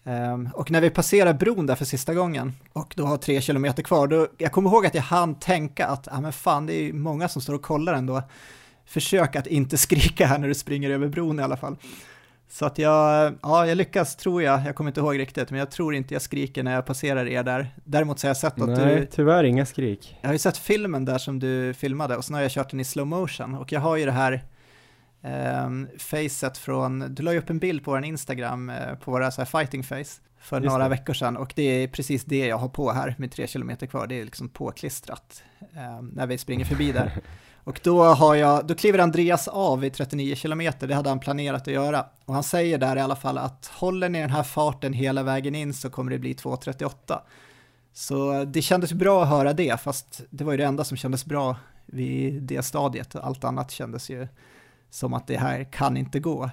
Um, 0.04 0.48
och 0.54 0.70
när 0.70 0.80
vi 0.80 0.90
passerar 0.90 1.32
bron 1.32 1.66
där 1.66 1.74
för 1.74 1.84
sista 1.84 2.14
gången 2.14 2.52
och 2.72 2.94
då 2.96 3.06
har 3.06 3.16
tre 3.16 3.40
kilometer 3.40 3.82
kvar, 3.82 4.06
då, 4.06 4.28
jag 4.38 4.52
kommer 4.52 4.70
ihåg 4.70 4.86
att 4.86 4.94
jag 4.94 5.02
hann 5.02 5.34
tänka 5.34 5.86
att, 5.86 6.08
ja 6.10 6.20
men 6.20 6.32
fan 6.32 6.66
det 6.66 6.74
är 6.74 6.82
ju 6.82 6.92
många 6.92 7.28
som 7.28 7.42
står 7.42 7.54
och 7.54 7.62
kollar 7.62 7.94
ändå. 7.94 8.22
Försök 8.86 9.36
att 9.36 9.46
inte 9.46 9.76
skrika 9.78 10.26
här 10.26 10.38
när 10.38 10.48
du 10.48 10.54
springer 10.54 10.90
över 10.90 11.08
bron 11.08 11.40
i 11.40 11.42
alla 11.42 11.56
fall. 11.56 11.76
Så 12.48 12.66
att 12.66 12.78
jag, 12.78 13.34
ja, 13.42 13.66
jag 13.66 13.76
lyckas 13.76 14.16
tror 14.16 14.42
jag, 14.42 14.66
jag 14.66 14.74
kommer 14.74 14.90
inte 14.90 15.00
ihåg 15.00 15.18
riktigt, 15.18 15.50
men 15.50 15.58
jag 15.58 15.70
tror 15.70 15.94
inte 15.94 16.14
jag 16.14 16.22
skriker 16.22 16.62
när 16.62 16.74
jag 16.74 16.86
passerar 16.86 17.26
er 17.26 17.42
där. 17.42 17.74
Däremot 17.84 18.18
så 18.18 18.26
har 18.26 18.30
jag 18.30 18.36
sett 18.36 18.60
att 18.60 18.68
Nej, 18.68 19.00
du... 19.00 19.06
tyvärr 19.06 19.44
inga 19.44 19.66
skrik. 19.66 20.18
Jag 20.20 20.28
har 20.28 20.32
ju 20.32 20.38
sett 20.38 20.56
filmen 20.56 21.04
där 21.04 21.18
som 21.18 21.38
du 21.38 21.74
filmade 21.74 22.16
och 22.16 22.24
sen 22.24 22.34
har 22.34 22.42
jag 22.42 22.50
kört 22.50 22.70
den 22.70 22.80
i 22.80 22.84
slow 22.84 23.06
motion 23.06 23.54
och 23.54 23.72
jag 23.72 23.80
har 23.80 23.96
ju 23.96 24.04
det 24.04 24.12
här 24.12 24.44
um, 25.64 25.88
facet 25.98 26.58
från, 26.58 27.14
du 27.14 27.22
la 27.22 27.32
ju 27.32 27.38
upp 27.38 27.50
en 27.50 27.58
bild 27.58 27.84
på 27.84 27.90
vår 27.90 28.04
Instagram 28.04 28.70
uh, 28.70 28.94
på 29.04 29.10
våra 29.10 29.30
så 29.30 29.44
fighting 29.44 29.82
face 29.82 30.20
för 30.40 30.60
Just 30.60 30.72
några 30.72 30.84
det. 30.84 30.90
veckor 30.90 31.14
sedan 31.14 31.36
och 31.36 31.52
det 31.56 31.62
är 31.62 31.88
precis 31.88 32.24
det 32.24 32.46
jag 32.46 32.58
har 32.58 32.68
på 32.68 32.92
här 32.92 33.14
med 33.18 33.32
tre 33.32 33.46
kilometer 33.46 33.86
kvar, 33.86 34.06
det 34.06 34.20
är 34.20 34.24
liksom 34.24 34.48
påklistrat 34.48 35.42
um, 35.98 36.06
när 36.14 36.26
vi 36.26 36.38
springer 36.38 36.64
förbi 36.64 36.92
där. 36.92 37.12
Och 37.66 37.80
då, 37.82 38.04
har 38.04 38.34
jag, 38.34 38.66
då 38.66 38.74
kliver 38.74 38.98
Andreas 38.98 39.48
av 39.48 39.84
i 39.84 39.90
39 39.90 40.34
km, 40.36 40.72
det 40.80 40.94
hade 40.94 41.08
han 41.08 41.20
planerat 41.20 41.62
att 41.62 41.74
göra. 41.74 42.06
Och 42.24 42.34
han 42.34 42.42
säger 42.42 42.78
där 42.78 42.96
i 42.96 43.00
alla 43.00 43.16
fall 43.16 43.38
att 43.38 43.66
håller 43.66 44.08
ni 44.08 44.20
den 44.20 44.30
här 44.30 44.42
farten 44.42 44.92
hela 44.92 45.22
vägen 45.22 45.54
in 45.54 45.74
så 45.74 45.90
kommer 45.90 46.10
det 46.10 46.18
bli 46.18 46.34
2.38. 46.34 47.20
Så 47.92 48.44
det 48.44 48.62
kändes 48.62 48.92
bra 48.92 49.22
att 49.22 49.28
höra 49.28 49.52
det, 49.52 49.80
fast 49.80 50.20
det 50.30 50.44
var 50.44 50.52
ju 50.52 50.58
det 50.58 50.64
enda 50.64 50.84
som 50.84 50.96
kändes 50.96 51.24
bra 51.24 51.56
vid 51.86 52.42
det 52.42 52.62
stadiet. 52.62 53.16
Allt 53.16 53.44
annat 53.44 53.70
kändes 53.70 54.10
ju 54.10 54.28
som 54.90 55.14
att 55.14 55.26
det 55.26 55.36
här 55.36 55.64
kan 55.72 55.96
inte 55.96 56.20
gå. 56.20 56.50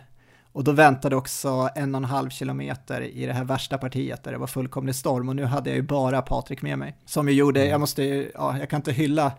Och 0.51 0.63
då 0.63 0.71
väntade 0.71 1.15
också 1.15 1.69
en 1.75 1.95
och 1.95 1.99
en 1.99 2.05
halv 2.05 2.29
kilometer 2.29 3.01
i 3.01 3.25
det 3.25 3.33
här 3.33 3.43
värsta 3.43 3.77
partiet 3.77 4.23
där 4.23 4.31
det 4.31 4.37
var 4.37 4.47
fullkomlig 4.47 4.95
storm 4.95 5.29
och 5.29 5.35
nu 5.35 5.45
hade 5.45 5.69
jag 5.69 5.77
ju 5.77 5.83
bara 5.83 6.21
Patrik 6.21 6.61
med 6.61 6.79
mig. 6.79 6.97
Som 7.05 7.29
ju 7.29 7.33
gjorde, 7.33 7.65
jag 7.65 7.79
måste, 7.79 8.03
ja, 8.33 8.57
jag 8.59 8.69
kan 8.69 8.77
inte 8.77 8.91
hylla 8.91 9.31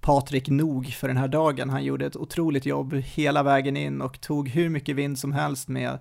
Patrik 0.00 0.48
nog 0.48 0.86
för 0.86 1.08
den 1.08 1.16
här 1.16 1.28
dagen. 1.28 1.70
Han 1.70 1.84
gjorde 1.84 2.06
ett 2.06 2.16
otroligt 2.16 2.66
jobb 2.66 2.94
hela 2.94 3.42
vägen 3.42 3.76
in 3.76 4.00
och 4.02 4.20
tog 4.20 4.48
hur 4.48 4.68
mycket 4.68 4.96
vind 4.96 5.18
som 5.18 5.32
helst 5.32 5.68
med 5.68 5.98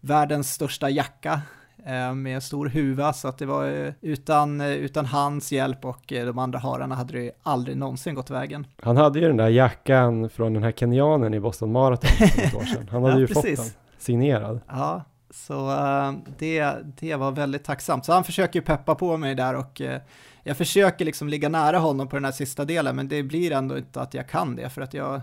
världens 0.00 0.52
största 0.52 0.90
jacka. 0.90 1.40
eh, 1.86 2.14
med 2.14 2.42
stor 2.42 2.66
huva 2.66 3.12
så 3.12 3.28
att 3.28 3.38
det 3.38 3.46
var 3.46 3.66
eh, 3.86 3.92
utan, 4.00 4.60
eh, 4.60 4.68
utan 4.72 5.06
hans 5.06 5.52
hjälp 5.52 5.84
och 5.84 6.02
de 6.08 6.38
andra 6.38 6.58
hararna 6.58 6.94
hade 6.94 7.12
det 7.18 7.30
aldrig 7.42 7.76
någonsin 7.76 8.14
gått 8.14 8.30
vägen. 8.30 8.66
Han 8.82 8.96
hade 8.96 9.18
ju 9.18 9.26
den 9.26 9.36
där 9.36 9.48
jackan 9.48 10.30
från 10.30 10.54
den 10.54 10.62
här 10.62 10.72
kenyanen 10.72 11.34
i 11.34 11.40
Boston 11.40 11.72
Marathon 11.72 12.10
för 12.28 12.42
ett 12.42 12.54
år 12.54 12.64
sedan. 12.64 12.88
Han 12.90 13.02
hade 13.02 13.14
Ja, 13.14 13.20
ju 13.20 13.26
precis. 13.26 13.58
fått 13.60 13.66
den 13.66 13.74
signerad. 13.98 14.60
Ja, 14.68 15.02
så 15.30 15.76
det, 16.38 16.74
det 17.00 17.16
var 17.16 17.30
väldigt 17.32 17.64
tacksamt. 17.64 18.04
Så 18.04 18.12
han 18.12 18.24
försöker 18.24 18.58
ju 18.60 18.64
peppa 18.64 18.94
på 18.94 19.16
mig 19.16 19.34
där 19.34 19.54
och 19.54 19.82
jag 20.42 20.56
försöker 20.56 21.04
liksom 21.04 21.28
ligga 21.28 21.48
nära 21.48 21.78
honom 21.78 22.08
på 22.08 22.16
den 22.16 22.24
här 22.24 22.32
sista 22.32 22.64
delen 22.64 22.96
men 22.96 23.08
det 23.08 23.22
blir 23.22 23.52
ändå 23.52 23.78
inte 23.78 24.00
att 24.00 24.14
jag 24.14 24.28
kan 24.28 24.56
det 24.56 24.70
för 24.70 24.82
att 24.82 24.94
jag, 24.94 25.20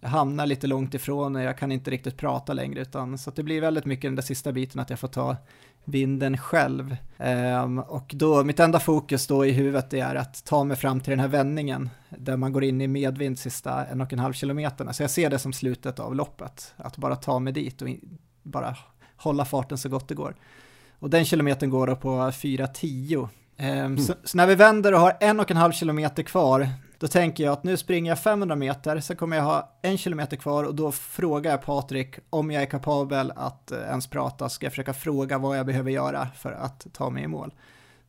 jag 0.00 0.08
hamnar 0.08 0.46
lite 0.46 0.66
långt 0.66 0.94
ifrån 0.94 1.36
och 1.36 1.42
jag 1.42 1.58
kan 1.58 1.72
inte 1.72 1.90
riktigt 1.90 2.16
prata 2.16 2.52
längre 2.52 2.80
utan 2.80 3.18
så 3.18 3.30
att 3.30 3.36
det 3.36 3.42
blir 3.42 3.60
väldigt 3.60 3.84
mycket 3.84 4.02
den 4.02 4.14
där 4.14 4.22
sista 4.22 4.52
biten 4.52 4.80
att 4.80 4.90
jag 4.90 4.98
får 4.98 5.08
ta 5.08 5.36
vinden 5.84 6.38
själv. 6.38 6.96
Um, 7.18 7.78
och 7.78 8.12
då, 8.14 8.44
mitt 8.44 8.60
enda 8.60 8.80
fokus 8.80 9.26
då 9.26 9.46
i 9.46 9.52
huvudet 9.52 9.90
det 9.90 10.00
är 10.00 10.14
att 10.14 10.44
ta 10.44 10.64
mig 10.64 10.76
fram 10.76 11.00
till 11.00 11.10
den 11.10 11.20
här 11.20 11.28
vändningen 11.28 11.90
där 12.08 12.36
man 12.36 12.52
går 12.52 12.64
in 12.64 12.80
i 12.80 12.88
medvind 12.88 13.38
sista 13.38 13.86
en 13.86 14.00
och 14.00 14.12
en 14.12 14.18
halv 14.18 14.32
kilometerna. 14.32 14.92
Så 14.92 15.02
jag 15.02 15.10
ser 15.10 15.30
det 15.30 15.38
som 15.38 15.52
slutet 15.52 15.98
av 15.98 16.14
loppet, 16.14 16.74
att 16.76 16.96
bara 16.96 17.16
ta 17.16 17.38
mig 17.38 17.52
dit 17.52 17.82
och 17.82 17.88
in, 17.88 18.18
bara 18.42 18.76
hålla 19.16 19.44
farten 19.44 19.78
så 19.78 19.88
gott 19.88 20.08
det 20.08 20.14
går. 20.14 20.34
Och 20.98 21.10
den 21.10 21.24
kilometern 21.24 21.70
går 21.70 21.86
då 21.86 21.96
på 21.96 22.08
4.10. 22.08 23.28
Ehm, 23.56 23.98
så, 23.98 24.14
så 24.24 24.36
när 24.36 24.46
vi 24.46 24.54
vänder 24.54 24.94
och 24.94 25.00
har 25.00 25.16
en 25.20 25.40
och 25.40 25.50
en 25.50 25.56
halv 25.56 25.72
kilometer 25.72 26.22
kvar, 26.22 26.68
då 26.98 27.08
tänker 27.08 27.44
jag 27.44 27.52
att 27.52 27.64
nu 27.64 27.76
springer 27.76 28.10
jag 28.10 28.18
500 28.18 28.56
meter, 28.56 29.00
sen 29.00 29.16
kommer 29.16 29.36
jag 29.36 29.44
ha 29.44 29.78
en 29.82 29.98
kilometer 29.98 30.36
kvar 30.36 30.64
och 30.64 30.74
då 30.74 30.92
frågar 30.92 31.50
jag 31.50 31.62
Patrik 31.62 32.18
om 32.30 32.50
jag 32.50 32.62
är 32.62 32.66
kapabel 32.66 33.32
att 33.36 33.72
eh, 33.72 33.78
ens 33.78 34.06
prata, 34.06 34.48
ska 34.48 34.66
jag 34.66 34.72
försöka 34.72 34.94
fråga 34.94 35.38
vad 35.38 35.58
jag 35.58 35.66
behöver 35.66 35.90
göra 35.90 36.28
för 36.36 36.52
att 36.52 36.86
ta 36.92 37.10
mig 37.10 37.24
i 37.24 37.26
mål. 37.26 37.54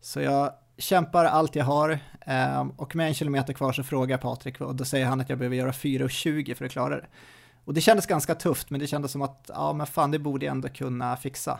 Så 0.02 0.22
jag 0.22 0.52
kämpar 0.78 1.26
allt 1.26 1.56
jag 1.56 1.66
har 1.66 2.00
ehm, 2.22 2.70
och 2.70 2.96
med 2.96 3.08
en 3.08 3.14
kilometer 3.14 3.54
kvar 3.54 3.72
så 3.72 3.84
frågar 3.84 4.14
jag 4.14 4.22
Patrik 4.22 4.62
och 4.62 4.76
då 4.76 4.86
säger 4.86 5.06
han 5.06 5.22
att 5.22 5.30
jag 5.30 5.38
behöver 5.38 5.56
göra 5.56 5.72
4.20 5.72 6.54
för 6.54 6.66
att 6.66 6.72
klara 6.72 6.96
det. 6.96 7.08
Och 7.66 7.74
det 7.74 7.82
kändes 7.82 8.06
ganska 8.06 8.36
tufft, 8.36 8.70
men 8.70 8.80
det 8.80 8.88
kändes 8.88 9.12
som 9.12 9.22
att, 9.22 9.52
ja 9.54 9.74
men 9.74 9.88
fan 9.88 10.12
det 10.12 10.20
borde 10.20 10.46
jag 10.46 10.52
ändå 10.52 10.70
kunna 10.70 11.18
fixa. 11.18 11.60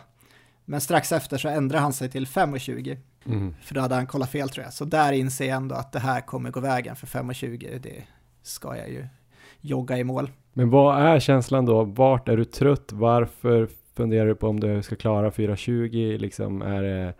Men 0.64 0.80
strax 0.80 1.12
efter 1.12 1.38
så 1.38 1.48
ändrar 1.48 1.78
han 1.78 1.92
sig 1.92 2.10
till 2.10 2.26
5.20, 2.26 2.98
Mm. 3.26 3.54
för 3.62 3.74
då 3.74 3.80
hade 3.80 3.94
han 3.94 4.06
kollat 4.06 4.30
fel 4.30 4.48
tror 4.48 4.64
jag. 4.64 4.72
Så 4.72 4.84
där 4.84 5.12
inser 5.12 5.46
jag 5.46 5.56
ändå 5.56 5.74
att 5.74 5.92
det 5.92 5.98
här 5.98 6.20
kommer 6.20 6.50
gå 6.50 6.60
vägen, 6.60 6.96
för 6.96 7.06
5.20 7.06 7.78
det 7.78 8.04
ska 8.42 8.76
jag 8.76 8.90
ju 8.90 9.06
jogga 9.60 9.98
i 9.98 10.04
mål. 10.04 10.30
Men 10.52 10.70
vad 10.70 11.02
är 11.02 11.20
känslan 11.20 11.64
då? 11.64 11.84
Vart 11.84 12.28
är 12.28 12.36
du 12.36 12.44
trött? 12.44 12.92
Varför 12.92 13.68
funderar 13.94 14.26
du 14.26 14.34
på 14.34 14.48
om 14.48 14.60
du 14.60 14.82
ska 14.82 14.96
klara 14.96 15.30
4.20? 15.30 16.18
Liksom 16.18 16.62
är 16.62 16.82
det... 16.82 17.14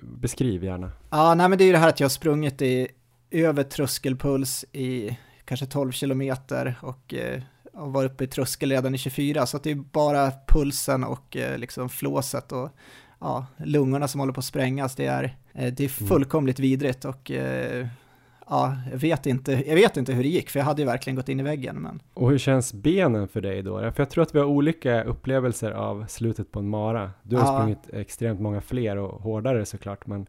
Beskriv 0.00 0.64
gärna. 0.64 0.92
Ja, 1.10 1.34
nej 1.34 1.48
men 1.48 1.58
det 1.58 1.64
är 1.64 1.66
ju 1.66 1.72
det 1.72 1.78
här 1.78 1.88
att 1.88 2.00
jag 2.00 2.04
har 2.04 2.10
sprungit 2.10 2.62
i 2.62 2.88
över 3.30 3.62
tröskelpuls 3.62 4.64
i 4.72 5.18
kanske 5.44 5.66
12 5.66 5.92
kilometer 5.92 6.78
och 6.82 7.14
eh, 7.14 7.42
var 7.72 8.04
uppe 8.04 8.24
i 8.24 8.26
tröskel 8.26 8.70
redan 8.70 8.94
i 8.94 8.98
24, 8.98 9.46
så 9.46 9.58
det 9.58 9.70
är 9.70 9.74
bara 9.74 10.32
pulsen 10.46 11.04
och 11.04 11.36
eh, 11.36 11.58
liksom 11.58 11.88
flåset 11.88 12.52
och 12.52 12.70
ja, 13.20 13.46
lungorna 13.56 14.08
som 14.08 14.20
håller 14.20 14.32
på 14.32 14.38
att 14.38 14.44
sprängas. 14.44 14.94
Det 14.96 15.06
är, 15.06 15.36
eh, 15.52 15.72
det 15.72 15.84
är 15.84 15.88
fullkomligt 15.88 16.58
vidrigt 16.58 17.04
och 17.04 17.30
eh, 17.30 17.86
ja, 18.48 18.76
jag 18.90 18.98
vet, 18.98 19.26
inte, 19.26 19.52
jag 19.52 19.74
vet 19.74 19.96
inte 19.96 20.12
hur 20.12 20.22
det 20.22 20.28
gick, 20.28 20.50
för 20.50 20.58
jag 20.58 20.66
hade 20.66 20.82
ju 20.82 20.86
verkligen 20.86 21.16
gått 21.16 21.28
in 21.28 21.40
i 21.40 21.42
väggen. 21.42 21.76
Men 21.76 22.02
Och 22.14 22.30
hur 22.30 22.38
känns 22.38 22.72
benen 22.74 23.28
för 23.28 23.40
dig 23.40 23.62
då? 23.62 23.78
För 23.78 23.94
jag 23.96 24.10
tror 24.10 24.22
att 24.22 24.34
vi 24.34 24.38
har 24.38 24.46
olika 24.46 25.02
upplevelser 25.04 25.70
av 25.70 26.04
slutet 26.08 26.52
på 26.52 26.58
en 26.58 26.68
mara. 26.68 27.10
Du 27.22 27.36
har 27.36 27.42
Ja. 27.44 27.58
sprungit 27.58 27.90
extremt 27.92 28.40
många 28.40 28.60
fler 28.60 28.96
och 28.96 29.22
hårdare 29.22 29.66
såklart, 29.66 30.06
men 30.06 30.26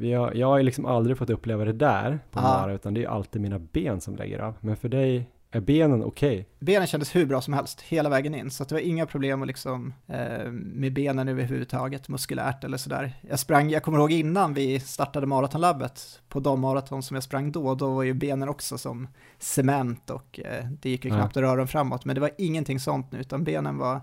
har, 0.00 0.32
jag 0.34 0.46
har 0.46 0.56
ju 0.58 0.62
liksom 0.62 0.86
aldrig 0.86 1.18
fått 1.18 1.30
uppleva 1.30 1.64
det 1.64 1.72
där 1.72 2.18
på 2.30 2.38
Ja. 2.40 2.42
mara, 2.42 2.72
utan 2.72 2.94
det 2.94 3.04
är 3.04 3.08
alltid 3.08 3.42
mina 3.42 3.58
ben 3.58 4.00
som 4.00 4.16
lägger 4.16 4.38
av. 4.38 4.54
Men 4.60 4.76
för 4.76 4.88
dig, 4.88 5.30
är 5.56 5.60
benen 5.60 6.04
okej? 6.04 6.46
benen 6.58 6.86
kändes 6.86 7.16
hur 7.16 7.26
bra 7.26 7.40
som 7.40 7.54
helst 7.54 7.80
hela 7.80 8.08
vägen 8.08 8.34
in, 8.34 8.50
så 8.50 8.64
det 8.64 8.74
var 8.74 8.80
inga 8.80 9.06
problem 9.06 9.42
att 9.42 9.48
liksom, 9.48 9.94
eh, 10.06 10.50
med 10.52 10.92
benen 10.92 11.28
överhuvudtaget, 11.28 12.08
muskulärt 12.08 12.64
eller 12.64 12.76
sådär. 12.78 13.12
Jag 13.28 13.38
sprang, 13.38 13.70
jag 13.70 13.82
kommer 13.82 13.98
ihåg 13.98 14.12
innan 14.12 14.54
vi 14.54 14.80
startade 14.80 15.26
maratonlabbet, 15.26 16.20
på 16.28 16.40
de 16.40 16.60
maraton 16.60 17.02
som 17.02 17.14
jag 17.14 17.24
sprang 17.24 17.52
då, 17.52 17.74
då 17.74 17.94
var 17.94 18.02
ju 18.02 18.14
benen 18.14 18.48
också 18.48 18.78
som 18.78 19.08
cement 19.38 20.10
och 20.10 20.40
eh, 20.44 20.66
det 20.82 20.90
gick 20.90 21.04
ju 21.04 21.10
Ja. 21.10 21.16
knappt 21.16 21.36
att 21.36 21.40
röra 21.42 21.56
dem 21.56 21.68
framåt, 21.68 22.04
men 22.04 22.14
det 22.14 22.20
var 22.20 22.30
ingenting 22.38 22.80
sånt 22.80 23.12
nu, 23.12 23.18
utan 23.20 23.44
benen 23.44 23.78
var 23.78 24.00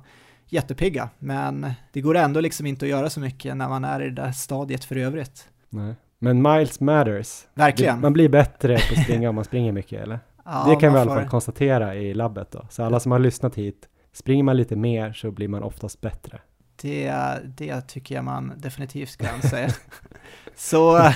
jättepigga, 0.50 1.10
men 1.20 1.72
det 1.92 2.02
går 2.02 2.16
ändå 2.18 2.40
liksom 2.40 2.66
inte 2.66 2.86
att 2.86 2.90
göra 2.90 3.10
så 3.10 3.20
mycket 3.20 3.58
när 3.58 3.70
man 3.70 3.84
är 3.86 4.02
i 4.02 4.06
det 4.10 4.22
där 4.22 4.32
stadiet 4.32 4.86
för 4.86 4.96
övrigt. 4.96 5.48
Nej. 5.70 5.96
Men 6.20 6.42
miles 6.42 6.80
matters. 6.80 7.46
Verkligen. 7.54 8.02
Man 8.02 8.14
blir 8.14 8.30
bättre 8.30 8.78
på 8.78 8.94
att 8.94 9.04
springa 9.04 9.30
om 9.30 9.36
man 9.36 9.44
springer 9.44 9.72
mycket, 9.72 10.02
eller? 10.04 10.20
Ja, 10.44 10.66
det 10.70 10.76
kan 10.76 10.94
vi 10.94 11.00
i 11.00 11.02
alla 11.02 11.16
fall 11.16 11.28
konstatera 11.28 11.96
i 11.96 12.14
labbet 12.14 12.52
då. 12.52 12.66
Så 12.70 12.84
alla 12.84 13.00
som 13.00 13.12
har 13.12 13.20
lyssnat 13.20 13.56
hit, 13.56 13.90
springer 14.14 14.44
man 14.44 14.58
lite 14.58 14.76
mer 14.76 15.14
så 15.14 15.32
blir 15.32 15.48
man 15.48 15.64
oftast 15.64 16.02
bättre. 16.02 16.42
Det, 16.82 17.14
det 17.44 17.82
tycker 17.82 18.16
jag 18.16 18.24
man 18.24 18.54
definitivt 18.58 19.10
ska 19.10 19.26
säga. 19.50 19.70
så, 20.56 21.12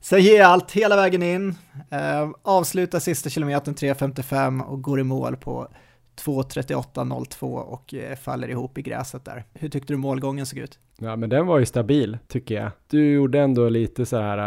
så 0.00 0.18
ger 0.18 0.38
jag 0.38 0.50
allt 0.50 0.72
hela 0.72 0.96
vägen 0.96 1.22
in, 1.22 1.54
eh, 1.90 2.30
avslutar 2.42 3.00
sista 3.00 3.30
kilometern 3.30 3.74
3.55 3.74 4.62
och 4.62 4.82
går 4.82 5.00
i 5.00 5.04
mål 5.04 5.36
på 5.36 5.68
2.38.02 6.16 7.58
och 7.58 7.94
eh, 7.94 8.16
faller 8.16 8.48
ihop 8.48 8.78
i 8.78 8.82
gräset 8.82 9.24
där. 9.24 9.44
Hur 9.54 9.68
tyckte 9.68 9.92
du 9.92 9.96
målgången 9.96 10.46
såg 10.46 10.58
ut? 10.58 10.78
Ja, 10.98 11.16
men 11.16 11.30
den 11.30 11.46
var 11.46 11.58
ju 11.58 11.66
stabil, 11.66 12.18
tycker 12.28 12.54
jag. 12.54 12.70
Du 12.90 13.12
gjorde 13.12 13.40
ändå 13.40 13.68
lite 13.68 14.06
så 14.06 14.16
här, 14.16 14.38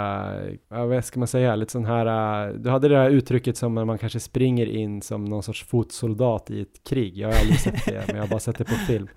eh, 0.47 0.53
ja, 0.69 0.85
vad 0.85 1.05
ska 1.05 1.19
man 1.19 1.27
säga, 1.27 1.55
lite 1.55 1.71
sån 1.71 1.85
här, 1.85 2.47
eh, 2.47 2.53
du 2.53 2.69
hade 2.69 2.87
det 2.87 2.97
här 2.97 3.09
uttrycket 3.09 3.57
som 3.57 3.75
när 3.75 3.85
man 3.85 3.97
kanske 3.97 4.19
springer 4.19 4.65
in 4.65 5.01
som 5.01 5.25
någon 5.25 5.43
sorts 5.43 5.63
fotsoldat 5.63 6.51
i 6.51 6.61
ett 6.61 6.83
krig. 6.89 7.17
Jag 7.17 7.27
har 7.27 7.39
aldrig 7.39 7.59
sett 7.59 7.85
det, 7.85 8.03
men 8.07 8.15
jag 8.15 8.23
har 8.23 8.29
bara 8.29 8.39
sett 8.39 8.57
det 8.57 8.65
på 8.65 8.75
film. 8.75 9.07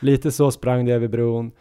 Lite 0.00 0.32
så 0.32 0.50
sprang 0.50 0.84
du 0.84 0.92
över 0.92 1.08
bron. 1.08 1.52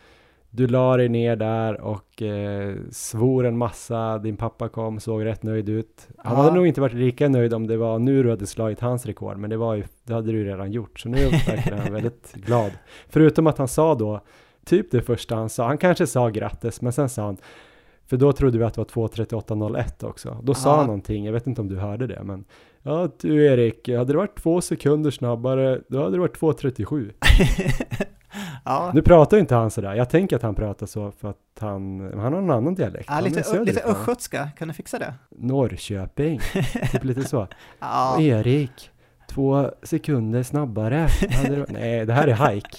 Du 0.49 0.67
la 0.67 0.97
dig 0.97 1.09
ner 1.09 1.35
där 1.35 1.81
och 1.81 2.21
eh, 2.21 2.75
svor 2.91 3.45
en 3.45 3.57
massa. 3.57 4.17
Din 4.17 4.37
pappa 4.37 4.69
kom, 4.69 4.99
såg 4.99 5.25
rätt 5.25 5.43
nöjd 5.43 5.69
ut. 5.69 6.07
Han 6.17 6.35
Ja. 6.37 6.41
hade 6.43 6.55
nog 6.55 6.67
inte 6.67 6.81
varit 6.81 6.93
lika 6.93 7.29
nöjd 7.29 7.53
om 7.53 7.67
det 7.67 7.77
var 7.77 7.99
nu 7.99 8.23
du 8.23 8.29
hade 8.29 8.45
slagit 8.47 8.79
hans 8.79 9.05
rekord, 9.05 9.37
men 9.37 9.49
det 9.49 9.57
var 9.57 9.75
ju, 9.75 9.83
det 10.03 10.13
hade 10.13 10.31
du 10.31 10.43
redan 10.45 10.71
gjort. 10.71 10.99
Så 10.99 11.09
nu 11.09 11.17
verkar 11.25 11.77
han 11.77 11.93
väldigt 11.93 12.33
glad. 12.33 12.71
Förutom 13.09 13.47
att 13.47 13.57
han 13.57 13.67
sa 13.67 13.95
då, 13.95 14.21
typ 14.65 14.91
det 14.91 15.01
första 15.01 15.35
han 15.35 15.49
sa, 15.49 15.67
han 15.67 15.77
kanske 15.77 16.07
sa 16.07 16.29
grattis, 16.29 16.81
men 16.81 16.93
sen 16.93 17.09
sa 17.09 17.25
han, 17.25 17.37
för 18.05 18.17
då 18.17 18.31
trodde 18.33 18.57
vi 18.57 18.63
att 18.63 18.73
det 18.73 18.81
var 18.81 19.07
2.38.01 19.07 20.05
också. 20.05 20.37
Då 20.43 20.53
sa 20.53 20.69
Ja. 20.69 20.75
han 20.75 20.85
någonting, 20.85 21.25
jag 21.25 21.33
vet 21.33 21.47
inte 21.47 21.61
om 21.61 21.67
du 21.69 21.75
hörde 21.77 22.07
det, 22.07 22.23
men 22.23 22.45
ja 22.81 23.09
du 23.21 23.45
Erik, 23.45 23.89
hade 23.89 24.13
det 24.13 24.17
varit 24.17 24.35
två 24.41 24.61
sekunder 24.61 25.11
snabbare, 25.11 25.81
då 25.87 25.99
hade 26.03 26.11
det 26.15 26.19
varit 26.19 26.39
2.37. 26.39 27.11
ja, 28.65 28.91
Nu 28.93 29.01
pratar 29.01 29.37
ju 29.37 29.41
inte 29.41 29.55
han 29.55 29.71
sådär, 29.71 29.93
jag 29.93 30.09
tänker 30.09 30.35
att 30.35 30.41
han 30.41 30.55
pratar 30.55 30.85
så 30.85 31.11
för 31.11 31.29
att 31.29 31.37
han, 31.59 32.11
han 32.13 32.33
har 32.33 32.41
en 32.41 32.51
annan 32.51 32.75
dialekt. 32.75 33.05
ja 33.07 33.13
Han 33.13 33.23
lite, 33.23 33.63
lite 33.63 33.81
östgötska, 33.81 34.49
kan 34.57 34.67
du 34.67 34.73
fixa 34.73 34.99
det? 34.99 35.13
Norrköping, 35.29 36.39
typ 36.91 37.03
lite 37.03 37.23
så. 37.23 37.47
Ja, 37.79 38.21
Erik, 38.21 38.91
två 39.29 39.71
sekunder 39.83 40.43
snabbare. 40.43 41.07
Nej, 41.67 42.05
det 42.05 42.13
här 42.13 42.27
är 42.27 42.51
hike. 42.51 42.77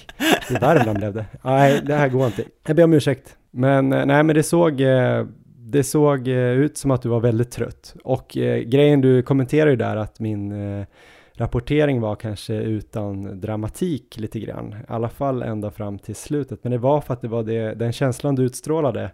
I 0.51 0.55
Värmland 0.55 0.99
blev 0.99 1.15
det. 1.15 1.27
Nej, 1.43 1.81
det 1.87 1.95
här 1.95 2.09
går 2.09 2.27
inte. 2.27 2.45
Jag 2.67 2.77
ber 2.77 2.85
om 2.85 2.93
ursäkt. 2.93 3.37
Men 3.51 3.93
eh, 3.93 4.07
nej, 4.07 4.23
men 4.23 4.37
det 4.37 4.43
såg, 4.43 4.81
eh, 4.81 5.27
det 5.57 5.85
såg 5.85 6.29
eh, 6.29 6.35
ut 6.35 6.79
som 6.79 6.91
att 6.91 7.03
du 7.03 7.09
var 7.09 7.21
väldigt 7.21 7.51
trött. 7.51 7.95
Och 8.05 8.29
grejen 8.67 9.01
du 9.01 9.23
kommenterar 9.23 9.71
ju 9.71 9.77
där 9.77 9.97
att 9.97 10.21
min 10.21 10.53
rapportering 11.39 12.01
var 12.01 12.17
kanske 12.17 12.55
utan 12.55 13.41
dramatik 13.41 14.17
lite 14.19 14.41
grann. 14.41 14.73
I 14.73 14.75
alla 14.89 15.09
fall 15.09 15.43
ända 15.43 15.71
fram 15.71 15.99
till 15.99 16.15
slutet. 16.15 16.65
Men 16.65 16.73
det 16.73 16.79
var 16.79 17.01
för 17.01 17.15
att 17.15 17.21
det 17.21 17.29
var 17.29 17.43
det, 17.43 17.75
den 17.75 17.93
känslan 17.93 18.35
du 18.35 18.43
utstrålade. 18.43 19.11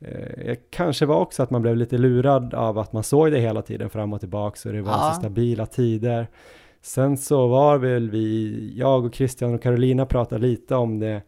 Eh, 0.00 0.56
kanske 0.70 1.06
var 1.06 1.20
också 1.20 1.42
att 1.42 1.50
man 1.50 1.62
blev 1.62 1.76
lite 1.76 1.98
lurad 1.98 2.54
av 2.54 2.78
att 2.78 2.92
man 2.92 3.02
såg 3.02 3.32
det 3.32 3.38
hela 3.40 3.62
tiden 3.62 3.90
fram 3.90 4.12
och 4.12 4.20
tillbaka 4.20 4.56
så 4.56 4.68
det 4.72 4.82
var 4.82 4.92
Ja. 4.92 5.10
så 5.14 5.20
stabila 5.20 5.66
tider. 5.66 6.26
Sen 6.82 7.16
så 7.16 7.46
var 7.46 7.78
väl 7.78 8.10
vi, 8.10 8.72
jag 8.76 9.04
och 9.04 9.14
Christian 9.14 9.54
och 9.54 9.62
Carolina 9.62 10.06
pratade 10.06 10.46
lite 10.46 10.74
om 10.74 10.98
det. 10.98 11.22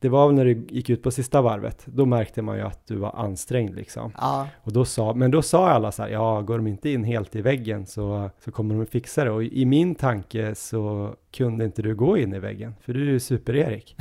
Det 0.00 0.08
var 0.08 0.26
väl 0.26 0.36
när 0.36 0.44
du 0.44 0.66
gick 0.68 0.90
ut 0.90 1.02
på 1.02 1.10
sista 1.10 1.42
varvet, 1.42 1.86
då 1.86 2.06
märkte 2.06 2.42
man 2.42 2.56
ju 2.56 2.62
att 2.62 2.86
du 2.86 2.96
var 2.96 3.12
ansträngd 3.16 3.74
liksom. 3.74 4.12
ja, 4.18 4.48
Och 4.62 4.72
då 4.72 4.84
sa, 4.84 5.14
men 5.14 5.30
då 5.30 5.42
sa 5.42 5.68
alla 5.68 5.92
så 5.92 6.02
här, 6.02 6.10
ja, 6.10 6.40
går 6.40 6.56
de 6.56 6.66
inte 6.66 6.90
in 6.90 7.04
helt 7.04 7.36
i 7.36 7.42
väggen 7.42 7.86
så, 7.86 8.30
så 8.44 8.50
kommer 8.50 8.74
de 8.74 8.86
fixa 8.86 9.24
det. 9.24 9.30
Och 9.30 9.44
i 9.44 9.64
min 9.64 9.94
tanke 9.94 10.54
så 10.54 11.14
kunde 11.32 11.64
inte 11.64 11.82
du 11.82 11.94
gå 11.94 12.18
in 12.18 12.34
i 12.34 12.38
väggen, 12.38 12.74
för 12.80 12.92
du 12.92 13.08
är 13.08 13.12
ju 13.12 13.20
super-Erik. 13.20 13.96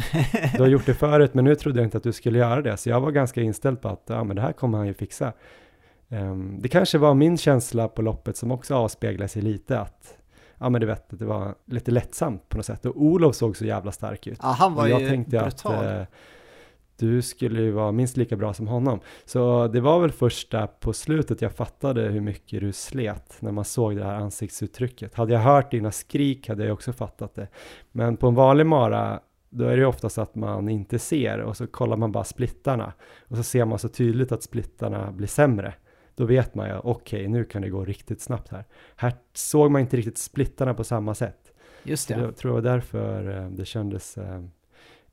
Du 0.55 0.61
har 0.61 0.67
gjort 0.67 0.85
det 0.85 0.93
förut, 0.93 1.33
men 1.33 1.45
nu 1.45 1.55
trodde 1.55 1.79
jag 1.79 1.87
inte 1.87 1.97
att 1.97 2.03
du 2.03 2.13
skulle 2.13 2.39
göra 2.39 2.61
det. 2.61 2.77
Så 2.77 2.89
jag 2.89 3.01
var 3.01 3.11
ganska 3.11 3.41
inställd 3.41 3.81
på 3.81 3.87
att, 3.87 4.03
ja, 4.05 4.23
men 4.23 4.35
det 4.35 4.41
här 4.41 4.53
kommer 4.53 4.77
han 4.77 4.87
ju 4.87 4.93
fixa. 4.93 5.33
Ehm, 6.09 6.59
det 6.61 6.67
kanske 6.67 6.97
var 6.97 7.13
min 7.13 7.37
känsla 7.37 7.87
på 7.87 8.01
loppet 8.01 8.37
som 8.37 8.51
också 8.51 8.75
avspeglar 8.75 9.27
sig 9.27 9.41
lite 9.41 9.79
att, 9.79 10.14
ja 10.57 10.69
men 10.69 10.81
du 10.81 10.87
vet, 10.87 11.19
det 11.19 11.25
var 11.25 11.55
lite 11.65 11.91
lättsamt 11.91 12.49
på 12.49 12.57
något 12.57 12.65
sätt. 12.65 12.85
Och 12.85 13.01
Olof 13.01 13.35
såg 13.35 13.57
så 13.57 13.65
jävla 13.65 13.91
stark 13.91 14.27
ut. 14.27 14.39
ja 14.41 14.47
han 14.47 14.73
var 14.73 14.83
Och 14.83 14.89
jag 14.89 15.01
ju 15.01 15.09
tänkte 15.09 15.39
brutal. 15.39 15.73
att, 15.73 15.85
eh, 15.85 16.01
du 16.97 17.21
skulle 17.21 17.61
ju 17.61 17.71
vara 17.71 17.91
minst 17.91 18.17
lika 18.17 18.35
bra 18.35 18.53
som 18.53 18.67
honom. 18.67 18.99
Så 19.25 19.67
det 19.67 19.81
var 19.81 19.99
väl 19.99 20.11
första 20.11 20.67
på 20.67 20.93
slutet 20.93 21.41
jag 21.41 21.51
fattade 21.51 22.01
hur 22.01 22.21
mycket 22.21 22.59
du 22.61 22.71
slet 22.73 23.37
när 23.39 23.51
man 23.51 23.65
såg 23.65 23.95
det 23.95 24.03
här 24.03 24.13
ansiktsuttrycket. 24.15 25.15
Hade 25.15 25.33
jag 25.33 25.39
hört 25.39 25.71
dina 25.71 25.91
skrik 25.91 26.49
hade 26.49 26.65
jag 26.65 26.73
också 26.73 26.93
fattat 26.93 27.35
det. 27.35 27.47
Men 27.91 28.17
på 28.17 28.27
en 28.27 28.35
vanlig 28.35 28.65
mara 28.65 29.19
då 29.49 29.65
är 29.65 29.69
det 29.69 29.77
ju 29.77 29.85
oftast 29.85 30.17
att 30.17 30.35
man 30.35 30.69
inte 30.69 30.99
ser 30.99 31.39
och 31.39 31.57
så 31.57 31.67
kollar 31.67 31.97
man 31.97 32.11
bara 32.11 32.23
splittarna 32.23 32.93
och 33.27 33.37
så 33.37 33.43
ser 33.43 33.65
man 33.65 33.79
så 33.79 33.89
tydligt 33.89 34.31
att 34.31 34.43
splittarna 34.43 35.11
blir 35.11 35.27
sämre. 35.27 35.73
Då 36.16 36.26
vet 36.26 36.55
man 36.55 36.68
ju, 36.68 36.78
okej, 36.78 37.20
okay, 37.20 37.28
nu 37.28 37.43
kan 37.43 37.61
det 37.61 37.70
gå 37.70 37.86
riktigt 37.86 38.22
snabbt 38.22 38.49
här. 38.49 38.66
Här 38.95 39.13
såg 39.34 39.72
man 39.72 39.82
inte 39.82 39.97
riktigt 39.97 40.18
splittarna 40.18 40.74
på 40.74 40.84
samma 40.84 41.16
sätt. 41.16 41.53
Just 41.84 42.07
det. 42.07 42.13
Jag 42.13 42.38
tror 42.38 42.51
det 42.51 42.61
var 42.61 42.72
därför 42.72 43.38
eh, 43.38 43.49
det 43.49 43.66
kändes 43.66 44.18
eh, 44.18 44.41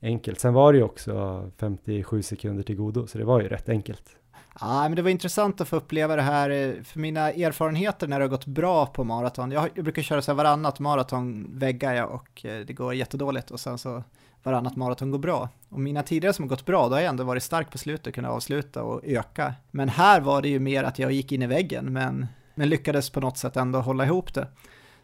enkelt. 0.03 0.41
Sen 0.41 0.55
var 0.55 0.73
det 0.73 0.79
ju 0.79 0.85
också 0.85 1.51
57 1.57 2.23
sekunder 2.23 2.63
till 2.63 2.77
godo, 2.77 3.07
så 3.07 3.19
det 3.19 3.25
var 3.25 3.41
ju 3.41 3.49
rätt 3.49 3.69
enkelt. 3.69 4.17
Ja, 4.61 4.83
men 4.83 4.97
det 4.97 5.03
var 5.03 5.11
intressant 5.11 5.61
att 5.61 5.69
få 5.69 5.77
uppleva 5.77 6.17
det 6.17 6.23
här, 6.23 6.51
eh, 6.51 6.83
för 6.83 6.99
mina 6.99 7.31
erfarenheter 7.31 8.09
när 8.09 8.19
det 8.19 8.25
har 8.25 8.31
gått 8.31 8.47
bra 8.47 8.87
på 8.87 9.05
maraton, 9.05 9.51
jag, 9.51 9.69
jag 9.75 9.85
brukar 9.85 10.03
köra 10.03 10.23
så 10.23 10.31
här 10.31 10.37
varannat 10.37 10.81
maraton 10.81 11.59
väggar 11.59 11.95
jag 11.95 12.11
och 12.11 12.41
det 12.43 12.73
går 12.73 12.95
jättedåligt 12.95 13.51
och 13.51 13.61
sen 13.61 13.79
så 13.79 14.03
varannat 14.43 14.76
maraton 14.76 15.11
går 15.11 15.18
bra. 15.18 15.49
Och 15.68 15.80
mina 15.80 16.03
tidigare 16.03 16.34
som 16.34 16.43
har 16.43 16.49
gått 16.49 16.66
bra, 16.66 16.88
då 16.88 16.95
har 16.95 17.01
jag 17.01 17.09
ändå 17.09 17.24
varit 17.24 17.43
stark 17.43 17.70
på 17.70 17.78
slutet 17.78 18.07
och 18.07 18.14
kunnat 18.14 18.30
avsluta 18.30 18.82
och 18.82 19.01
öka. 19.05 19.55
Men 19.70 19.88
här 19.88 20.20
var 20.20 20.43
det 20.43 20.49
ju 20.49 20.59
mer 20.59 20.84
att 20.84 20.99
jag 20.99 21.12
gick 21.12 21.32
in 21.32 21.43
i 21.43 21.47
väggen, 21.47 21.93
men, 21.93 22.26
men 22.55 22.68
lyckades 22.68 23.11
på 23.11 23.20
något 23.20 23.38
sätt 23.38 23.57
ändå 23.57 23.80
hålla 23.80 24.05
ihop 24.05 24.34
det. 24.34 24.49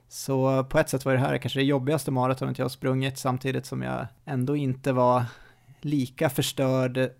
Så 0.08 0.64
på 0.64 0.78
ett 0.78 0.88
sätt 0.88 1.04
var 1.04 1.12
det 1.12 1.18
här 1.18 1.38
kanske 1.38 1.58
det 1.58 1.64
jobbigaste 1.64 2.10
maratonet 2.10 2.58
jag 2.58 2.64
har 2.64 2.70
sprungit 2.70 3.18
samtidigt 3.18 3.66
som 3.66 3.82
jag 3.82 4.06
ändå 4.24 4.56
inte 4.56 4.92
var 4.92 5.24
lika 5.80 6.30
förstörd 6.30 7.10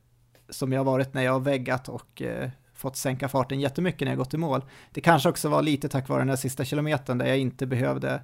som 0.48 0.72
jag 0.72 0.84
varit 0.84 1.14
när 1.14 1.22
jag 1.22 1.32
har 1.32 1.40
väggat 1.40 1.88
och 1.88 2.22
eh, 2.22 2.50
fått 2.74 2.96
sänka 2.96 3.28
farten 3.28 3.60
jättemycket 3.60 4.00
när 4.00 4.08
jag 4.08 4.18
gått 4.18 4.34
i 4.34 4.36
mål. 4.36 4.64
Det 4.92 5.00
kanske 5.00 5.28
också 5.28 5.48
var 5.48 5.62
lite 5.62 5.88
tack 5.88 6.08
vare 6.08 6.20
den 6.20 6.28
där 6.28 6.36
sista 6.36 6.64
kilometern 6.64 7.18
där 7.18 7.26
jag 7.26 7.38
inte 7.38 7.66
behövde 7.66 8.22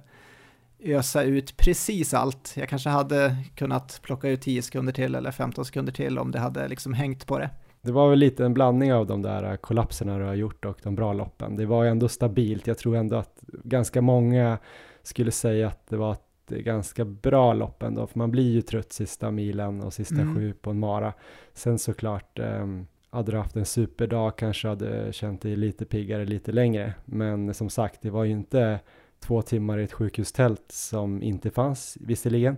ösa 0.79 1.23
ut 1.23 1.57
precis 1.57 2.13
allt. 2.13 2.53
Jag 2.57 2.69
kanske 2.69 2.89
hade 2.89 3.35
kunnat 3.55 3.99
plocka 4.03 4.29
ut 4.29 4.41
10 4.41 4.61
sekunder 4.61 4.93
till 4.93 5.15
eller 5.15 5.31
15 5.31 5.65
sekunder 5.65 5.93
till 5.93 6.19
om 6.19 6.31
det 6.31 6.39
hade 6.39 6.67
liksom 6.67 6.93
hängt 6.93 7.27
på 7.27 7.39
det. 7.39 7.49
Det 7.81 7.91
var 7.91 8.09
väl 8.09 8.19
lite 8.19 8.45
en 8.45 8.53
blandning 8.53 8.93
av 8.93 9.07
de 9.07 9.21
där 9.21 9.57
kollapserna 9.57 10.17
du 10.17 10.23
har 10.23 10.33
gjort 10.33 10.65
och 10.65 10.79
de 10.83 10.95
bra 10.95 11.13
loppen. 11.13 11.55
Det 11.55 11.65
var 11.65 11.85
ändå 11.85 12.07
stabilt. 12.07 12.67
Jag 12.67 12.77
tror 12.77 12.95
ändå 12.95 13.15
att 13.15 13.39
ganska 13.63 14.01
många 14.01 14.57
skulle 15.03 15.31
säga 15.31 15.67
att 15.67 15.87
det 15.87 15.97
var 15.97 16.11
ett 16.11 16.19
ganska 16.49 17.05
bra 17.05 17.53
lopp 17.53 17.83
ändå, 17.83 18.07
för 18.07 18.19
man 18.19 18.31
blir 18.31 18.51
ju 18.51 18.61
trött 18.61 18.93
sista 18.93 19.31
milen 19.31 19.81
och 19.81 19.93
sista 19.93 20.21
mm. 20.21 20.35
sju 20.35 20.53
på 20.53 20.69
en 20.69 20.79
mara. 20.79 21.13
Sen 21.53 21.79
såklart, 21.79 22.39
eh, 22.39 22.67
hade 23.09 23.31
du 23.31 23.37
haft 23.37 23.55
en 23.55 23.65
superdag 23.65 24.37
kanske 24.37 24.67
hade 24.67 25.13
känt 25.13 25.41
dig 25.41 25.55
lite 25.55 25.85
piggare 25.85 26.25
lite 26.25 26.51
längre. 26.51 26.93
Men 27.05 27.53
som 27.53 27.69
sagt, 27.69 28.01
det 28.01 28.09
var 28.09 28.23
ju 28.23 28.31
inte 28.31 28.79
två 29.25 29.41
timmar 29.41 29.77
i 29.77 29.83
ett 29.83 29.93
sjukhustält 29.93 30.71
som 30.71 31.23
inte 31.23 31.51
fanns 31.51 31.97
visserligen, 32.01 32.57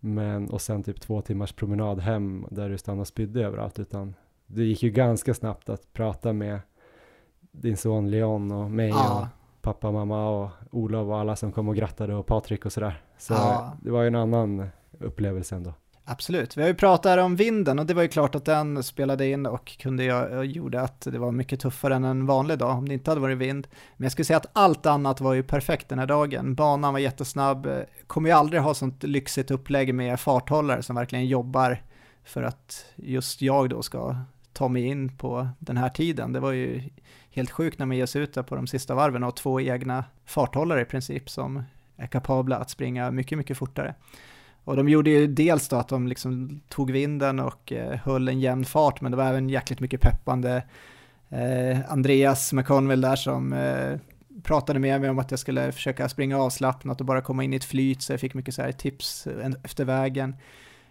men 0.00 0.50
och 0.50 0.60
sen 0.60 0.82
typ 0.82 1.00
två 1.00 1.22
timmars 1.22 1.52
promenad 1.52 2.00
hem 2.00 2.46
där 2.50 2.68
du 2.68 2.78
stannade 2.78 3.00
och 3.00 3.08
spydde 3.08 3.44
överallt, 3.44 3.78
utan 3.78 4.14
det 4.46 4.64
gick 4.64 4.82
ju 4.82 4.90
ganska 4.90 5.34
snabbt 5.34 5.68
att 5.68 5.92
prata 5.92 6.32
med 6.32 6.60
din 7.52 7.76
son 7.76 8.10
Leon 8.10 8.52
och 8.52 8.70
mig 8.70 8.88
ja. 8.88 9.20
och 9.20 9.26
pappa, 9.62 9.92
mamma 9.92 10.28
och 10.28 10.50
Olof 10.70 11.08
och 11.08 11.18
alla 11.18 11.36
som 11.36 11.52
kom 11.52 11.68
och 11.68 11.76
grattade 11.76 12.14
och 12.14 12.26
Patrik 12.26 12.66
och 12.66 12.72
sådär. 12.72 13.02
Så 13.18 13.34
ja. 13.34 13.76
det 13.82 13.90
var 13.90 14.02
ju 14.02 14.08
en 14.08 14.14
annan 14.14 14.68
upplevelse 14.98 15.54
ändå. 15.54 15.72
Absolut. 16.08 16.56
Vi 16.56 16.62
har 16.62 16.68
ju 16.68 16.74
pratat 16.74 17.18
om 17.18 17.36
vinden 17.36 17.78
och 17.78 17.86
det 17.86 17.94
var 17.94 18.02
ju 18.02 18.08
klart 18.08 18.34
att 18.34 18.44
den 18.44 18.82
spelade 18.82 19.28
in 19.28 19.46
och 19.46 19.78
kunde 19.78 20.04
jag, 20.04 20.32
eh, 20.32 20.42
gjorde 20.42 20.80
att 20.80 21.00
det 21.00 21.18
var 21.18 21.32
mycket 21.32 21.60
tuffare 21.60 21.94
än 21.94 22.04
en 22.04 22.26
vanlig 22.26 22.58
dag 22.58 22.78
om 22.78 22.88
det 22.88 22.94
inte 22.94 23.10
hade 23.10 23.20
varit 23.20 23.38
vind. 23.38 23.66
Men 23.96 24.04
jag 24.04 24.12
skulle 24.12 24.24
säga 24.24 24.36
att 24.36 24.50
allt 24.52 24.86
annat 24.86 25.20
var 25.20 25.34
ju 25.34 25.42
perfekt 25.42 25.88
den 25.88 25.98
här 25.98 26.06
dagen. 26.06 26.54
Banan 26.54 26.92
var 26.92 27.00
jättesnabb, 27.00 27.68
kommer 28.06 28.28
ju 28.28 28.36
aldrig 28.36 28.62
ha 28.62 28.74
sånt 28.74 29.02
lyxigt 29.02 29.50
upplägg 29.50 29.94
med 29.94 30.20
farthållare 30.20 30.82
som 30.82 30.96
verkligen 30.96 31.26
jobbar 31.26 31.82
för 32.24 32.42
att 32.42 32.86
just 32.96 33.42
jag 33.42 33.70
då 33.70 33.82
ska 33.82 34.16
ta 34.52 34.68
mig 34.68 34.82
in 34.82 35.16
på 35.16 35.48
den 35.58 35.76
här 35.76 35.88
tiden. 35.88 36.32
Det 36.32 36.40
var 36.40 36.52
ju 36.52 36.82
helt 37.30 37.50
sjukt 37.50 37.78
när 37.78 37.86
man 37.86 37.96
ger 37.96 38.06
sig 38.06 38.22
ut 38.22 38.34
där 38.34 38.42
på 38.42 38.56
de 38.56 38.66
sista 38.66 38.94
varven 38.94 39.24
och 39.24 39.36
två 39.36 39.60
egna 39.60 40.04
farthållare 40.24 40.80
i 40.80 40.84
princip 40.84 41.30
som 41.30 41.62
är 41.96 42.06
kapabla 42.06 42.56
att 42.56 42.70
springa 42.70 43.10
mycket, 43.10 43.38
mycket 43.38 43.58
fortare. 43.58 43.94
Och 44.66 44.76
de 44.76 44.88
gjorde 44.88 45.10
ju 45.10 45.26
dels 45.26 45.68
då 45.68 45.76
att 45.76 45.88
de 45.88 46.06
liksom 46.06 46.60
tog 46.68 46.90
vinden 46.90 47.40
och 47.40 47.72
eh, 47.72 47.98
höll 47.98 48.28
en 48.28 48.40
jämn 48.40 48.64
fart, 48.64 49.00
men 49.00 49.10
det 49.10 49.16
var 49.16 49.24
även 49.24 49.48
jäkligt 49.48 49.80
mycket 49.80 50.00
peppande. 50.00 50.62
Eh, 51.28 51.92
Andreas 51.92 52.52
McConville 52.52 53.08
där 53.08 53.16
som 53.16 53.52
eh, 53.52 53.98
pratade 54.42 54.78
med 54.78 55.00
mig 55.00 55.10
om 55.10 55.18
att 55.18 55.30
jag 55.30 55.40
skulle 55.40 55.72
försöka 55.72 56.08
springa 56.08 56.38
avslappnat 56.38 57.00
och 57.00 57.06
bara 57.06 57.20
komma 57.20 57.44
in 57.44 57.52
i 57.52 57.56
ett 57.56 57.64
flyt, 57.64 58.02
så 58.02 58.12
jag 58.12 58.20
fick 58.20 58.34
mycket 58.34 58.54
så 58.54 58.62
här 58.62 58.72
tips 58.72 59.26
eh, 59.26 59.50
efter 59.62 59.84
vägen. 59.84 60.36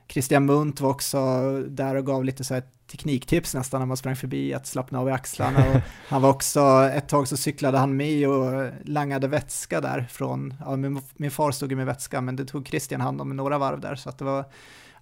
Christian 0.08 0.45
Munt 0.45 0.82
var 0.82 0.89
också 0.89 1.20
där 1.68 1.95
och 1.95 2.06
gav 2.06 2.26
lite 2.26 2.43
så 2.43 2.53
här 2.53 2.64
tekniktips 2.91 3.53
nästan 3.53 3.82
när 3.82 3.86
man 3.86 3.97
sprang 3.97 4.16
förbi, 4.16 4.53
att 4.53 4.68
slappna 4.68 4.99
av 4.99 5.10
i 5.10 5.12
axlarna. 5.12 5.60
Och 5.70 5.82
han 6.08 6.22
var 6.22 6.30
också, 6.30 6.89
ett 6.93 7.10
tag 7.10 7.28
så 7.28 7.38
cyklade 7.38 7.78
han 7.78 7.97
med 7.97 8.30
och 8.30 8.72
langade 8.84 9.28
vätska 9.28 9.82
där 9.82 10.08
från, 10.10 10.53
ja, 10.60 10.76
min, 10.76 11.01
min 11.14 11.32
far 11.32 11.51
stod 11.51 11.72
ju 11.72 11.76
med 11.76 11.86
vätska, 11.86 12.22
men 12.22 12.36
det 12.36 12.45
tog 12.45 12.68
Christian 12.68 13.01
hand 13.01 13.22
om 13.22 13.36
några 13.36 13.58
varv 13.58 13.80
där, 13.80 13.95
så 13.95 14.10
att 14.10 14.18
det 14.18 14.26
var, 14.26 14.45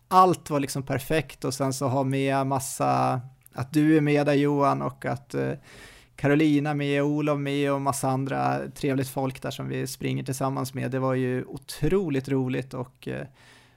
allt 0.07 0.49
var 0.49 0.59
liksom 0.59 0.83
perfekt 0.83 1.45
och 1.45 1.53
sen 1.53 1.73
så 1.73 1.87
ha 1.87 2.03
med 2.03 2.47
massa, 2.47 3.21
att 3.53 3.73
du 3.73 3.97
är 3.97 4.01
med 4.01 4.25
där 4.25 4.33
Johan 4.33 4.81
och 4.81 5.05
att 5.05 5.35
uh, 5.35 5.51
Carolina 6.15 6.73
med, 6.73 7.03
Olof 7.03 7.39
med 7.39 7.73
och 7.73 7.81
massa 7.81 8.09
andra 8.09 8.59
trevligt 8.75 9.09
folk 9.09 9.41
där 9.41 9.51
som 9.51 9.67
vi 9.67 9.87
springer 9.87 10.23
tillsammans 10.23 10.73
med. 10.73 10.91
Det 10.91 10.99
var 10.99 11.13
ju 11.13 11.45
otroligt 11.45 12.29
roligt 12.29 12.73
och 12.73 13.07
uh, 13.07 13.21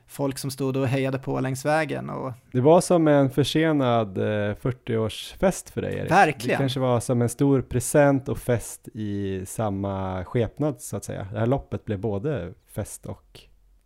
folk 0.07 0.39
som 0.39 0.51
stod 0.51 0.77
och 0.77 0.89
hejade 0.89 1.19
på 1.19 1.41
längs 1.41 1.65
vägen. 1.65 2.11
Och... 2.11 2.33
Det 2.53 2.61
var 2.61 2.81
som 2.81 3.09
en 3.09 3.31
försenad 3.31 4.19
40-årsfest 4.19 5.69
eh, 5.69 5.73
för 5.73 5.83
dig 5.83 5.95
Erik. 5.95 6.11
Verkligen. 6.11 6.57
Det 6.57 6.63
kanske 6.63 6.81
var 6.81 7.01
som 7.01 7.23
en 7.23 7.29
stor 7.29 7.63
present 7.63 8.29
och 8.29 8.39
fest 8.39 8.89
i 8.95 9.43
samma 9.47 10.25
skepnad 10.25 10.81
så 10.81 10.97
att 10.97 11.05
säga. 11.05 11.27
Det 11.33 11.39
här 11.39 11.47
loppet 11.47 11.85
blev 11.85 12.01
både 12.01 12.53
fest 12.67 13.07
och 13.07 13.41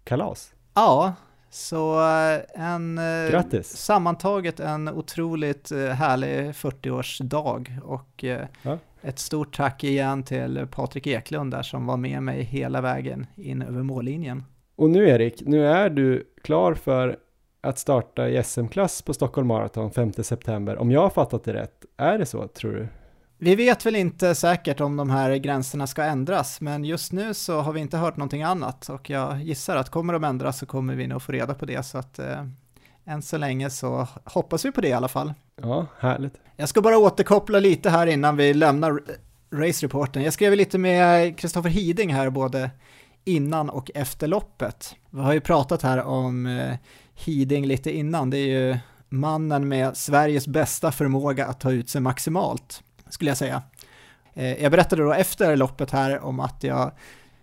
kalas. 0.04 0.54
Ja, 0.74 1.14
så 1.50 2.00
eh, 2.00 2.40
en 2.54 2.98
eh, 2.98 3.30
Grattis. 3.30 3.76
sammantaget 3.76 4.60
en 4.60 4.88
otroligt 4.88 5.70
härlig 5.72 6.50
40-årsdag 6.50 7.80
och 7.84 8.24
ja. 8.62 8.78
ett 9.02 9.18
stort 9.18 9.56
tack 9.56 9.84
igen 9.84 10.22
till 10.22 10.66
Patrik 10.70 11.06
Eklund 11.06 11.50
där 11.50 11.62
som 11.62 11.86
var 11.86 11.96
med 11.96 12.22
mig 12.22 12.42
hela 12.42 12.80
vägen 12.80 13.26
in 13.36 13.62
över 13.62 13.82
mållinjen. 13.82 14.44
Och 14.80 14.90
nu 14.90 15.08
Erik, 15.08 15.42
nu 15.46 15.66
är 15.66 15.90
du 15.90 16.32
klar 16.42 16.74
för 16.74 17.18
att 17.60 17.78
starta 17.78 18.28
i 18.28 18.42
SM-klass 18.42 19.02
på 19.02 19.14
Stockholm 19.14 19.48
Marathon 19.48 19.90
5 19.90 20.12
september. 20.12 20.78
Om 20.78 20.90
jag 20.90 21.00
har 21.00 21.10
fattat 21.10 21.44
det 21.44 21.52
rätt, 21.52 21.84
är 21.96 22.18
det 22.18 22.26
så 22.26 22.48
tror 22.48 22.72
du? 22.72 22.88
Vi 23.38 23.54
vet 23.54 23.86
väl 23.86 23.96
inte 23.96 24.34
säkert 24.34 24.80
om 24.80 24.96
de 24.96 25.10
här 25.10 25.36
gränserna 25.36 25.86
ska 25.86 26.02
ändras, 26.02 26.60
men 26.60 26.84
just 26.84 27.12
nu 27.12 27.34
så 27.34 27.60
har 27.60 27.72
vi 27.72 27.80
inte 27.80 27.96
hört 27.96 28.16
någonting 28.16 28.42
annat 28.42 28.88
och 28.88 29.10
jag 29.10 29.42
gissar 29.42 29.76
att 29.76 29.90
kommer 29.90 30.12
de 30.12 30.24
ändras 30.24 30.58
så 30.58 30.66
kommer 30.66 30.94
vi 30.94 31.06
nog 31.06 31.22
få 31.22 31.32
reda 31.32 31.54
på 31.54 31.66
det 31.66 31.82
så 31.82 31.98
att 31.98 32.18
eh, 32.18 32.46
än 33.04 33.22
så 33.22 33.38
länge 33.38 33.70
så 33.70 34.06
hoppas 34.24 34.64
vi 34.64 34.72
på 34.72 34.80
det 34.80 34.88
i 34.88 34.92
alla 34.92 35.08
fall. 35.08 35.32
Ja, 35.62 35.86
härligt. 35.98 36.34
Jag 36.56 36.68
ska 36.68 36.80
bara 36.80 36.98
återkoppla 36.98 37.58
lite 37.58 37.90
här 37.90 38.06
innan 38.06 38.36
vi 38.36 38.54
lämnar 38.54 39.00
race-reporten. 39.52 40.22
Jag 40.22 40.32
skrev 40.32 40.54
lite 40.54 40.78
med 40.78 41.38
Kristoffer 41.38 41.70
Hiding 41.70 42.14
här 42.14 42.30
både 42.30 42.70
innan 43.30 43.70
och 43.70 43.90
efter 43.94 44.26
loppet. 44.26 44.96
Vi 45.10 45.20
har 45.20 45.32
ju 45.32 45.40
pratat 45.40 45.82
här 45.82 46.02
om 46.02 46.46
eh, 46.46 46.74
Hiding 47.14 47.66
lite 47.66 47.96
innan, 47.96 48.30
det 48.30 48.38
är 48.38 48.46
ju 48.46 48.78
mannen 49.08 49.68
med 49.68 49.96
Sveriges 49.96 50.48
bästa 50.48 50.92
förmåga 50.92 51.46
att 51.46 51.60
ta 51.60 51.72
ut 51.72 51.88
sig 51.90 52.00
maximalt, 52.00 52.82
skulle 53.08 53.30
jag 53.30 53.38
säga. 53.38 53.62
Eh, 54.34 54.62
jag 54.62 54.72
berättade 54.72 55.02
då 55.02 55.12
efter 55.12 55.56
loppet 55.56 55.90
här 55.90 56.20
om 56.20 56.40
att 56.40 56.64
jag 56.64 56.92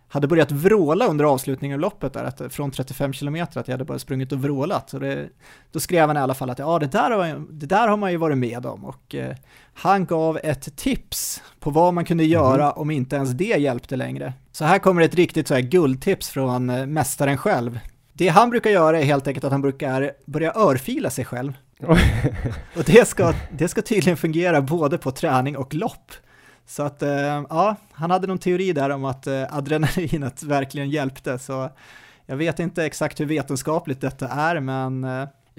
hade 0.08 0.28
börjat 0.28 0.52
vråla 0.52 1.08
under 1.08 1.26
avslutningen 1.26 1.76
av 1.76 1.82
loppet 1.82 2.14
där, 2.14 2.24
att 2.24 2.42
eh, 2.42 2.50
från 2.50 2.72
35 2.72 3.14
km, 3.14 3.36
att 3.36 3.68
jag 3.68 3.74
hade 3.74 3.86
bara 3.86 4.00
sprungit 4.00 4.32
och 4.32 4.42
vrålat. 4.42 4.90
Så 4.90 5.00
det, 5.00 5.30
då 5.72 5.80
skrev 5.80 6.08
han 6.08 6.18
i 6.18 6.20
alla 6.20 6.34
fall 6.34 6.50
att 6.50 6.60
ja, 6.60 6.80
det 6.80 6.92
där, 6.92 7.12
har, 7.12 7.46
det 7.50 7.66
där 7.66 7.88
har 7.88 7.98
man 7.98 8.12
ju 8.12 8.18
varit 8.18 8.38
med 8.38 8.66
om 8.66 8.86
och 8.86 9.16
eh, 9.16 9.36
han 9.80 10.06
gav 10.06 10.40
ett 10.44 10.76
tips 10.76 11.44
på 11.60 11.70
vad 11.70 11.94
man 11.94 12.06
kunde 12.06 12.24
göra 12.24 12.64
mm. 12.64 12.78
om 12.78 12.92
inte 12.92 13.16
ens 13.16 13.30
det 13.30 13.60
hjälpte 13.60 13.96
längre. 13.96 14.34
Så 14.52 14.66
här 14.66 14.80
kommer 14.80 15.02
ett 15.02 15.16
riktigt 15.16 15.48
så 15.48 15.54
här 15.54 15.62
guldtips 15.62 16.30
från 16.30 16.70
eh, 16.70 16.86
mästaren 16.86 17.38
själv. 17.38 17.80
Det 18.14 18.28
han 18.28 18.50
brukar 18.50 18.70
göra 18.70 19.00
är 19.00 19.04
helt 19.04 19.28
enkelt 19.28 19.44
att 19.44 19.52
han 19.52 19.62
brukar 19.62 20.12
börja 20.26 20.54
örfila 20.56 21.10
sig 21.10 21.26
själv. 21.26 21.54
och 22.78 22.84
det 22.86 23.08
ska, 23.08 23.34
det 23.52 23.68
ska 23.68 23.82
tydligen 23.82 24.18
fungera 24.18 24.62
både 24.62 24.98
på 24.98 25.12
träning 25.12 25.58
och 25.58 25.74
lopp. 25.74 26.12
Så 26.66 26.84
att, 26.84 27.02
eh, 27.02 27.44
ja, 27.50 27.76
han 27.92 28.12
hade 28.12 28.28
någon 28.28 28.38
teori 28.38 28.74
där 28.74 28.90
om 28.90 29.06
att 29.06 29.28
eh, 29.28 29.44
adrenalinet 29.58 30.44
verkligen 30.44 30.90
hjälpte, 30.90 31.40
så 31.40 31.70
jag 32.26 32.38
vet 32.38 32.60
inte 32.60 32.86
exakt 32.86 33.20
hur 33.20 33.26
vetenskapligt 33.26 34.02
detta 34.02 34.28
är, 34.28 34.60
men 34.60 35.06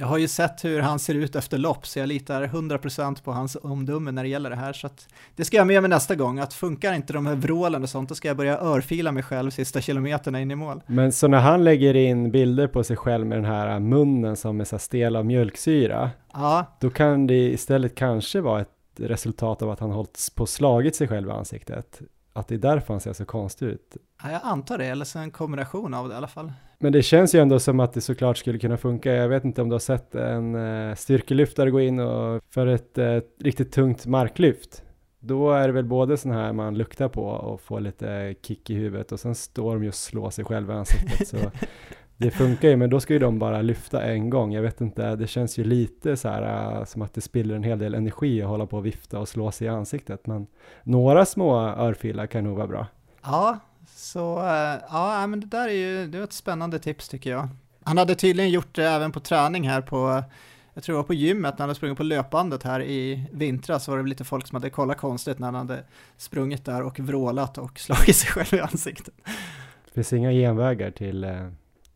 Jag 0.01 0.07
har 0.07 0.19
ju 0.19 0.29
sett 0.29 0.65
hur 0.65 0.81
han 0.81 0.99
ser 0.99 1.15
ut 1.15 1.37
efter 1.37 1.59
lopp, 1.59 1.87
så 1.87 1.99
jag 1.99 2.07
litar 2.07 2.43
100% 2.43 3.23
på 3.23 3.33
hans 3.33 3.57
omdöme 3.63 4.11
när 4.11 4.23
det 4.23 4.29
gäller 4.29 4.51
det 4.51 4.57
här. 4.57 4.73
Så 4.73 4.89
det 5.37 5.45
ska 5.45 5.57
jag 5.57 5.67
med 5.67 5.83
mig 5.83 5.89
nästa 5.89 6.15
gång, 6.15 6.39
att 6.39 6.55
funkar 6.55 6.93
inte 6.93 7.13
de 7.13 7.27
här 7.27 7.35
vrålen 7.35 7.83
och 7.83 7.89
sånt, 7.89 8.09
då 8.09 8.15
ska 8.15 8.29
jag 8.29 8.37
börja 8.37 8.59
örfila 8.59 9.13
mig 9.13 9.23
själv 9.23 9.51
sista 9.51 9.81
kilometerna 9.81 10.41
in 10.41 10.51
i 10.51 10.55
mål. 10.55 10.83
Men 10.87 11.13
så 11.13 11.29
när 11.29 11.39
han 11.39 11.65
lägger 11.65 11.97
in 11.97 12.31
bilder 12.31 12.67
på 12.67 12.85
sig 12.85 12.97
själv 12.97 13.27
med 13.27 13.39
den 13.39 13.45
här 13.45 13.81
munnen 13.81 14.37
som 14.37 14.61
är 14.61 14.65
så 14.65 14.79
stel 14.79 15.17
av 15.17 15.27
mjölksyra, 15.27 16.11
ja. 16.33 16.77
då 16.81 16.91
kan 16.91 17.27
det 17.27 17.51
istället 17.51 17.95
kanske 17.95 18.41
vara 18.41 18.61
ett 18.61 18.69
resultat 18.97 19.63
av 19.63 19.71
att 19.71 19.81
han 19.81 19.91
hållit 19.91 20.29
på 20.35 20.47
slagit 20.47 20.97
sig 20.97 21.09
själv 21.09 21.29
i 21.29 21.33
ansiktet. 21.33 22.01
Att 22.39 22.49
det 22.49 22.55
är 22.55 22.59
därför 22.59 22.95
han 22.95 23.01
ser 23.01 23.13
så 23.13 23.25
konstig 23.25 23.67
ut. 23.67 23.97
Ja, 24.23 24.31
jag 24.31 24.41
antar 24.45 24.79
det, 24.79 24.87
eller 24.87 25.05
så 25.05 25.19
en 25.19 25.31
kombination 25.31 25.95
av 25.95 26.09
det 26.09 26.15
i 26.15 26.17
alla 26.17 26.29
fall. 26.29 26.53
Men 26.79 26.93
det 26.93 27.03
känns 27.03 27.35
ju 27.35 27.41
ändå 27.41 27.59
som 27.59 27.81
att 27.81 27.93
det 27.93 28.01
såklart 28.01 28.39
skulle 28.39 28.59
kunna 28.59 28.77
funka. 28.77 29.13
Jag 29.13 29.29
vet 29.29 29.45
inte 29.45 29.63
om 29.63 29.69
du 29.69 29.75
har 29.75 29.81
sett 29.81 30.15
en 30.15 30.55
uh, 30.55 30.95
styrkelyftare 30.95 31.71
gå 31.71 31.81
in 31.81 32.01
och 32.01 32.43
för 32.51 32.67
ett 32.67 32.99
uh, 32.99 33.21
riktigt 33.41 33.73
tungt 33.73 34.07
marklyft. 34.07 34.83
Då 35.21 35.53
är 35.53 35.69
det 35.69 35.73
väl 35.73 35.85
både 35.85 36.17
sån 36.17 36.33
här 36.33 36.53
man 36.53 36.79
luktar 36.79 37.09
på 37.09 37.23
och 37.23 37.61
får 37.61 37.81
lite 37.81 38.35
kick 38.43 38.71
i 38.71 38.75
huvudet 38.75 39.13
och 39.13 39.21
sen 39.21 39.35
står 39.35 39.75
de 39.75 39.83
ju 39.83 39.89
och 39.89 39.95
slår 39.95 40.31
sig 40.31 40.45
själva 40.45 40.75
i 40.75 40.77
ansiktet. 40.77 41.29
så 41.29 41.37
det 42.21 42.31
funkar 42.31 42.69
ju, 42.69 42.77
men 42.77 42.91
då 42.91 43.01
ska 43.01 43.13
ju 43.13 43.19
de 43.19 43.39
bara 43.39 43.63
lyfta 43.63 44.03
en 44.03 44.31
gång. 44.31 44.53
Jag 44.53 44.63
vet 44.63 44.81
inte, 44.81 45.17
det 45.17 45.27
känns 45.27 45.59
ju 45.59 45.65
lite 45.65 46.17
så 46.17 46.29
här 46.29 46.79
uh, 46.79 46.85
som 46.85 47.03
att 47.03 47.15
det 47.15 47.21
spiller 47.21 47.55
en 47.55 47.63
hel 47.63 47.79
del 47.79 47.95
energi 47.95 48.43
att 48.43 48.49
hålla 48.49 48.67
på 48.67 48.77
och 48.77 48.87
vifta 48.87 49.19
och 49.19 49.29
slå 49.29 49.51
sig 49.51 49.67
i 49.67 49.71
ansiktet. 49.71 50.27
Men 50.27 50.47
några 50.83 51.25
små 51.27 51.59
örfilar 51.59 52.27
kan 52.27 52.45
nog 52.45 52.57
vara 52.57 52.67
bra. 52.67 52.87
Ja, 53.23 53.59
så 53.97 54.39
uh, 54.39 54.83
ja, 54.91 55.27
men 55.27 55.41
det 55.41 55.47
där 55.47 55.69
är 55.69 55.73
ju 55.73 56.07
det 56.07 56.19
är 56.19 56.23
ett 56.23 56.33
spännande 56.33 56.79
tips 56.79 57.09
tycker 57.09 57.31
jag. 57.31 57.49
Han 57.83 57.99
hade 57.99 58.15
tydligen 58.15 58.51
gjort 58.51 58.75
det 58.75 58.85
även 58.89 59.13
på 59.13 59.21
träning 59.21 59.69
här 59.69 59.81
på 59.81 60.23
jag 60.75 60.85
tror 60.85 60.95
det 60.95 60.97
var 60.97 61.05
på 61.05 61.15
gymmet 61.15 61.55
när 61.55 61.59
han 61.59 61.69
hade 61.69 61.75
sprungit 61.75 61.99
på 61.99 62.05
löpbandet 62.05 62.63
här 62.63 62.83
i 62.83 63.27
vintras 63.33 63.85
så 63.85 63.91
var 63.91 63.99
det 63.99 64.09
lite 64.09 64.25
folk 64.25 64.47
som 64.47 64.57
hade 64.57 64.71
kollat 64.71 64.99
konstigt 64.99 65.39
när 65.39 65.47
han 65.47 65.55
hade 65.55 65.85
sprungit 66.17 66.65
där 66.65 66.83
och 66.83 67.01
vrålat 67.01 67.59
och 67.59 67.79
slagit 67.79 68.17
sig 68.17 68.31
själv 68.31 68.55
i 68.55 68.61
ansiktet. 68.61 69.15
Det 69.85 69.95
finns 69.95 70.13
inga 70.13 70.31
genvägar 70.33 70.91
till 70.91 71.27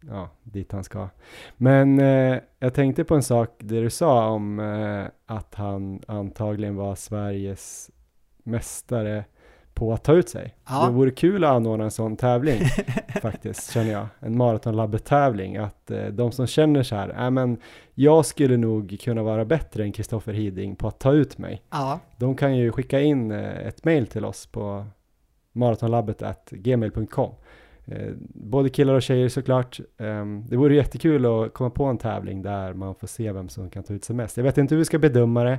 ja, 0.08 0.30
dit 0.42 0.72
han 0.72 0.84
ska. 0.84 1.08
Men 1.56 2.00
eh, 2.00 2.38
jag 2.58 2.74
tänkte 2.74 3.04
på 3.04 3.14
en 3.14 3.22
sak, 3.22 3.50
det 3.58 3.80
du 3.80 3.90
sa 3.90 4.28
om 4.28 4.60
eh, 4.60 5.04
att 5.26 5.54
han 5.54 6.02
antagligen 6.06 6.76
var 6.76 6.94
Sveriges 6.94 7.90
mästare 8.42 9.24
på 9.74 9.92
att 9.92 10.04
ta 10.04 10.12
ut 10.12 10.28
sig. 10.28 10.56
Ja. 10.68 10.86
Det 10.86 10.92
vore 10.92 11.10
kul 11.10 11.44
att 11.44 11.50
anordna 11.50 11.84
en 11.84 11.90
sån 11.90 12.16
tävling 12.16 12.60
faktiskt, 13.22 13.72
känner 13.72 13.92
jag. 13.92 14.06
En 14.20 14.36
maratonlabbet-tävling, 14.36 15.56
att 15.56 15.90
eh, 15.90 16.06
de 16.06 16.32
som 16.32 16.46
känner 16.46 16.82
så 16.82 16.96
här, 16.96 17.24
äh, 17.24 17.30
men 17.30 17.56
jag 17.94 18.26
skulle 18.26 18.56
nog 18.56 18.98
kunna 19.00 19.22
vara 19.22 19.44
bättre 19.44 19.82
än 19.82 19.92
Kristoffer 19.92 20.32
Hiding 20.32 20.76
på 20.76 20.88
att 20.88 20.98
ta 20.98 21.12
ut 21.12 21.38
mig. 21.38 21.62
Ja. 21.70 22.00
De 22.16 22.36
kan 22.36 22.56
ju 22.56 22.72
skicka 22.72 23.00
in 23.00 23.30
eh, 23.30 23.66
ett 23.66 23.84
mail 23.84 24.06
till 24.06 24.24
oss 24.24 24.46
på 24.46 24.86
maratonlabbet.gmail.com 25.52 27.34
Eh, 27.86 28.12
både 28.34 28.68
killar 28.68 28.94
och 28.94 29.02
tjejer 29.02 29.28
såklart. 29.28 29.80
Ehm, 29.98 30.44
det 30.48 30.56
vore 30.56 30.74
jättekul 30.74 31.26
att 31.26 31.54
komma 31.54 31.70
på 31.70 31.84
en 31.84 31.98
tävling 31.98 32.42
där 32.42 32.74
man 32.74 32.94
får 32.94 33.06
se 33.06 33.32
vem 33.32 33.48
som 33.48 33.70
kan 33.70 33.82
ta 33.82 33.94
ut 33.94 34.04
sig 34.04 34.16
mest. 34.16 34.36
Jag 34.36 34.44
vet 34.44 34.58
inte 34.58 34.74
hur 34.74 34.78
vi 34.78 34.84
ska 34.84 34.98
bedöma 34.98 35.44
det, 35.44 35.58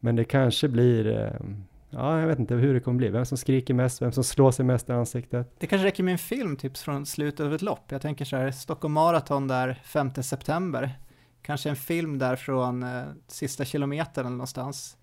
men 0.00 0.16
det 0.16 0.24
kanske 0.24 0.68
blir 0.68 1.06
ehm, 1.06 1.64
Ja, 1.90 2.20
jag 2.20 2.26
vet 2.26 2.38
inte 2.38 2.54
hur 2.54 2.74
det 2.74 2.80
kommer 2.80 2.98
bli. 2.98 3.08
Vem 3.08 3.24
som 3.24 3.38
skriker 3.38 3.74
mest, 3.74 4.02
vem 4.02 4.12
som 4.12 4.24
slår 4.24 4.50
sig 4.50 4.64
mest 4.64 4.88
i 4.88 4.92
ansiktet. 4.92 5.54
Det 5.58 5.66
kanske 5.66 5.86
räcker 5.86 6.02
med 6.02 6.12
en 6.12 6.18
film, 6.18 6.56
tips 6.56 6.82
från 6.82 7.06
slutet 7.06 7.46
av 7.46 7.54
ett 7.54 7.62
lopp. 7.62 7.84
Jag 7.88 8.02
tänker 8.02 8.24
så 8.24 8.36
här, 8.36 8.50
Stockholm 8.50 8.94
Marathon 8.94 9.48
där 9.48 9.80
5 9.84 10.14
september. 10.14 10.98
Kanske 11.42 11.70
en 11.70 11.76
film 11.76 12.18
där 12.18 12.36
från 12.36 12.82
eh, 12.82 13.02
sista 13.26 13.64
kilometern 13.64 14.26
eller 14.26 14.36
någonstans. 14.36 14.96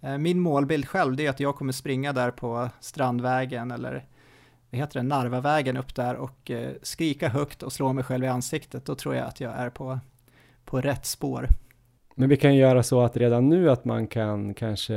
Eh, 0.00 0.18
min 0.18 0.40
målbild 0.40 0.88
själv, 0.88 1.16
det 1.16 1.26
är 1.26 1.30
att 1.30 1.40
jag 1.40 1.56
kommer 1.56 1.72
springa 1.72 2.12
där 2.12 2.30
på 2.30 2.68
Strandvägen 2.80 3.70
eller 3.70 4.06
vad 4.70 4.80
heter 4.80 5.00
det, 5.00 5.06
Narvavägen 5.06 5.76
upp 5.76 5.94
där 5.94 6.14
och 6.14 6.50
eh, 6.50 6.70
skrika 6.82 7.28
högt 7.28 7.62
och 7.62 7.72
slå 7.72 7.92
mig 7.92 8.04
själv 8.04 8.24
i 8.24 8.28
ansiktet, 8.28 8.84
då 8.84 8.94
tror 8.94 9.14
jag 9.14 9.26
att 9.26 9.40
jag 9.40 9.52
är 9.52 9.70
på, 9.70 9.98
på 10.64 10.80
rätt 10.80 11.06
spår. 11.06 11.48
Men 12.14 12.28
vi 12.28 12.36
kan 12.36 12.56
göra 12.56 12.82
så 12.82 13.00
att 13.00 13.16
redan 13.16 13.48
nu 13.48 13.70
att 13.70 13.84
man 13.84 14.06
kan 14.06 14.54
kanske 14.54 14.94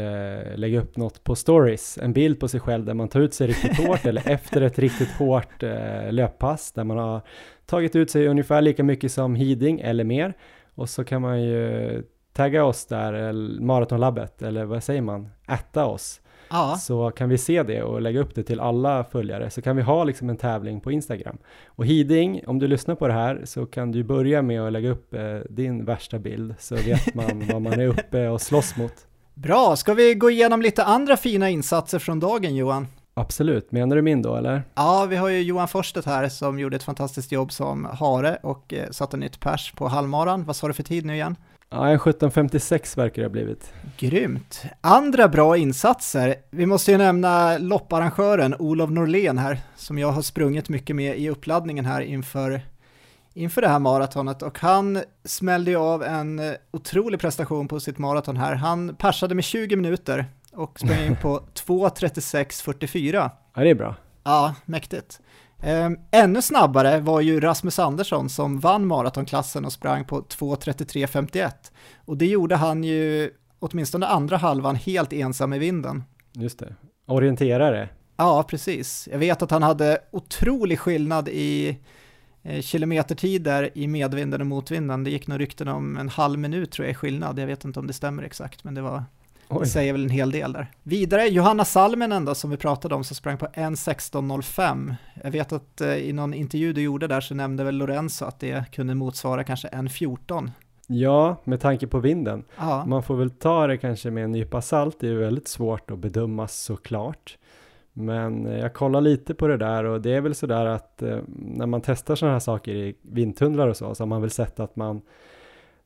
lägga 0.55 0.81
upp 0.81 0.97
något 0.97 1.23
på 1.23 1.35
stories, 1.35 1.97
en 1.97 2.13
bild 2.13 2.39
på 2.39 2.47
sig 2.47 2.59
själv 2.59 2.85
där 2.85 2.93
man 2.93 3.07
tar 3.07 3.19
ut 3.19 3.33
sig 3.33 3.47
riktigt 3.47 3.77
hårt 3.77 4.05
eller 4.05 4.21
efter 4.29 4.61
ett 4.61 4.79
riktigt 4.79 5.11
hårt 5.11 5.63
eh, 5.63 6.11
löppass 6.11 6.71
där 6.71 6.83
man 6.83 6.97
har 6.97 7.21
tagit 7.65 7.95
ut 7.95 8.11
sig 8.11 8.27
ungefär 8.27 8.61
lika 8.61 8.83
mycket 8.83 9.11
som 9.11 9.35
Hiding 9.35 9.79
eller 9.79 10.03
mer 10.03 10.33
och 10.75 10.89
så 10.89 11.03
kan 11.03 11.21
man 11.21 11.41
ju 11.41 12.03
tagga 12.33 12.65
oss 12.65 12.85
där, 12.85 13.33
maratonlabbet 13.61 14.41
eller 14.41 14.65
vad 14.65 14.83
säger 14.83 15.01
man, 15.01 15.29
ätta 15.47 15.85
oss 15.85 16.20
ja. 16.51 16.77
så 16.77 17.11
kan 17.11 17.29
vi 17.29 17.37
se 17.37 17.63
det 17.63 17.83
och 17.83 18.01
lägga 18.01 18.19
upp 18.19 18.35
det 18.35 18.43
till 18.43 18.59
alla 18.59 19.03
följare. 19.03 19.49
Så 19.49 19.61
kan 19.61 19.75
vi 19.75 19.81
ha 19.81 20.03
liksom 20.03 20.29
en 20.29 20.37
tävling 20.37 20.81
på 20.81 20.91
Instagram. 20.91 21.37
Och 21.65 21.85
Hiding, 21.85 22.43
om 22.47 22.59
du 22.59 22.67
lyssnar 22.67 22.95
på 22.95 23.07
det 23.07 23.13
här 23.13 23.41
så 23.45 23.65
kan 23.65 23.91
du 23.91 24.03
börja 24.03 24.41
med 24.41 24.61
att 24.61 24.71
lägga 24.71 24.89
upp 24.89 25.13
eh, 25.13 25.21
din 25.49 25.85
värsta 25.85 26.19
bild 26.19 26.55
så 26.59 26.75
vet 26.75 27.15
man 27.15 27.47
vad 27.51 27.61
man 27.61 27.73
är 27.73 27.87
uppe 27.87 28.27
och 28.27 28.41
slåss 28.41 28.77
mot. 28.77 28.93
Bra, 29.33 29.75
ska 29.75 29.93
vi 29.93 30.13
gå 30.13 30.29
igenom 30.29 30.61
lite 30.61 30.83
andra 30.83 31.17
fina 31.17 31.49
insatser 31.49 31.99
från 31.99 32.19
dagen 32.19 32.55
Johan? 32.55 32.87
Absolut, 33.13 33.71
menar 33.71 33.95
du 33.95 34.01
min 34.01 34.21
då 34.21 34.35
eller? 34.35 34.63
Ja, 34.75 35.05
vi 35.09 35.15
har 35.15 35.29
ju 35.29 35.41
Johan 35.41 35.67
Forsstedt 35.67 36.05
här 36.05 36.29
som 36.29 36.59
gjorde 36.59 36.75
ett 36.75 36.83
fantastiskt 36.83 37.31
jobb 37.31 37.51
som 37.51 37.85
hare 37.85 38.37
och 38.43 38.73
eh, 38.73 38.89
satte 38.89 39.17
nytt 39.17 39.39
pers 39.39 39.73
på 39.75 39.87
halvmaran. 39.87 40.45
Vad 40.45 40.55
sa 40.55 40.67
du 40.67 40.73
för 40.73 40.83
tid 40.83 41.05
nu 41.05 41.13
igen? 41.13 41.35
Ja, 41.73 41.89
en 41.89 41.99
17.56 41.99 42.97
verkar 42.97 43.21
det 43.21 43.25
ha 43.27 43.31
blivit. 43.31 43.73
Grymt. 43.97 44.63
Andra 44.81 45.27
bra 45.27 45.57
insatser. 45.57 46.35
Vi 46.49 46.65
måste 46.65 46.91
ju 46.91 46.97
nämna 46.97 47.57
lopparrangören 47.57 48.55
Olof 48.59 48.89
Norlén 48.89 49.37
här, 49.37 49.59
som 49.75 49.97
jag 49.97 50.11
har 50.11 50.21
sprungit 50.21 50.69
mycket 50.69 50.95
med 50.95 51.17
i 51.19 51.29
uppladdningen 51.29 51.85
här 51.85 52.01
inför, 52.01 52.61
inför 53.33 53.61
det 53.61 53.67
här 53.67 53.79
maratonet 53.79 54.41
och 54.41 54.59
han 54.59 55.03
smällde 55.25 55.71
ju 55.71 55.77
av 55.77 56.03
en 56.03 56.55
otrolig 56.71 57.19
prestation 57.19 57.67
på 57.67 57.79
sitt 57.79 57.97
maraton 57.97 58.37
här. 58.37 58.55
Han 58.55 58.95
persade 58.95 59.35
med 59.35 59.43
20 59.43 59.75
minuter 59.75 60.25
och 60.53 60.79
sprang 60.79 61.05
in 61.05 61.15
på 61.15 61.39
2.36.44. 61.53 63.29
Ja, 63.55 63.61
det 63.63 63.69
är 63.69 63.75
bra. 63.75 63.95
Ja, 64.23 64.55
mäktigt. 64.65 65.19
Um, 65.63 65.99
ännu 66.11 66.41
snabbare 66.41 66.99
var 66.99 67.21
ju 67.21 67.39
Rasmus 67.39 67.79
Andersson 67.79 68.29
som 68.29 68.59
vann 68.59 68.87
maratonklassen 68.87 69.65
och 69.65 69.73
sprang 69.73 70.05
på 70.05 70.21
2.33.51. 70.21 71.51
Och 72.05 72.17
det 72.17 72.25
gjorde 72.25 72.55
han 72.55 72.83
ju 72.83 73.31
åtminstone 73.59 74.05
andra 74.05 74.37
halvan 74.37 74.75
helt 74.75 75.13
ensam 75.13 75.53
i 75.53 75.59
vinden. 75.59 76.03
Just 76.33 76.59
det. 76.59 76.75
Orienterare. 77.07 77.89
Ja, 78.17 78.43
precis. 78.43 79.07
Jag 79.11 79.19
vet 79.19 79.41
att 79.41 79.51
han 79.51 79.63
hade 79.63 79.97
otrolig 80.11 80.79
skillnad 80.79 81.29
i 81.29 81.77
eh, 82.43 82.61
kilometertider 82.61 83.69
i 83.73 83.87
medvinden 83.87 84.41
och 84.41 84.47
motvinden. 84.47 85.03
Det 85.03 85.11
gick 85.11 85.27
nog 85.27 85.39
rykten 85.39 85.67
om 85.67 85.97
en 85.97 86.09
halv 86.09 86.39
minut 86.39 86.71
tror 86.71 86.85
jag 86.85 86.91
i 86.91 86.95
skillnad. 86.95 87.39
Jag 87.39 87.47
vet 87.47 87.65
inte 87.65 87.79
om 87.79 87.87
det 87.87 87.93
stämmer 87.93 88.23
exakt, 88.23 88.63
men 88.63 88.73
det 88.73 88.81
var 88.81 89.03
det 89.59 89.65
säger 89.65 89.91
väl 89.93 90.03
en 90.03 90.09
hel 90.09 90.31
del 90.31 90.53
där. 90.53 90.67
Vidare, 90.83 91.27
Johanna 91.27 91.65
Salminen 91.65 92.25
då, 92.25 92.35
som 92.35 92.49
vi 92.49 92.57
pratade 92.57 92.95
om, 92.95 93.03
som 93.03 93.15
sprang 93.15 93.37
på 93.37 93.45
1.16.05. 93.45 94.95
Jag 95.23 95.31
vet 95.31 95.51
att 95.51 95.81
eh, 95.81 95.95
i 95.95 96.13
någon 96.13 96.33
intervju 96.33 96.73
du 96.73 96.81
gjorde 96.81 97.07
där 97.07 97.21
så 97.21 97.35
nämnde 97.35 97.63
väl 97.63 97.75
Lorenzo 97.75 98.25
att 98.25 98.39
det 98.39 98.71
kunde 98.71 98.95
motsvara 98.95 99.43
kanske 99.43 99.67
1.14. 99.67 100.51
Ja, 100.87 101.35
med 101.43 101.59
tanke 101.59 101.87
på 101.87 101.99
vinden. 101.99 102.43
Aha. 102.57 102.85
Man 102.85 103.03
får 103.03 103.15
väl 103.15 103.29
ta 103.29 103.67
det 103.67 103.77
kanske 103.77 104.11
med 104.11 104.23
en 104.23 104.31
nypa 104.31 104.61
salt, 104.61 104.97
det 104.99 105.07
är 105.07 105.13
väldigt 105.13 105.47
svårt 105.47 105.91
att 105.91 105.99
bedöma 105.99 106.47
såklart. 106.47 107.37
Men 107.93 108.45
eh, 108.45 108.59
jag 108.59 108.73
kollar 108.73 109.01
lite 109.01 109.33
på 109.33 109.47
det 109.47 109.57
där 109.57 109.83
och 109.83 110.01
det 110.01 110.13
är 110.13 110.21
väl 110.21 110.35
sådär 110.35 110.65
att 110.65 111.01
eh, 111.01 111.17
när 111.27 111.65
man 111.65 111.81
testar 111.81 112.15
sådana 112.15 112.35
här 112.35 112.39
saker 112.39 112.71
i 112.71 112.95
vindtunnlar 113.01 113.67
och 113.67 113.77
så, 113.77 113.95
så 113.95 114.03
har 114.03 114.07
man 114.07 114.21
väl 114.21 114.31
sett 114.31 114.59
att 114.59 114.75
man 114.75 115.01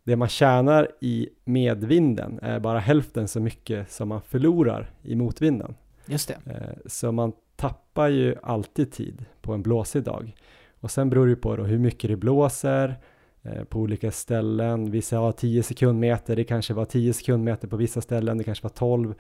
det 0.05 0.15
man 0.15 0.27
tjänar 0.27 0.87
i 0.99 1.29
medvinden 1.43 2.39
är 2.41 2.59
bara 2.59 2.79
hälften 2.79 3.27
så 3.27 3.39
mycket 3.39 3.91
som 3.91 4.09
man 4.09 4.21
förlorar 4.21 4.89
i 5.03 5.15
motvinden. 5.15 5.75
Just 6.05 6.27
det. 6.27 6.51
Eh, 6.51 6.77
så 6.85 7.11
man 7.11 7.31
tappar 7.55 8.07
ju 8.07 8.35
alltid 8.43 8.91
tid 8.91 9.25
på 9.41 9.53
en 9.53 9.61
blåsig 9.61 10.03
dag. 10.03 10.35
Och 10.79 10.91
sen 10.91 11.09
beror 11.09 11.27
det 11.27 11.35
på 11.35 11.55
hur 11.55 11.77
mycket 11.77 12.09
det 12.09 12.15
blåser 12.15 12.95
eh, 13.43 13.63
på 13.63 13.79
olika 13.79 14.11
ställen. 14.11 14.91
Vissa 14.91 15.17
har 15.17 15.31
10 15.31 15.63
sekundmeter, 15.63 16.35
det 16.35 16.43
kanske 16.43 16.73
var 16.73 16.85
10 16.85 17.13
sekundmeter 17.13 17.67
på 17.67 17.77
vissa 17.77 18.01
ställen, 18.01 18.37
det 18.37 18.43
kanske 18.43 18.63
var 18.63 18.69
12, 18.69 19.13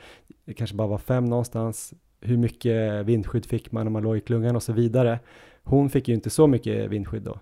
det 0.45 0.53
kanske 0.53 0.75
bara 0.75 0.87
var 0.87 0.97
5 0.97 1.25
någonstans. 1.25 1.93
Hur 2.21 2.37
mycket 2.37 3.05
vindskydd 3.05 3.45
fick 3.45 3.71
man 3.71 3.85
när 3.85 3.91
man 3.91 4.03
låg 4.03 4.17
i 4.17 4.21
klungan 4.21 4.55
och 4.55 4.63
så 4.63 4.73
vidare. 4.73 5.19
Hon 5.63 5.89
fick 5.89 6.07
ju 6.07 6.13
inte 6.13 6.29
så 6.29 6.47
mycket 6.47 6.89
vindskydd 6.89 7.23
då. 7.23 7.39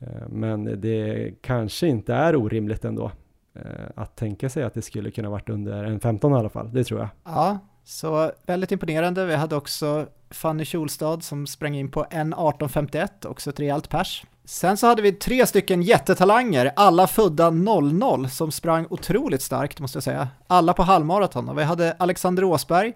Eh, 0.00 0.28
men 0.28 0.80
det 0.80 1.30
kanske 1.42 1.86
inte 1.86 2.14
är 2.14 2.36
orimligt 2.36 2.84
ändå 2.84 3.12
eh, 3.54 3.62
att 3.94 4.16
tänka 4.16 4.48
sig 4.48 4.62
att 4.62 4.74
det 4.74 4.82
skulle 4.82 5.10
kunna 5.10 5.30
varit 5.30 5.48
under 5.48 5.84
en 5.84 6.00
15 6.00 6.32
i 6.32 6.36
alla 6.36 6.48
fall, 6.48 6.72
det 6.72 6.84
tror 6.84 7.00
jag. 7.00 7.08
Ja, 7.24 7.58
så 7.84 8.32
väldigt 8.46 8.72
imponerande. 8.72 9.26
Vi 9.26 9.34
hade 9.34 9.56
också 9.56 10.06
Fanny 10.30 10.64
Kjolstad 10.64 11.20
som 11.20 11.46
sprang 11.46 11.76
in 11.76 11.90
på 11.90 12.04
1.18.51, 12.04 13.26
också 13.26 13.50
ett 13.50 13.60
rejält 13.60 13.88
pers. 13.88 14.24
Sen 14.44 14.76
så 14.76 14.86
hade 14.86 15.02
vi 15.02 15.12
tre 15.12 15.46
stycken 15.46 15.82
jättetalanger, 15.82 16.72
alla 16.76 17.06
födda 17.06 17.50
00, 17.50 18.28
som 18.28 18.52
sprang 18.52 18.86
otroligt 18.90 19.42
starkt 19.42 19.80
måste 19.80 19.96
jag 19.96 20.02
säga. 20.02 20.28
Alla 20.46 20.72
på 20.72 20.82
halvmaraton. 20.82 21.48
Och 21.48 21.58
vi 21.58 21.62
hade 21.62 21.92
Alexander 21.98 22.44
Åsberg 22.44 22.92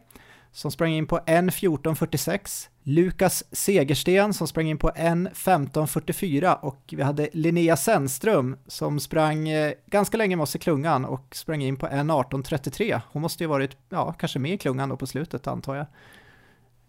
som 0.55 0.71
sprang 0.71 0.93
in 0.93 1.07
på 1.07 1.19
1.14.46, 1.19 2.69
Lukas 2.83 3.45
Segersten 3.53 4.35
som 4.35 4.49
sprang 4.49 4.69
in 4.69 4.79
på 4.79 4.91
1.15.44 4.91 6.55
och 6.61 6.95
vi 6.97 7.03
hade 7.03 7.29
Linnea 7.33 7.77
Sennström 7.77 8.57
som 8.67 9.01
sprang 9.01 9.49
eh, 9.49 9.73
ganska 9.87 10.17
länge 10.17 10.37
med 10.37 10.43
oss 10.43 10.57
i 10.57 10.59
klungan 10.59 11.05
och 11.05 11.37
sprang 11.37 11.63
in 11.63 11.77
på 11.77 11.87
1.18.33. 11.87 13.01
Hon 13.13 13.23
måste 13.23 13.45
ju 13.45 13.49
varit, 13.49 13.77
ja, 13.89 14.13
kanske 14.13 14.39
med 14.39 14.53
i 14.53 14.59
klungan 14.59 14.89
då 14.89 14.97
på 14.97 15.07
slutet 15.07 15.47
antar 15.47 15.75
jag. 15.75 15.87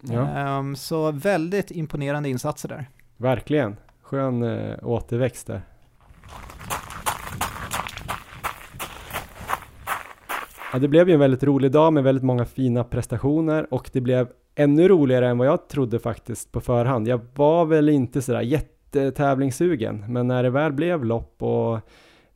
Ja. 0.01 0.57
Um, 0.57 0.75
så 0.75 1.11
väldigt 1.11 1.71
imponerande 1.71 2.29
insatser 2.29 2.69
där. 2.69 2.89
Verkligen, 3.17 3.77
skön 4.01 4.43
äh, 4.43 4.87
återväxt 4.87 5.47
där. 5.47 5.61
Ja, 10.75 10.79
det 10.79 10.87
blev 10.87 11.07
ju 11.07 11.13
en 11.13 11.19
väldigt 11.19 11.43
rolig 11.43 11.71
dag 11.71 11.93
med 11.93 12.03
väldigt 12.03 12.23
många 12.23 12.45
fina 12.45 12.83
prestationer 12.83 13.73
och 13.73 13.89
det 13.93 14.01
blev 14.01 14.27
ännu 14.55 14.87
roligare 14.87 15.27
än 15.27 15.37
vad 15.37 15.47
jag 15.47 15.67
trodde 15.67 15.99
faktiskt 15.99 16.51
på 16.51 16.61
förhand. 16.61 17.07
Jag 17.07 17.21
var 17.35 17.65
väl 17.65 17.89
inte 17.89 18.21
sådär 18.21 18.41
jättetävlingssugen, 18.41 20.05
men 20.07 20.27
när 20.27 20.43
det 20.43 20.49
väl 20.49 20.73
blev 20.73 21.05
lopp 21.05 21.43
och 21.43 21.75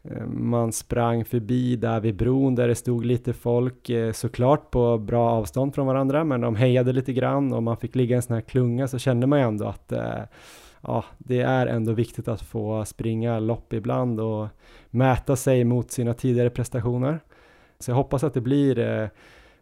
eh, 0.04 0.26
man 0.28 0.72
sprang 0.72 1.26
förbi 1.26 1.76
där 1.76 2.00
vid 2.00 2.16
bron 2.16 2.56
där 2.56 2.68
det 2.68 2.76
stod 2.76 3.06
lite 3.06 3.34
folk, 3.34 3.90
eh, 3.90 4.12
såklart 4.12 4.72
på 4.72 4.98
bra 4.98 5.30
avstånd 5.30 5.76
från 5.76 5.88
varandra, 5.88 6.24
men 6.24 6.42
de 6.42 6.56
hejade 6.56 6.94
lite 6.94 7.14
grann 7.14 7.54
och 7.54 7.64
man 7.64 7.78
fick 7.78 7.96
ligga 7.96 8.14
i 8.14 8.16
en 8.16 8.22
sån 8.22 8.34
här 8.34 8.42
klunga 8.42 8.88
så 8.88 8.98
kände 8.98 9.28
man 9.28 9.40
ju 9.40 9.46
ändå 9.46 9.66
att 9.66 9.92
eh, 9.92 10.24
ja, 10.82 11.06
det 11.18 11.42
är 11.42 11.68
ändå 11.68 11.94
viktigt 11.94 12.28
att 12.28 12.42
få 12.42 12.86
springa 12.86 13.40
lopp 13.40 13.74
ibland 13.74 14.20
och 14.20 14.48
mäta 14.90 15.36
sig 15.36 15.64
mot 15.64 15.92
sina 15.92 16.14
tidigare 16.14 16.50
prestationer. 16.50 17.20
Så 17.80 17.92
jag 17.92 17.96
hoppas 17.96 18.24
att 18.24 18.34
det 18.34 18.42
blir 18.42 18.80
eh, 18.80 19.08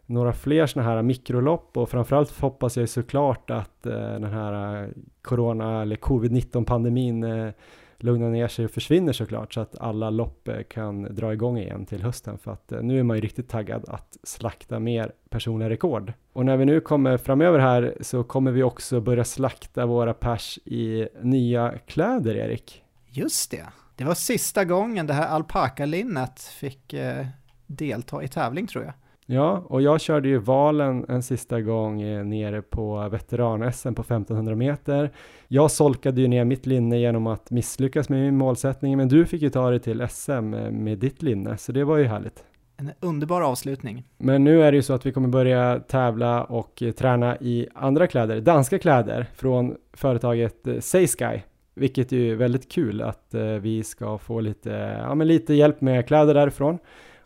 några 0.06 0.32
fler 0.32 0.66
sådana 0.66 0.90
här 0.90 1.02
mikrolopp 1.02 1.76
och 1.76 1.90
framförallt 1.90 2.40
hoppas 2.40 2.76
jag 2.76 2.88
såklart 2.88 3.50
att 3.50 3.86
eh, 3.86 3.92
den 3.92 4.24
här 4.24 4.82
eh, 4.82 4.88
corona 5.22 5.82
eller 5.82 5.96
covid-19 5.96 6.64
pandemin 6.64 7.24
eh, 7.24 7.50
lugnar 7.98 8.30
ner 8.30 8.48
sig 8.48 8.64
och 8.64 8.70
försvinner 8.70 9.12
såklart 9.12 9.54
så 9.54 9.60
att 9.60 9.78
alla 9.78 10.10
lopp 10.10 10.48
eh, 10.48 10.62
kan 10.62 11.14
dra 11.14 11.32
igång 11.32 11.58
igen 11.58 11.86
till 11.86 12.02
hösten 12.02 12.38
för 12.38 12.50
att 12.52 12.72
eh, 12.72 12.82
nu 12.82 12.98
är 12.98 13.02
man 13.02 13.16
ju 13.16 13.20
riktigt 13.20 13.48
taggad 13.48 13.84
att 13.88 14.18
slakta 14.22 14.78
mer 14.78 15.12
personliga 15.30 15.70
rekord. 15.70 16.12
Och 16.32 16.46
när 16.46 16.56
vi 16.56 16.64
nu 16.64 16.80
kommer 16.80 17.16
framöver 17.16 17.58
här 17.58 17.96
så 18.00 18.24
kommer 18.24 18.50
vi 18.50 18.62
också 18.62 19.00
börja 19.00 19.24
slakta 19.24 19.86
våra 19.86 20.14
pers 20.14 20.58
i 20.64 21.08
nya 21.22 21.74
kläder, 21.86 22.34
Erik. 22.34 22.82
Just 23.06 23.50
det. 23.50 23.66
Det 23.96 24.04
var 24.04 24.14
sista 24.14 24.64
gången 24.64 25.06
det 25.06 25.12
här 25.12 25.28
alpakalinnet 25.28 26.40
fick 26.40 26.92
eh, 26.92 27.26
delta 27.68 28.22
i 28.22 28.28
tävling 28.28 28.66
tror 28.66 28.84
jag. 28.84 28.92
Ja, 29.30 29.64
och 29.66 29.82
jag 29.82 30.00
körde 30.00 30.28
ju 30.28 30.38
valen 30.38 31.04
en 31.08 31.22
sista 31.22 31.60
gång 31.60 32.02
eh, 32.02 32.24
nere 32.24 32.62
på 32.62 33.08
veteran-SM 33.08 33.94
på 33.94 34.02
1500 34.02 34.54
meter. 34.54 35.10
Jag 35.48 35.70
solkade 35.70 36.20
ju 36.20 36.28
ner 36.28 36.44
mitt 36.44 36.66
linne 36.66 36.98
genom 36.98 37.26
att 37.26 37.50
misslyckas 37.50 38.08
med 38.08 38.20
min 38.20 38.36
målsättning, 38.36 38.96
men 38.96 39.08
du 39.08 39.26
fick 39.26 39.42
ju 39.42 39.50
ta 39.50 39.70
dig 39.70 39.80
till 39.80 40.06
SM 40.08 40.54
eh, 40.54 40.70
med 40.70 40.98
ditt 40.98 41.22
linne, 41.22 41.58
så 41.58 41.72
det 41.72 41.84
var 41.84 41.96
ju 41.96 42.04
härligt. 42.04 42.44
En 42.76 42.90
underbar 43.00 43.42
avslutning. 43.42 44.04
Men 44.18 44.44
nu 44.44 44.62
är 44.62 44.72
det 44.72 44.76
ju 44.76 44.82
så 44.82 44.92
att 44.92 45.06
vi 45.06 45.12
kommer 45.12 45.28
börja 45.28 45.80
tävla 45.80 46.44
och 46.44 46.82
eh, 46.82 46.92
träna 46.92 47.36
i 47.36 47.68
andra 47.74 48.06
kläder, 48.06 48.40
danska 48.40 48.78
kläder 48.78 49.26
från 49.34 49.76
företaget 49.92 50.66
Saysky 50.80 51.40
vilket 51.74 52.12
är 52.12 52.16
ju 52.16 52.36
väldigt 52.36 52.72
kul 52.72 53.02
att 53.02 53.34
vi 53.60 53.84
ska 53.84 54.18
få 54.18 54.40
lite, 54.40 54.70
ja, 55.02 55.14
men 55.14 55.28
lite 55.28 55.54
hjälp 55.54 55.80
med 55.80 56.06
kläder 56.06 56.34
därifrån. 56.34 56.78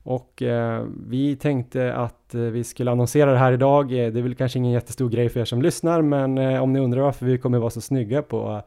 Och 0.05 0.43
eh, 0.43 0.87
vi 1.07 1.37
tänkte 1.37 1.95
att 1.95 2.35
eh, 2.35 2.41
vi 2.41 2.65
skulle 2.65 2.91
annonsera 2.91 3.33
det 3.33 3.39
här 3.39 3.53
idag. 3.53 3.85
Eh, 3.85 4.13
det 4.13 4.21
är 4.21 4.23
väl 4.23 4.35
kanske 4.35 4.59
ingen 4.59 4.73
jättestor 4.73 5.09
grej 5.11 5.29
för 5.29 5.41
er 5.41 5.45
som 5.45 5.63
lyssnar, 5.63 6.03
men 6.03 6.39
eh, 6.39 6.63
om 6.63 6.73
ni 6.73 6.81
undrar 6.81 7.01
varför 7.03 7.27
vi 7.27 7.39
kommer 7.39 7.59
vara 7.59 7.71
så 7.71 7.81
snygga 7.81 8.23
på 8.23 8.63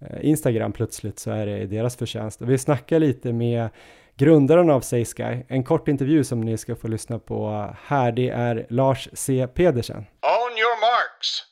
eh, 0.00 0.18
Instagram 0.28 0.72
plötsligt 0.72 1.18
så 1.18 1.30
är 1.30 1.46
det 1.46 1.66
deras 1.66 1.96
förtjänst. 1.96 2.40
Vi 2.40 2.58
snackar 2.58 2.98
lite 2.98 3.32
med 3.32 3.68
grundaren 4.16 4.70
av 4.70 4.80
SaySky, 4.80 5.42
en 5.48 5.64
kort 5.64 5.88
intervju 5.88 6.24
som 6.24 6.40
ni 6.40 6.58
ska 6.58 6.76
få 6.76 6.88
lyssna 6.88 7.18
på 7.18 7.70
här. 7.82 8.12
Det 8.12 8.28
är 8.28 8.66
Lars 8.68 9.08
C. 9.12 9.48
Pedersen. 9.54 9.98
On 10.22 10.52
your 10.58 10.80
marks. 10.80 11.42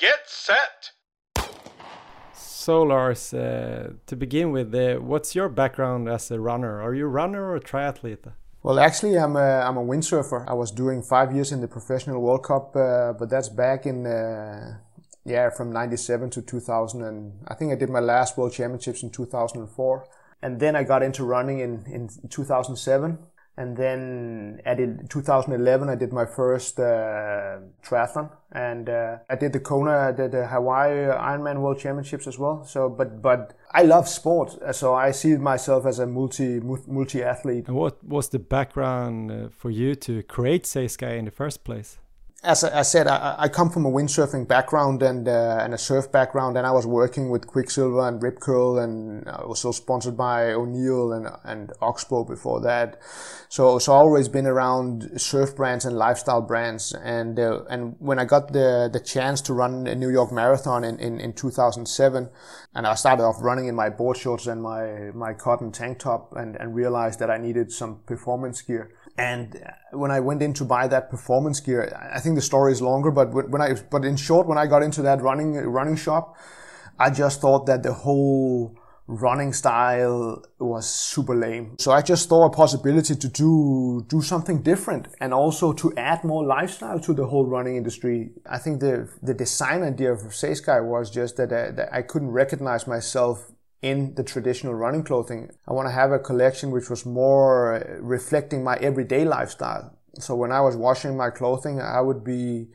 Get 0.00 0.28
set. 0.28 0.94
So 2.64 2.84
Lars, 2.84 3.34
uh, 3.34 3.90
to 4.06 4.16
begin 4.16 4.52
with, 4.52 4.74
uh, 4.74 4.98
what's 4.98 5.36
your 5.36 5.48
background 5.48 6.08
as 6.08 6.30
a 6.30 6.36
runner? 6.36 6.82
Are 6.82 6.94
you 6.94 7.08
a 7.08 7.22
runner 7.22 7.40
or 7.40 7.56
a 7.56 7.60
triathlete? 7.60 8.32
Well, 8.64 8.80
actually, 8.80 9.18
I'm 9.18 9.36
a, 9.36 9.60
I'm 9.60 9.76
a 9.76 9.84
windsurfer. 9.84 10.48
I 10.48 10.54
was 10.54 10.70
doing 10.70 11.02
five 11.02 11.34
years 11.34 11.52
in 11.52 11.60
the 11.60 11.68
Professional 11.68 12.22
World 12.22 12.44
Cup, 12.44 12.74
uh, 12.74 13.12
but 13.12 13.28
that's 13.28 13.50
back 13.50 13.84
in, 13.84 14.06
uh, 14.06 14.78
yeah, 15.26 15.50
from 15.50 15.70
97 15.70 16.30
to 16.30 16.40
2000. 16.40 17.02
And 17.02 17.34
I 17.46 17.56
think 17.56 17.72
I 17.72 17.74
did 17.74 17.90
my 17.90 18.00
last 18.00 18.38
World 18.38 18.54
Championships 18.54 19.02
in 19.02 19.10
2004. 19.10 20.06
And 20.40 20.58
then 20.60 20.76
I 20.76 20.82
got 20.82 21.02
into 21.02 21.24
running 21.24 21.58
in, 21.58 21.84
in 21.92 22.08
2007. 22.30 23.18
And 23.58 23.76
then 23.76 24.62
at 24.64 24.78
2011, 25.10 25.90
I 25.90 25.94
did 25.94 26.14
my 26.14 26.24
first 26.24 26.80
uh, 26.80 27.58
triathlon, 27.84 28.30
and 28.50 28.88
uh, 28.88 29.18
I 29.30 29.36
did 29.36 29.52
the 29.52 29.60
Kona, 29.60 30.08
I 30.08 30.12
did 30.12 30.32
the 30.32 30.48
Hawaii 30.48 31.06
Ironman 31.06 31.60
World 31.60 31.78
Championships 31.78 32.26
as 32.26 32.36
well. 32.36 32.64
So, 32.64 32.88
but 32.88 33.22
but 33.22 33.54
I 33.76 33.82
love 33.82 34.08
sport, 34.08 34.56
so 34.72 34.94
I 34.94 35.10
see 35.10 35.36
myself 35.36 35.84
as 35.84 35.98
a 35.98 36.06
multi 36.06 36.60
multi 36.60 37.24
athlete. 37.24 37.66
And 37.66 37.76
what 37.76 38.04
was 38.04 38.28
the 38.28 38.38
background 38.38 39.32
uh, 39.32 39.48
for 39.50 39.70
you 39.70 39.96
to 39.96 40.22
create 40.22 40.64
Sky 40.64 41.14
in 41.14 41.24
the 41.24 41.32
first 41.32 41.64
place? 41.64 41.98
As 42.44 42.62
I 42.62 42.82
said, 42.82 43.06
I, 43.08 43.48
come 43.48 43.70
from 43.70 43.86
a 43.86 43.90
windsurfing 43.90 44.46
background 44.46 45.02
and 45.02 45.26
uh, 45.26 45.58
and 45.62 45.72
a 45.72 45.78
surf 45.78 46.12
background, 46.12 46.56
and 46.58 46.66
I 46.66 46.72
was 46.72 46.86
working 46.86 47.30
with 47.30 47.46
Quicksilver 47.46 48.06
and 48.06 48.22
Rip 48.22 48.38
Curl, 48.38 48.78
and 48.78 49.26
I 49.28 49.46
was 49.46 49.64
also 49.64 49.72
sponsored 49.72 50.16
by 50.16 50.52
O'Neill 50.52 51.12
and 51.12 51.28
and 51.44 51.72
Oxbow 51.80 52.24
before 52.24 52.60
that. 52.60 53.00
So 53.48 53.78
so 53.78 53.92
I 53.92 53.96
always 53.96 54.28
been 54.28 54.46
around 54.46 55.20
surf 55.20 55.56
brands 55.56 55.84
and 55.86 55.96
lifestyle 55.96 56.42
brands, 56.42 56.92
and 56.92 57.40
uh, 57.40 57.64
and 57.70 57.96
when 57.98 58.18
I 58.18 58.26
got 58.26 58.52
the 58.52 58.90
the 58.92 59.00
chance 59.00 59.40
to 59.42 59.54
run 59.54 59.86
a 59.86 59.94
New 59.94 60.10
York 60.10 60.30
Marathon 60.30 60.84
in, 60.84 60.98
in, 60.98 61.20
in 61.20 61.32
2007, 61.32 62.28
and 62.74 62.86
I 62.86 62.94
started 62.94 63.22
off 63.22 63.36
running 63.40 63.66
in 63.66 63.74
my 63.74 63.88
board 63.88 64.18
shorts 64.18 64.46
and 64.46 64.62
my 64.62 65.10
my 65.14 65.32
cotton 65.32 65.72
tank 65.72 65.98
top, 65.98 66.34
and 66.36 66.56
and 66.56 66.74
realized 66.74 67.20
that 67.20 67.30
I 67.30 67.38
needed 67.38 67.72
some 67.72 68.00
performance 68.06 68.60
gear 68.60 68.90
and 69.16 69.62
when 69.92 70.10
I 70.10 70.20
went 70.20 70.42
in 70.42 70.52
to 70.54 70.64
buy 70.64 70.88
that 70.88 71.10
performance 71.10 71.60
gear, 71.60 71.96
I 72.12 72.18
think 72.20 72.34
the 72.34 72.42
story 72.42 72.72
is 72.72 72.82
longer, 72.82 73.10
but 73.10 73.32
when 73.32 73.62
I, 73.62 73.74
but 73.90 74.04
in 74.04 74.16
short, 74.16 74.46
when 74.46 74.58
I 74.58 74.66
got 74.66 74.82
into 74.82 75.02
that 75.02 75.22
running, 75.22 75.54
running 75.54 75.96
shop, 75.96 76.36
I 76.98 77.10
just 77.10 77.40
thought 77.40 77.66
that 77.66 77.82
the 77.82 77.92
whole 77.92 78.76
running 79.06 79.52
style 79.52 80.42
was 80.58 80.88
super 80.88 81.34
lame. 81.36 81.76
So 81.78 81.92
I 81.92 82.00
just 82.00 82.28
saw 82.28 82.46
a 82.46 82.50
possibility 82.50 83.14
to 83.14 83.28
do, 83.28 84.04
do 84.08 84.22
something 84.22 84.62
different 84.62 85.08
and 85.20 85.34
also 85.34 85.72
to 85.74 85.92
add 85.96 86.24
more 86.24 86.44
lifestyle 86.44 86.98
to 87.00 87.12
the 87.12 87.26
whole 87.26 87.46
running 87.46 87.76
industry. 87.76 88.30
I 88.48 88.58
think 88.58 88.80
the, 88.80 89.10
the 89.22 89.34
design 89.34 89.82
idea 89.82 90.12
of 90.12 90.20
Saysky 90.20 90.82
was 90.84 91.10
just 91.10 91.36
that, 91.36 91.52
uh, 91.52 91.72
that 91.72 91.92
I 91.92 92.02
couldn't 92.02 92.30
recognize 92.30 92.86
myself 92.86 93.52
in 93.84 94.14
the 94.14 94.24
traditional 94.24 94.74
running 94.74 95.04
clothing. 95.04 95.50
I 95.68 95.72
want 95.74 95.88
to 95.88 95.92
have 95.92 96.10
a 96.10 96.18
collection 96.18 96.70
which 96.70 96.88
was 96.88 97.04
more 97.04 97.74
uh, 97.74 98.00
reflecting 98.00 98.64
my 98.64 98.76
everyday 98.76 99.26
lifestyle. 99.26 99.84
So 100.18 100.34
when 100.34 100.52
I 100.52 100.62
was 100.62 100.74
washing 100.74 101.18
my 101.18 101.28
clothing, 101.28 101.82
I 101.82 102.00
would 102.00 102.24
be, 102.24 102.68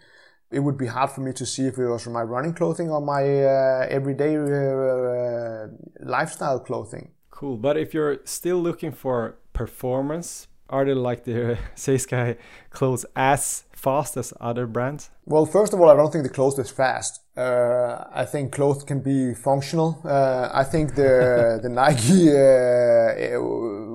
it 0.51 0.59
would 0.59 0.77
be 0.77 0.85
hard 0.85 1.09
for 1.09 1.21
me 1.21 1.33
to 1.33 1.45
see 1.47 1.65
if 1.65 1.79
it 1.79 1.87
was 1.87 2.05
my 2.07 2.21
running 2.21 2.53
clothing 2.53 2.91
or 2.91 3.01
my 3.01 3.23
uh, 3.23 3.87
everyday 3.89 4.37
uh, 4.37 4.43
uh 4.43 5.67
lifestyle 6.01 6.59
clothing. 6.59 7.05
Cool. 7.31 7.57
But 7.57 7.75
if 7.75 7.95
you're 7.95 8.17
still 8.25 8.61
looking 8.61 8.91
for 8.91 9.39
performance, 9.53 10.47
are 10.69 10.85
they 10.85 10.93
like 10.93 11.23
the 11.23 11.57
Seisky 11.75 12.37
clothes 12.69 13.05
as 13.15 13.63
fast 13.79 14.17
as 14.17 14.33
other 14.39 14.67
brands? 14.67 15.09
Well, 15.25 15.45
first 15.45 15.73
of 15.73 15.79
all, 15.79 15.89
I 15.89 15.95
don't 15.95 16.11
think 16.11 16.23
the 16.23 16.35
clothes 16.39 16.59
is 16.59 16.69
fast. 16.69 17.21
Uh, 17.37 18.03
I 18.11 18.25
think 18.25 18.51
clothes 18.51 18.83
can 18.83 18.99
be 18.99 19.33
functional. 19.33 20.01
Uh, 20.03 20.49
I 20.53 20.63
think 20.63 20.95
the 20.95 21.59
the 21.63 21.69
Nike 21.69 22.29
uh, 22.29 23.39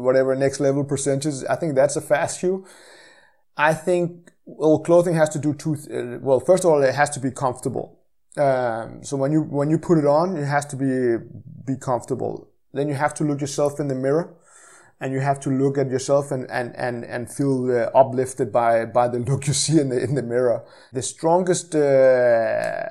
whatever 0.06 0.34
next 0.34 0.60
level 0.60 0.84
percentage. 0.84 1.36
I 1.48 1.56
think 1.56 1.74
that's 1.74 1.96
a 1.96 2.00
fast 2.00 2.40
shoe. 2.40 2.64
I 3.56 3.74
think 3.74 4.32
well, 4.46 4.78
clothing 4.78 5.14
has 5.14 5.28
to 5.30 5.38
do 5.38 5.54
two. 5.54 5.74
Uh, 5.74 6.18
well, 6.20 6.40
first 6.40 6.64
of 6.64 6.70
all, 6.70 6.82
it 6.82 6.94
has 6.94 7.10
to 7.10 7.20
be 7.20 7.30
comfortable. 7.30 7.86
Um, 8.36 9.04
so 9.04 9.16
when 9.16 9.30
you 9.32 9.42
when 9.42 9.68
you 9.70 9.78
put 9.78 9.98
it 9.98 10.06
on, 10.06 10.36
it 10.36 10.46
has 10.46 10.64
to 10.66 10.76
be 10.76 10.92
be 11.64 11.76
comfortable. 11.76 12.48
Then 12.72 12.88
you 12.88 12.94
have 12.94 13.14
to 13.14 13.24
look 13.24 13.40
yourself 13.40 13.78
in 13.78 13.88
the 13.88 13.94
mirror 13.94 14.34
and 15.00 15.12
you 15.12 15.20
have 15.20 15.40
to 15.40 15.50
look 15.50 15.76
at 15.78 15.90
yourself 15.90 16.30
and 16.30 16.50
and 16.50 16.74
and 16.76 17.04
and 17.04 17.30
feel 17.30 17.70
uh, 17.70 17.90
uplifted 17.98 18.52
by 18.52 18.84
by 18.84 19.08
the 19.08 19.18
look 19.18 19.46
you 19.48 19.52
see 19.52 19.80
in 19.80 19.88
the 19.88 20.02
in 20.02 20.14
the 20.14 20.22
mirror. 20.22 20.64
The 20.92 21.02
strongest 21.02 21.74
uh, 21.74 22.90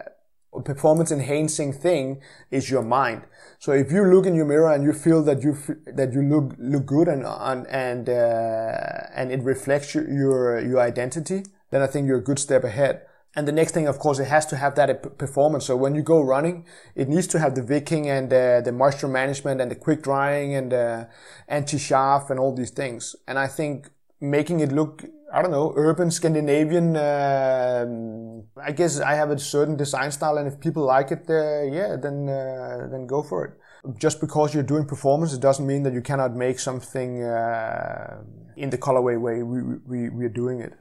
performance 0.65 1.11
enhancing 1.11 1.73
thing 1.73 2.21
is 2.51 2.69
your 2.69 2.83
mind. 2.83 3.23
So 3.59 3.71
if 3.71 3.91
you 3.91 4.03
look 4.03 4.25
in 4.25 4.35
your 4.35 4.45
mirror 4.45 4.71
and 4.71 4.83
you 4.83 4.93
feel 4.93 5.23
that 5.23 5.41
you 5.41 5.57
that 5.85 6.13
you 6.13 6.21
look 6.21 6.55
look 6.57 6.85
good 6.85 7.07
and 7.07 7.25
and 7.25 7.65
and, 7.67 8.09
uh, 8.09 9.07
and 9.15 9.31
it 9.31 9.41
reflects 9.41 9.95
your, 9.95 10.09
your 10.09 10.59
your 10.59 10.79
identity, 10.79 11.43
then 11.71 11.81
I 11.81 11.87
think 11.87 12.07
you're 12.07 12.19
a 12.19 12.23
good 12.23 12.39
step 12.39 12.63
ahead. 12.63 13.01
And 13.35 13.47
the 13.47 13.51
next 13.51 13.71
thing, 13.71 13.87
of 13.87 13.97
course, 13.97 14.19
it 14.19 14.27
has 14.27 14.45
to 14.47 14.55
have 14.55 14.75
that 14.75 15.17
performance. 15.17 15.65
So 15.65 15.75
when 15.75 15.95
you 15.95 16.03
go 16.03 16.21
running, 16.21 16.65
it 16.95 17.07
needs 17.09 17.27
to 17.27 17.39
have 17.39 17.55
the 17.55 17.63
wicking 17.63 18.07
and 18.07 18.31
uh, 18.31 18.61
the 18.61 18.71
moisture 18.71 19.07
management 19.07 19.59
and 19.59 19.71
the 19.71 19.75
quick 19.75 20.03
drying 20.03 20.53
and 20.53 20.71
uh, 20.71 21.05
anti-chaff 21.47 22.29
and 22.29 22.39
all 22.39 22.53
these 22.53 22.69
things. 22.69 23.15
And 23.27 23.39
I 23.39 23.47
think 23.47 23.89
making 24.21 24.59
it 24.59 24.71
look, 24.71 25.03
I 25.33 25.41
don't 25.41 25.49
know, 25.51 25.73
urban 25.75 26.11
Scandinavian. 26.11 26.95
Uh, 26.95 27.85
I 28.61 28.71
guess 28.71 28.99
I 28.99 29.15
have 29.15 29.31
a 29.31 29.39
certain 29.39 29.75
design 29.75 30.11
style, 30.11 30.37
and 30.37 30.47
if 30.47 30.59
people 30.59 30.85
like 30.85 31.11
it, 31.11 31.25
uh, 31.27 31.63
yeah, 31.63 31.97
then 31.99 32.29
uh, 32.29 32.87
then 32.91 33.07
go 33.07 33.23
for 33.23 33.45
it. 33.45 33.53
Just 33.97 34.21
because 34.21 34.53
you're 34.53 34.63
doing 34.63 34.85
performance, 34.85 35.33
it 35.33 35.41
doesn't 35.41 35.65
mean 35.65 35.83
that 35.83 35.93
you 35.93 36.01
cannot 36.01 36.35
make 36.35 36.59
something 36.59 37.23
uh, 37.23 38.21
in 38.55 38.69
the 38.69 38.77
colorway 38.77 39.19
way 39.19 39.43
we, 39.43 39.61
we, 39.85 40.09
we 40.09 40.25
are 40.25 40.29
doing 40.29 40.61
it. 40.61 40.73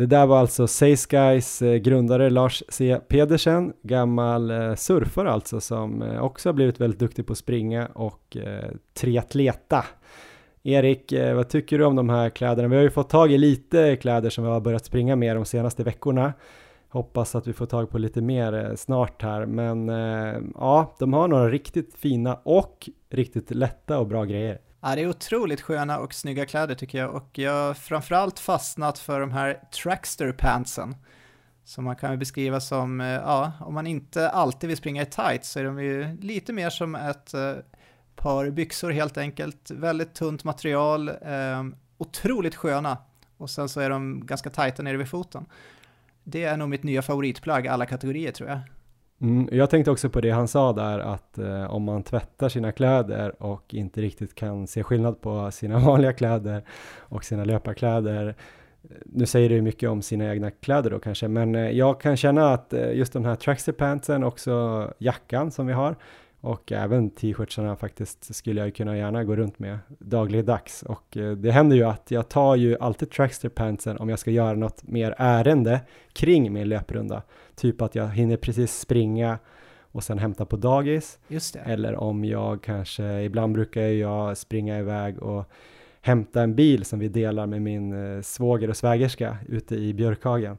Det 0.00 0.06
där 0.06 0.26
var 0.26 0.38
alltså 0.38 0.66
Guys 1.08 1.62
eh, 1.62 1.76
grundare 1.76 2.30
Lars 2.30 2.62
C. 2.68 3.00
Pedersen, 3.08 3.72
gammal 3.82 4.50
eh, 4.50 4.74
surfare 4.74 5.30
alltså 5.30 5.60
som 5.60 6.02
eh, 6.02 6.22
också 6.22 6.48
har 6.48 6.54
blivit 6.54 6.80
väldigt 6.80 7.00
duktig 7.00 7.26
på 7.26 7.32
att 7.32 7.38
springa 7.38 7.86
och 7.86 8.36
triatleta. 8.94 9.84
Erik, 10.62 11.12
vad 11.34 11.48
tycker 11.48 11.78
du 11.78 11.84
om 11.84 11.96
de 11.96 12.08
här 12.08 12.30
kläderna? 12.30 12.68
Vi 12.68 12.76
har 12.76 12.82
ju 12.82 12.90
fått 12.90 13.08
tag 13.08 13.32
i 13.32 13.38
lite 13.38 13.96
kläder 13.96 14.30
som 14.30 14.44
vi 14.44 14.50
har 14.50 14.60
börjat 14.60 14.84
springa 14.84 15.16
med 15.16 15.36
de 15.36 15.44
senaste 15.44 15.82
veckorna. 15.84 16.32
Hoppas 16.88 17.34
att 17.34 17.46
vi 17.46 17.52
får 17.52 17.66
tag 17.66 17.90
på 17.90 17.98
lite 17.98 18.20
mer 18.20 18.72
snart 18.76 19.22
här, 19.22 19.46
men 19.46 19.88
ja, 20.54 20.96
de 20.98 21.12
har 21.12 21.28
några 21.28 21.48
riktigt 21.48 21.94
fina 21.94 22.34
och 22.42 22.88
riktigt 23.10 23.50
lätta 23.50 23.98
och 23.98 24.06
bra 24.06 24.24
grejer. 24.24 24.58
Ja, 24.82 24.94
det 24.94 25.02
är 25.02 25.08
otroligt 25.08 25.60
sköna 25.60 25.98
och 25.98 26.14
snygga 26.14 26.46
kläder 26.46 26.74
tycker 26.74 26.98
jag 26.98 27.14
och 27.14 27.38
jag 27.38 27.66
har 27.66 27.74
framförallt 27.74 28.38
fastnat 28.38 28.98
för 28.98 29.20
de 29.20 29.30
här 29.30 29.60
Trackster 29.82 30.32
pantsen. 30.32 30.96
Som 31.64 31.84
man 31.84 31.96
kan 31.96 32.18
beskriva 32.18 32.60
som, 32.60 33.00
eh, 33.00 33.06
ja, 33.06 33.52
om 33.60 33.74
man 33.74 33.86
inte 33.86 34.30
alltid 34.30 34.68
vill 34.68 34.76
springa 34.76 35.02
i 35.02 35.06
tights 35.06 35.50
så 35.50 35.58
är 35.60 35.64
de 35.64 35.82
ju 35.82 36.16
lite 36.20 36.52
mer 36.52 36.70
som 36.70 36.94
ett 36.94 37.34
eh, 37.34 37.54
par 38.16 38.50
byxor 38.50 38.90
helt 38.90 39.18
enkelt. 39.18 39.70
Väldigt 39.70 40.14
tunt 40.14 40.44
material, 40.44 41.08
eh, 41.08 41.64
otroligt 41.98 42.54
sköna 42.54 42.98
och 43.36 43.50
sen 43.50 43.68
så 43.68 43.80
är 43.80 43.90
de 43.90 44.26
ganska 44.26 44.50
tajta 44.50 44.82
nere 44.82 44.96
vid 44.96 45.08
foten. 45.08 45.46
Det 46.24 46.44
är 46.44 46.56
nog 46.56 46.68
mitt 46.68 46.82
nya 46.82 47.02
favoritplagg 47.02 47.68
alla 47.68 47.86
kategorier 47.86 48.32
tror 48.32 48.48
jag. 48.48 48.60
Mm, 49.22 49.48
jag 49.52 49.70
tänkte 49.70 49.90
också 49.90 50.10
på 50.10 50.20
det 50.20 50.30
han 50.30 50.48
sa 50.48 50.72
där 50.72 50.98
att 50.98 51.38
eh, 51.38 51.74
om 51.74 51.82
man 51.82 52.02
tvättar 52.02 52.48
sina 52.48 52.72
kläder 52.72 53.42
och 53.42 53.74
inte 53.74 54.00
riktigt 54.00 54.34
kan 54.34 54.66
se 54.66 54.82
skillnad 54.82 55.20
på 55.20 55.50
sina 55.50 55.78
vanliga 55.86 56.12
kläder 56.12 56.64
och 56.98 57.24
sina 57.24 57.44
löparkläder. 57.44 58.34
Nu 59.04 59.26
säger 59.26 59.48
det 59.48 59.54
ju 59.54 59.62
mycket 59.62 59.90
om 59.90 60.02
sina 60.02 60.32
egna 60.32 60.50
kläder 60.50 60.90
då 60.90 60.98
kanske, 60.98 61.28
men 61.28 61.54
eh, 61.54 61.70
jag 61.70 62.00
kan 62.00 62.16
känna 62.16 62.52
att 62.52 62.72
eh, 62.72 62.92
just 62.92 63.12
de 63.12 63.24
här 63.24 63.36
tracksuit 63.36 63.76
pantsen, 63.76 64.24
också 64.24 64.92
jackan 64.98 65.50
som 65.50 65.66
vi 65.66 65.72
har, 65.72 65.96
och 66.40 66.72
även 66.72 67.10
t-shirtsarna 67.10 67.76
faktiskt 67.76 68.34
skulle 68.34 68.60
jag 68.60 68.74
kunna 68.74 68.96
gärna 68.96 69.24
gå 69.24 69.36
runt 69.36 69.58
med 69.58 69.78
dagligdags 69.98 70.82
och 70.82 71.16
eh, 71.16 71.32
det 71.32 71.50
händer 71.50 71.76
ju 71.76 71.84
att 71.84 72.10
jag 72.10 72.28
tar 72.28 72.56
ju 72.56 72.76
alltid 72.80 73.10
tracksuit 73.10 73.54
pantsen 73.54 73.98
om 73.98 74.08
jag 74.08 74.18
ska 74.18 74.30
göra 74.30 74.54
något 74.54 74.82
mer 74.82 75.14
ärende 75.18 75.80
kring 76.12 76.52
min 76.52 76.68
löprunda. 76.68 77.22
Typ 77.60 77.82
att 77.82 77.94
jag 77.94 78.08
hinner 78.08 78.36
precis 78.36 78.78
springa 78.78 79.38
och 79.92 80.04
sen 80.04 80.18
hämta 80.18 80.44
på 80.44 80.56
dagis. 80.56 81.18
Eller 81.64 81.96
om 81.96 82.24
jag 82.24 82.62
kanske, 82.62 83.22
ibland 83.22 83.52
brukar 83.52 83.82
jag 83.82 84.36
springa 84.36 84.78
iväg 84.78 85.22
och 85.22 85.44
hämta 86.00 86.42
en 86.42 86.54
bil 86.54 86.84
som 86.84 86.98
vi 86.98 87.08
delar 87.08 87.46
med 87.46 87.62
min 87.62 88.16
eh, 88.16 88.22
svåger 88.22 88.70
och 88.70 88.76
svägerska 88.76 89.36
ute 89.48 89.74
i 89.76 89.94
Björkhagen. 89.94 90.58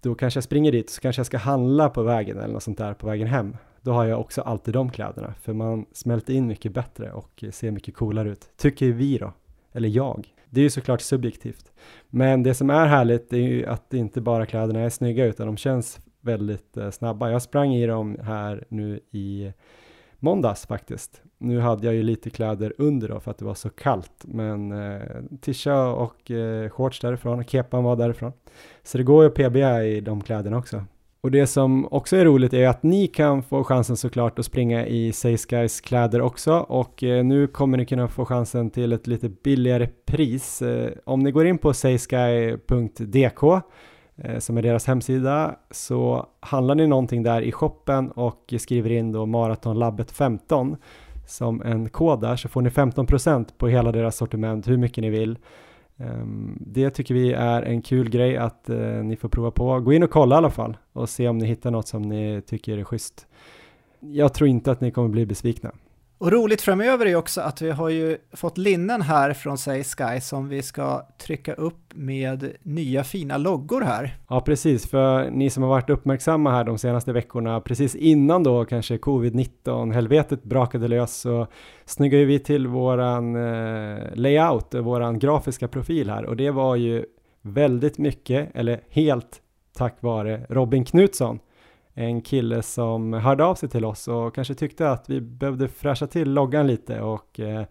Då 0.00 0.14
kanske 0.14 0.36
jag 0.38 0.44
springer 0.44 0.72
dit 0.72 0.90
så 0.90 1.00
kanske 1.00 1.20
jag 1.20 1.26
ska 1.26 1.38
handla 1.38 1.88
på 1.88 2.02
vägen 2.02 2.38
eller 2.38 2.54
något 2.54 2.62
sånt 2.62 2.78
där 2.78 2.94
på 2.94 3.06
vägen 3.06 3.28
hem 3.28 3.56
då 3.84 3.92
har 3.92 4.04
jag 4.04 4.20
också 4.20 4.42
alltid 4.42 4.74
de 4.74 4.90
kläderna, 4.90 5.34
för 5.40 5.52
man 5.52 5.86
smälter 5.92 6.32
in 6.32 6.46
mycket 6.46 6.72
bättre 6.72 7.12
och 7.12 7.44
ser 7.52 7.70
mycket 7.70 7.94
coolare 7.94 8.30
ut. 8.30 8.48
Tycker 8.56 8.86
vi 8.86 9.18
då, 9.18 9.32
eller 9.72 9.88
jag. 9.88 10.28
Det 10.50 10.60
är 10.60 10.62
ju 10.62 10.70
såklart 10.70 11.00
subjektivt. 11.00 11.72
Men 12.10 12.42
det 12.42 12.54
som 12.54 12.70
är 12.70 12.86
härligt 12.86 13.32
är 13.32 13.36
ju 13.36 13.66
att 13.66 13.94
inte 13.94 14.20
bara 14.20 14.46
kläderna 14.46 14.80
är 14.80 14.90
snygga 14.90 15.24
utan 15.24 15.46
de 15.46 15.56
känns 15.56 16.00
väldigt 16.24 16.76
eh, 16.76 16.90
snabba. 16.90 17.30
Jag 17.30 17.42
sprang 17.42 17.74
i 17.74 17.86
dem 17.86 18.18
här 18.22 18.64
nu 18.68 19.00
i 19.10 19.52
måndags 20.18 20.66
faktiskt. 20.66 21.22
Nu 21.38 21.60
hade 21.60 21.86
jag 21.86 21.94
ju 21.94 22.02
lite 22.02 22.30
kläder 22.30 22.72
under 22.78 23.08
då 23.08 23.20
för 23.20 23.30
att 23.30 23.38
det 23.38 23.44
var 23.44 23.54
så 23.54 23.70
kallt, 23.70 24.24
men 24.24 24.72
eh, 24.72 25.00
tisha 25.40 25.88
och 25.88 26.30
eh, 26.30 26.68
shorts 26.68 27.00
därifrån, 27.00 27.44
kepan 27.44 27.84
var 27.84 27.96
därifrån. 27.96 28.32
Så 28.82 28.98
det 28.98 29.04
går 29.04 29.24
ju 29.24 29.28
att 29.28 29.34
pba 29.34 29.82
i 29.82 30.00
de 30.00 30.20
kläderna 30.20 30.58
också. 30.58 30.84
Och 31.24 31.30
det 31.30 31.46
som 31.46 31.88
också 31.90 32.16
är 32.16 32.24
roligt 32.24 32.52
är 32.52 32.68
att 32.68 32.82
ni 32.82 33.06
kan 33.06 33.42
få 33.42 33.64
chansen 33.64 33.96
såklart 33.96 34.38
att 34.38 34.44
springa 34.44 34.86
i 34.86 35.12
Guys 35.48 35.80
kläder 35.80 36.20
också 36.20 36.54
och 36.54 37.02
eh, 37.02 37.24
nu 37.24 37.46
kommer 37.46 37.78
ni 37.78 37.86
kunna 37.86 38.08
få 38.08 38.24
chansen 38.24 38.70
till 38.70 38.92
ett 38.92 39.06
lite 39.06 39.28
billigare 39.28 39.88
pris. 40.06 40.62
Eh, 40.62 40.92
om 41.04 41.20
ni 41.20 41.30
går 41.30 41.46
in 41.46 41.58
på 41.58 41.74
saysky.dk 41.74 43.42
Eh, 44.16 44.38
som 44.38 44.58
är 44.58 44.62
deras 44.62 44.86
hemsida 44.86 45.56
så 45.70 46.26
handlar 46.40 46.74
ni 46.74 46.86
någonting 46.86 47.22
där 47.22 47.42
i 47.42 47.52
shoppen 47.52 48.10
och 48.10 48.54
skriver 48.58 48.90
in 48.90 49.12
då 49.12 49.26
maratonlabbet 49.26 50.10
15 50.10 50.76
som 51.26 51.62
en 51.62 51.88
kod 51.88 52.20
där 52.20 52.36
så 52.36 52.48
får 52.48 52.62
ni 52.62 52.68
15% 52.68 53.46
på 53.58 53.68
hela 53.68 53.92
deras 53.92 54.16
sortiment 54.16 54.68
hur 54.68 54.76
mycket 54.76 55.02
ni 55.02 55.10
vill. 55.10 55.38
Ehm, 55.96 56.58
det 56.60 56.90
tycker 56.90 57.14
vi 57.14 57.32
är 57.32 57.62
en 57.62 57.82
kul 57.82 58.10
grej 58.10 58.36
att 58.36 58.68
eh, 58.68 58.78
ni 58.78 59.16
får 59.16 59.28
prova 59.28 59.50
på. 59.50 59.80
Gå 59.80 59.92
in 59.92 60.02
och 60.02 60.10
kolla 60.10 60.36
i 60.36 60.38
alla 60.38 60.50
fall 60.50 60.76
och 60.92 61.08
se 61.08 61.28
om 61.28 61.38
ni 61.38 61.46
hittar 61.46 61.70
något 61.70 61.88
som 61.88 62.02
ni 62.02 62.42
tycker 62.46 62.78
är 62.78 62.84
schysst. 62.84 63.26
Jag 64.00 64.34
tror 64.34 64.48
inte 64.48 64.70
att 64.70 64.80
ni 64.80 64.90
kommer 64.90 65.08
bli 65.08 65.26
besvikna. 65.26 65.72
Och 66.18 66.32
roligt 66.32 66.62
framöver 66.62 67.06
är 67.06 67.16
också 67.16 67.40
att 67.40 67.62
vi 67.62 67.70
har 67.70 67.88
ju 67.88 68.18
fått 68.32 68.58
linnen 68.58 69.02
här 69.02 69.32
från 69.32 69.58
Say 69.58 69.84
Sky 69.84 70.20
som 70.20 70.48
vi 70.48 70.62
ska 70.62 71.06
trycka 71.18 71.54
upp 71.54 71.80
med 71.94 72.52
nya 72.62 73.04
fina 73.04 73.36
loggor 73.36 73.80
här. 73.80 74.16
Ja, 74.28 74.40
precis, 74.40 74.86
för 74.90 75.30
ni 75.30 75.50
som 75.50 75.62
har 75.62 75.70
varit 75.70 75.90
uppmärksamma 75.90 76.50
här 76.50 76.64
de 76.64 76.78
senaste 76.78 77.12
veckorna, 77.12 77.60
precis 77.60 77.94
innan 77.94 78.42
då 78.42 78.64
kanske 78.64 78.96
covid-19 78.96 79.92
helvetet 79.92 80.44
brakade 80.44 80.88
lös 80.88 81.16
så 81.16 81.46
snyggade 81.84 82.24
vi 82.24 82.38
till 82.38 82.66
våran 82.66 83.36
eh, 83.36 83.98
layout, 84.14 84.74
våran 84.74 85.18
grafiska 85.18 85.68
profil 85.68 86.10
här. 86.10 86.24
Och 86.24 86.36
det 86.36 86.50
var 86.50 86.76
ju 86.76 87.04
väldigt 87.42 87.98
mycket, 87.98 88.50
eller 88.54 88.80
helt 88.90 89.40
tack 89.76 89.96
vare 90.00 90.46
Robin 90.48 90.84
Knutsson 90.84 91.38
en 91.94 92.22
kille 92.22 92.62
som 92.62 93.12
hörde 93.12 93.44
av 93.44 93.54
sig 93.54 93.68
till 93.68 93.84
oss 93.84 94.08
och 94.08 94.34
kanske 94.34 94.54
tyckte 94.54 94.90
att 94.90 95.10
vi 95.10 95.20
behövde 95.20 95.68
fräscha 95.68 96.06
till 96.06 96.30
loggan 96.32 96.66
lite 96.66 97.00
och 97.00 97.40
eh, 97.40 97.64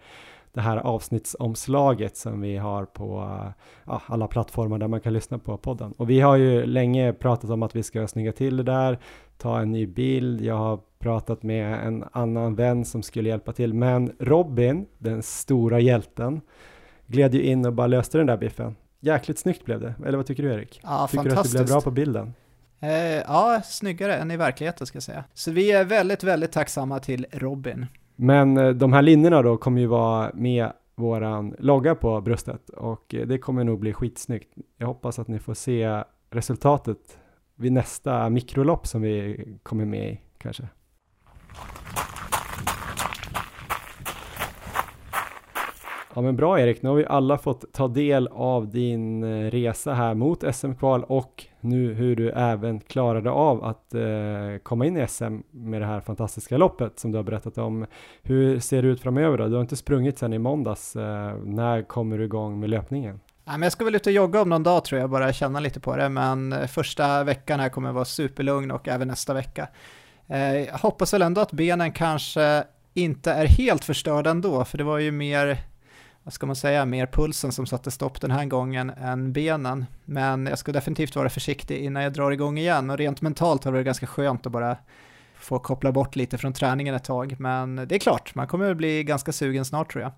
det 0.54 0.62
här 0.62 0.78
avsnittsomslaget 0.78 2.18
som 2.18 2.42
vi 2.42 2.58
har 2.58 2.86
på 2.86 3.38
ja, 3.86 4.02
alla 4.06 4.28
plattformar 4.28 4.78
där 4.78 4.88
man 4.88 5.02
kan 5.02 5.14
lyssna 5.14 5.40
på 5.40 5.58
podden. 5.58 5.94
Och 5.98 6.10
vi 6.10 6.20
har 6.20 6.36
ju 6.36 6.66
länge 6.66 7.14
pratat 7.14 7.50
om 7.50 7.64
att 7.64 7.76
vi 7.76 7.84
ska 7.84 8.08
snygga 8.08 8.32
till 8.32 8.58
det 8.58 8.64
där, 8.64 9.00
ta 9.38 9.60
en 9.60 9.72
ny 9.72 9.88
bild. 9.88 10.42
Jag 10.42 10.56
har 10.56 10.80
pratat 11.00 11.44
med 11.44 11.88
en 11.88 12.04
annan 12.12 12.56
vän 12.56 12.86
som 12.86 13.04
skulle 13.04 13.30
hjälpa 13.30 13.54
till, 13.54 13.74
men 13.74 14.12
Robin, 14.20 14.86
den 14.98 15.24
stora 15.24 15.80
hjälten, 15.80 16.42
gled 17.08 17.36
ju 17.36 17.44
in 17.44 17.66
och 17.66 17.74
bara 17.74 17.88
löste 17.88 18.18
den 18.18 18.28
där 18.28 18.38
biffen. 18.38 18.76
Jäkligt 19.00 19.40
snyggt 19.40 19.66
blev 19.66 19.82
det, 19.82 19.94
eller 20.06 20.18
vad 20.18 20.26
tycker 20.26 20.44
du 20.44 20.54
Erik? 20.54 20.80
Ja, 20.84 21.08
tycker 21.12 21.24
du 21.24 21.32
att 21.32 21.44
det 21.44 21.52
blev 21.52 21.68
bra 21.68 21.82
på 21.82 21.92
bilden? 21.92 22.34
Eh, 22.84 23.22
ja, 23.28 23.62
snyggare 23.66 24.16
än 24.16 24.32
i 24.32 24.38
verkligheten 24.38 24.88
ska 24.88 24.96
jag 24.96 25.04
säga. 25.04 25.24
Så 25.34 25.52
vi 25.52 25.72
är 25.72 25.86
väldigt, 25.86 26.24
väldigt 26.24 26.52
tacksamma 26.52 27.00
till 27.00 27.26
Robin. 27.32 27.86
Men 28.16 28.58
eh, 28.58 28.70
de 28.70 28.94
här 28.94 29.02
linjerna 29.02 29.42
då 29.42 29.58
kommer 29.58 29.82
ju 29.82 29.88
vara 29.88 30.32
med 30.34 30.72
våran 30.96 31.56
logga 31.60 31.96
på 31.96 32.22
bröstet 32.22 32.70
och 32.70 33.16
eh, 33.16 33.28
det 33.28 33.38
kommer 33.38 33.64
nog 33.64 33.80
bli 33.80 33.94
skitsnyggt. 33.94 34.54
Jag 34.78 34.88
hoppas 34.88 35.20
att 35.20 35.28
ni 35.28 35.40
får 35.40 35.54
se 35.54 36.04
resultatet 36.30 37.18
vid 37.56 37.72
nästa 37.72 38.30
mikrolopp 38.30 38.88
som 38.88 39.02
vi 39.02 39.46
kommer 39.64 39.86
med 39.86 40.10
i 40.10 40.20
kanske. 40.38 40.68
Ja 46.16 46.22
men 46.22 46.36
bra 46.36 46.60
Erik, 46.60 46.82
nu 46.82 46.90
har 46.90 46.96
vi 46.96 47.06
alla 47.06 47.38
fått 47.38 47.74
ta 47.74 47.88
del 47.88 48.28
av 48.32 48.70
din 48.70 49.24
eh, 49.24 49.52
resa 49.52 49.94
här 49.94 50.14
mot 50.14 50.56
SM-kval 50.56 51.04
och 51.04 51.46
nu 51.60 51.94
hur 51.94 52.16
du 52.16 52.30
även 52.30 52.80
klarade 52.80 53.32
av 53.32 53.64
att 53.64 53.94
eh, 53.94 54.02
komma 54.64 54.86
in 54.86 54.98
i 54.98 55.08
SM 55.08 55.38
med 55.52 55.82
det 55.82 55.86
här 55.86 56.02
fantastiska 56.02 56.58
loppet 56.58 57.00
som 57.00 57.12
du 57.12 57.18
har 57.18 57.24
berättat 57.24 57.58
om. 57.58 57.86
Hur 58.22 58.60
ser 58.60 58.82
det 58.82 58.88
ut 58.88 59.02
framöver 59.02 59.38
då? 59.38 59.48
Du 59.48 59.54
har 59.54 59.62
inte 59.62 59.76
sprungit 59.76 60.18
sedan 60.18 60.34
i 60.34 60.40
måndags. 60.40 60.96
Eh, 60.96 61.36
när 61.44 61.82
kommer 61.82 62.18
du 62.18 62.24
igång 62.24 62.60
med 62.60 62.70
löpningen? 62.70 63.20
Ja, 63.46 63.52
men 63.52 63.62
jag 63.62 63.72
ska 63.72 63.86
väl 63.86 63.96
ut 63.96 64.08
och 64.08 64.14
jogga 64.14 64.42
om 64.42 64.50
någon 64.50 64.64
dag 64.64 64.86
tror 64.86 65.02
jag, 65.02 65.10
bara 65.10 65.34
känna 65.34 65.60
lite 65.60 65.80
på 65.80 65.96
det, 65.96 66.10
men 66.10 66.54
eh, 66.54 66.68
första 66.68 67.24
veckan 67.24 67.60
här 67.60 67.70
kommer 67.70 67.92
vara 67.92 68.06
superlugn 68.06 68.72
och 68.72 68.88
även 68.88 69.08
nästa 69.08 69.34
vecka. 69.34 69.68
Eh, 70.28 70.58
jag 70.58 70.78
hoppas 70.78 71.14
väl 71.14 71.22
ändå 71.22 71.42
att 71.42 71.52
benen 71.52 71.92
kanske 71.92 72.64
inte 72.94 73.32
är 73.32 73.46
helt 73.46 73.86
förstörda 73.86 74.30
ändå, 74.30 74.66
för 74.66 74.78
det 74.78 74.84
var 74.84 75.00
ju 75.00 75.12
mer, 75.12 75.58
vad 76.24 76.34
ska 76.34 76.46
man 76.46 76.56
säga, 76.56 76.86
mer 76.86 77.06
pulsen 77.06 77.52
som 77.52 77.66
satte 77.66 77.92
stopp 77.92 78.22
den 78.22 78.32
här 78.32 78.46
gången 78.46 78.90
än 78.90 79.34
benen. 79.34 79.86
Men 80.06 80.46
jag 80.46 80.58
ska 80.58 80.72
definitivt 80.72 81.16
vara 81.16 81.30
försiktig 81.30 81.78
innan 81.78 82.04
jag 82.04 82.14
drar 82.14 82.32
igång 82.32 82.58
igen 82.58 82.90
och 82.90 82.98
rent 82.98 83.22
mentalt 83.22 83.64
har 83.64 83.72
det 83.72 83.76
varit 83.76 83.86
ganska 83.86 84.08
skönt 84.08 84.46
att 84.46 84.52
bara 84.52 84.78
få 85.36 85.60
koppla 85.60 85.92
bort 85.92 86.16
lite 86.16 86.38
från 86.38 86.54
träningen 86.54 86.96
ett 86.96 87.04
tag. 87.04 87.36
Men 87.40 87.76
det 87.76 87.96
är 87.96 88.00
klart, 88.00 88.36
man 88.36 88.48
kommer 88.48 88.74
bli 88.74 89.04
ganska 89.04 89.32
sugen 89.32 89.66
snart 89.66 89.92
tror 89.92 90.02
jag. 90.04 90.12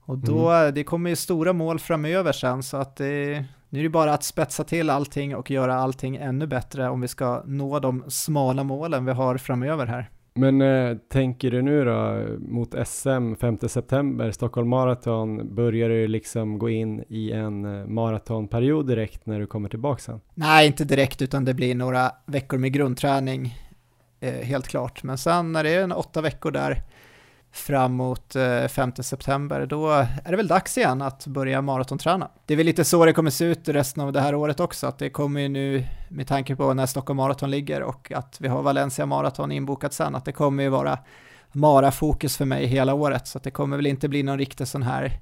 Och 0.00 0.18
då, 0.18 0.50
mm. 0.50 0.74
det 0.74 0.84
kommer 0.84 1.10
ju 1.10 1.16
stora 1.16 1.52
mål 1.52 1.78
framöver 1.78 2.32
sen, 2.32 2.62
så 2.62 2.76
att 2.76 2.96
det, 2.96 3.44
nu 3.68 3.78
är 3.78 3.82
det 3.82 3.88
bara 3.88 4.14
att 4.14 4.24
spetsa 4.24 4.64
till 4.64 4.90
allting 4.90 5.36
och 5.36 5.50
göra 5.50 5.74
allting 5.74 6.16
ännu 6.16 6.46
bättre 6.46 6.88
om 6.88 7.00
vi 7.00 7.08
ska 7.08 7.42
nå 7.46 7.78
de 7.78 8.04
smala 8.08 8.64
målen 8.64 9.04
vi 9.04 9.12
har 9.12 9.36
framöver 9.36 9.86
här. 9.86 10.10
Men 10.34 10.62
eh, 10.62 10.96
tänker 11.08 11.50
du 11.50 11.62
nu 11.62 11.84
då 11.84 12.26
mot 12.38 12.74
SM 12.86 13.34
5 13.34 13.58
september, 13.68 14.30
Stockholm 14.30 14.68
Marathon, 14.68 15.54
börjar 15.54 15.88
du 15.88 16.08
liksom 16.08 16.58
gå 16.58 16.70
in 16.70 17.04
i 17.08 17.32
en 17.32 17.64
eh, 17.64 17.86
maratonperiod 17.86 18.86
direkt 18.86 19.26
när 19.26 19.40
du 19.40 19.46
kommer 19.46 19.68
tillbaka 19.68 20.02
sen? 20.02 20.20
Nej, 20.34 20.66
inte 20.66 20.84
direkt, 20.84 21.22
utan 21.22 21.44
det 21.44 21.54
blir 21.54 21.74
några 21.74 22.12
veckor 22.26 22.58
med 22.58 22.72
grundträning, 22.72 23.58
eh, 24.20 24.32
helt 24.32 24.68
klart. 24.68 25.02
Men 25.02 25.18
sen 25.18 25.52
när 25.52 25.64
det 25.64 25.70
är 25.70 25.82
en 25.82 25.92
åtta 25.92 26.20
veckor 26.20 26.50
där, 26.50 26.82
framåt 27.52 28.36
5 28.68 28.92
eh, 28.98 29.02
september, 29.02 29.66
då 29.66 29.90
är 29.90 30.30
det 30.30 30.36
väl 30.36 30.48
dags 30.48 30.78
igen 30.78 31.02
att 31.02 31.26
börja 31.26 31.62
maratonträna. 31.62 32.30
Det 32.46 32.54
är 32.54 32.56
väl 32.56 32.66
lite 32.66 32.84
så 32.84 33.04
det 33.04 33.12
kommer 33.12 33.30
se 33.30 33.44
ut 33.44 33.68
resten 33.68 34.02
av 34.02 34.12
det 34.12 34.20
här 34.20 34.34
året 34.34 34.60
också, 34.60 34.86
att 34.86 34.98
det 34.98 35.10
kommer 35.10 35.40
ju 35.40 35.48
nu 35.48 35.84
med 36.08 36.26
tanke 36.26 36.56
på 36.56 36.74
när 36.74 36.86
Stockholm 36.86 37.16
Marathon 37.16 37.50
ligger 37.50 37.82
och 37.82 38.12
att 38.12 38.40
vi 38.40 38.48
har 38.48 38.62
Valencia 38.62 39.06
Marathon 39.06 39.52
inbokat 39.52 39.92
sen, 39.92 40.14
att 40.14 40.24
det 40.24 40.32
kommer 40.32 40.62
ju 40.62 40.68
vara 40.68 40.98
Mara-fokus 41.52 42.36
för 42.36 42.44
mig 42.44 42.66
hela 42.66 42.94
året, 42.94 43.26
så 43.26 43.38
att 43.38 43.44
det 43.44 43.50
kommer 43.50 43.76
väl 43.76 43.86
inte 43.86 44.08
bli 44.08 44.22
någon 44.22 44.38
riktig 44.38 44.68
sån 44.68 44.82
här 44.82 45.12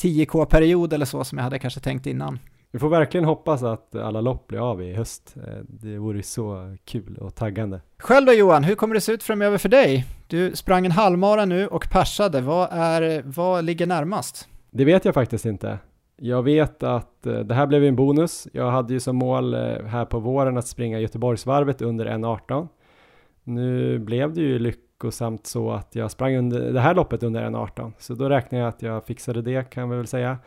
10K-period 0.00 0.92
eller 0.92 1.06
så 1.06 1.24
som 1.24 1.38
jag 1.38 1.42
hade 1.42 1.58
kanske 1.58 1.80
tänkt 1.80 2.06
innan. 2.06 2.38
Vi 2.70 2.78
får 2.78 2.88
verkligen 2.88 3.24
hoppas 3.24 3.62
att 3.62 3.94
alla 3.94 4.20
lopp 4.20 4.46
blir 4.46 4.70
av 4.70 4.82
i 4.82 4.94
höst. 4.94 5.34
Eh, 5.36 5.58
det 5.68 5.98
vore 5.98 6.22
så 6.22 6.76
kul 6.84 7.16
och 7.16 7.34
taggande. 7.34 7.80
Själv 7.98 8.26
då 8.26 8.32
Johan, 8.32 8.64
hur 8.64 8.74
kommer 8.74 8.94
det 8.94 9.00
se 9.00 9.12
ut 9.12 9.22
framöver 9.22 9.58
för 9.58 9.68
dig? 9.68 10.06
Du 10.28 10.56
sprang 10.56 10.86
en 10.86 10.92
halvmara 10.92 11.44
nu 11.44 11.66
och 11.66 11.88
persade. 11.90 12.40
Vad, 12.40 12.68
är, 12.72 13.22
vad 13.24 13.64
ligger 13.64 13.86
närmast? 13.86 14.48
Det 14.70 14.84
vet 14.84 15.04
jag 15.04 15.14
faktiskt 15.14 15.44
inte. 15.44 15.78
Jag 16.16 16.42
vet 16.42 16.82
att 16.82 17.26
eh, 17.26 17.38
det 17.38 17.54
här 17.54 17.66
blev 17.66 17.84
en 17.84 17.96
bonus. 17.96 18.48
Jag 18.52 18.70
hade 18.70 18.92
ju 18.92 19.00
som 19.00 19.16
mål 19.16 19.54
eh, 19.54 19.60
här 19.84 20.04
på 20.04 20.18
våren 20.18 20.58
att 20.58 20.66
springa 20.66 21.00
Göteborgsvarvet 21.00 21.82
under 21.82 22.06
1.18. 22.06 22.68
Nu 23.44 23.98
blev 23.98 24.34
det 24.34 24.40
ju 24.40 24.58
lyckosamt 24.58 25.46
så 25.46 25.70
att 25.70 25.94
jag 25.94 26.10
sprang 26.10 26.36
under 26.36 26.72
det 26.72 26.80
här 26.80 26.94
loppet 26.94 27.22
under 27.22 27.42
1.18, 27.42 27.92
så 27.98 28.14
då 28.14 28.28
räknar 28.28 28.58
jag 28.58 28.68
att 28.68 28.82
jag 28.82 29.06
fixade 29.06 29.42
det 29.42 29.70
kan 29.70 29.90
vi 29.90 29.96
väl 29.96 30.06
säga. 30.06 30.38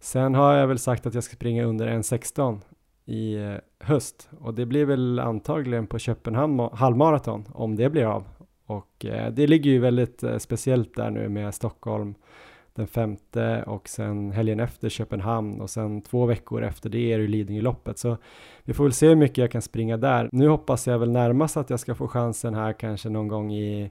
Sen 0.00 0.34
har 0.34 0.54
jag 0.54 0.66
väl 0.66 0.78
sagt 0.78 1.06
att 1.06 1.14
jag 1.14 1.24
ska 1.24 1.34
springa 1.34 1.64
under 1.64 1.88
1.16 1.88 2.60
i 3.04 3.34
eh, 3.34 3.54
höst 3.80 4.30
och 4.40 4.54
det 4.54 4.66
blir 4.66 4.84
väl 4.84 5.18
antagligen 5.18 5.86
på 5.86 5.98
Köpenhamn 5.98 6.68
halvmaraton 6.72 7.44
om 7.52 7.76
det 7.76 7.90
blir 7.90 8.04
av. 8.04 8.24
Och 8.66 9.04
eh, 9.04 9.32
det 9.32 9.46
ligger 9.46 9.70
ju 9.70 9.78
väldigt 9.78 10.22
eh, 10.22 10.38
speciellt 10.38 10.96
där 10.96 11.10
nu 11.10 11.28
med 11.28 11.54
Stockholm 11.54 12.14
den 12.74 12.86
femte 12.86 13.62
och 13.66 13.88
sen 13.88 14.32
helgen 14.32 14.60
efter 14.60 14.88
Köpenhamn 14.88 15.60
och 15.60 15.70
sen 15.70 16.02
två 16.02 16.26
veckor 16.26 16.62
efter 16.62 16.90
det 16.90 17.12
är 17.12 17.18
det 17.18 17.26
Lidingöloppet. 17.26 17.98
Så 17.98 18.16
vi 18.64 18.72
får 18.72 18.84
väl 18.84 18.92
se 18.92 19.08
hur 19.08 19.16
mycket 19.16 19.38
jag 19.38 19.50
kan 19.50 19.62
springa 19.62 19.96
där. 19.96 20.28
Nu 20.32 20.48
hoppas 20.48 20.86
jag 20.86 20.98
väl 20.98 21.10
närmast 21.10 21.56
att 21.56 21.70
jag 21.70 21.80
ska 21.80 21.94
få 21.94 22.08
chansen 22.08 22.54
här 22.54 22.72
kanske 22.72 23.08
någon 23.08 23.28
gång 23.28 23.52
i 23.52 23.90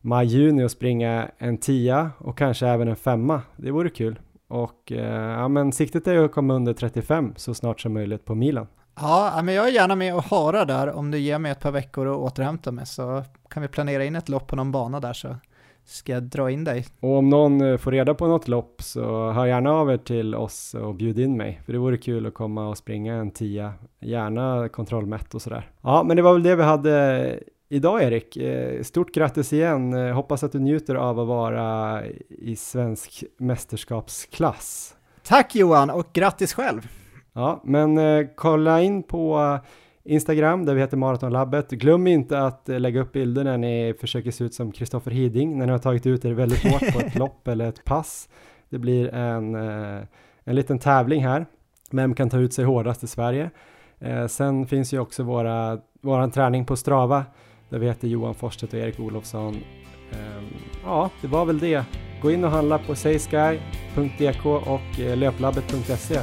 maj-juni 0.00 0.64
och 0.64 0.70
springa 0.70 1.30
en 1.38 1.58
tia 1.58 2.10
och 2.18 2.38
kanske 2.38 2.66
även 2.66 2.88
en 2.88 2.96
femma. 2.96 3.42
Det 3.56 3.70
vore 3.70 3.90
kul. 3.90 4.18
Och 4.48 4.92
eh, 4.92 5.40
ja, 5.40 5.48
men 5.48 5.72
siktet 5.72 6.06
är 6.06 6.12
ju 6.12 6.24
att 6.24 6.32
komma 6.32 6.54
under 6.54 6.72
35 6.72 7.32
så 7.36 7.54
snart 7.54 7.80
som 7.80 7.92
möjligt 7.92 8.24
på 8.24 8.34
milen. 8.34 8.66
Ja, 8.94 9.40
men 9.44 9.54
jag 9.54 9.68
är 9.68 9.72
gärna 9.72 9.96
med 9.96 10.14
och 10.14 10.24
höra 10.24 10.64
där 10.64 10.92
om 10.92 11.10
du 11.10 11.18
ger 11.18 11.38
mig 11.38 11.52
ett 11.52 11.60
par 11.60 11.70
veckor 11.70 12.08
att 12.08 12.16
återhämta 12.16 12.72
mig 12.72 12.86
så 12.86 13.22
kan 13.50 13.62
vi 13.62 13.68
planera 13.68 14.04
in 14.04 14.16
ett 14.16 14.28
lopp 14.28 14.46
på 14.46 14.56
någon 14.56 14.72
bana 14.72 15.00
där 15.00 15.12
så 15.12 15.36
ska 15.84 16.12
jag 16.12 16.22
dra 16.22 16.50
in 16.50 16.64
dig. 16.64 16.86
Och 17.00 17.16
om 17.16 17.28
någon 17.28 17.60
eh, 17.60 17.76
får 17.76 17.92
reda 17.92 18.14
på 18.14 18.26
något 18.26 18.48
lopp 18.48 18.82
så 18.82 19.30
hör 19.30 19.46
gärna 19.46 19.72
av 19.72 19.90
er 19.90 19.96
till 19.96 20.34
oss 20.34 20.74
och 20.74 20.94
bjud 20.94 21.18
in 21.18 21.36
mig, 21.36 21.60
för 21.66 21.72
det 21.72 21.78
vore 21.78 21.96
kul 21.96 22.26
att 22.26 22.34
komma 22.34 22.68
och 22.68 22.78
springa 22.78 23.14
en 23.14 23.30
tia, 23.30 23.72
gärna 24.00 24.68
kontrollmätt 24.68 25.34
och 25.34 25.42
sådär. 25.42 25.70
Ja, 25.82 26.02
men 26.02 26.16
det 26.16 26.22
var 26.22 26.32
väl 26.32 26.42
det 26.42 26.56
vi 26.56 26.62
hade 26.62 27.38
idag 27.68 28.02
Erik. 28.02 28.36
Eh, 28.36 28.82
stort 28.82 29.14
grattis 29.14 29.52
igen. 29.52 29.94
Eh, 29.94 30.14
hoppas 30.14 30.44
att 30.44 30.52
du 30.52 30.58
njuter 30.58 30.94
av 30.94 31.20
att 31.20 31.28
vara 31.28 32.02
i 32.28 32.56
svensk 32.56 33.24
mästerskapsklass. 33.38 34.94
Tack 35.22 35.54
Johan 35.54 35.90
och 35.90 36.06
grattis 36.12 36.54
själv. 36.54 36.88
Ja, 37.32 37.60
men 37.64 37.98
eh, 37.98 38.26
kolla 38.36 38.82
in 38.82 39.02
på 39.02 39.38
eh, 39.38 40.12
Instagram 40.12 40.64
där 40.64 40.74
vi 40.74 40.80
heter 40.80 40.96
Maratonlabbet. 40.96 41.70
Glöm 41.70 42.06
inte 42.06 42.40
att 42.40 42.68
eh, 42.68 42.80
lägga 42.80 43.00
upp 43.00 43.12
bilder 43.12 43.44
när 43.44 43.58
ni 43.58 43.94
försöker 44.00 44.30
se 44.30 44.44
ut 44.44 44.54
som 44.54 44.72
Kristoffer 44.72 45.10
Hiding 45.10 45.58
när 45.58 45.66
ni 45.66 45.72
har 45.72 45.78
tagit 45.78 46.06
ut 46.06 46.24
er 46.24 46.32
väldigt 46.32 46.72
hårt 46.72 46.92
på 46.92 47.00
ett 47.00 47.14
lopp 47.14 47.48
eller 47.48 47.68
ett 47.68 47.84
pass. 47.84 48.28
Det 48.68 48.78
blir 48.78 49.14
en, 49.14 49.54
eh, 49.54 50.02
en 50.44 50.54
liten 50.54 50.78
tävling 50.78 51.24
här. 51.24 51.46
Vem 51.90 52.14
kan 52.14 52.30
ta 52.30 52.38
ut 52.38 52.52
sig 52.52 52.64
hårdast 52.64 53.02
i 53.02 53.06
Sverige? 53.06 53.50
sen 54.28 54.66
finns 54.66 54.92
ju 54.92 54.98
också 54.98 55.22
våra, 55.22 55.78
våran 56.00 56.30
träning 56.30 56.64
på 56.64 56.76
Strava 56.76 57.24
där 57.68 57.78
vi 57.78 57.86
heter 57.86 58.08
Johan 58.08 58.34
Forsstedt 58.34 58.72
och 58.72 58.78
Erik 58.78 59.00
Olofsson. 59.00 59.56
Ehm, 60.12 60.48
ja, 60.84 61.10
det 61.20 61.28
var 61.28 61.44
väl 61.44 61.58
det. 61.58 61.84
Gå 62.22 62.30
in 62.30 62.44
och 62.44 62.50
handla 62.50 62.78
på 62.78 62.94
saysky.dk 62.94 64.46
och 64.46 64.98
löplabbet.se 65.16 66.20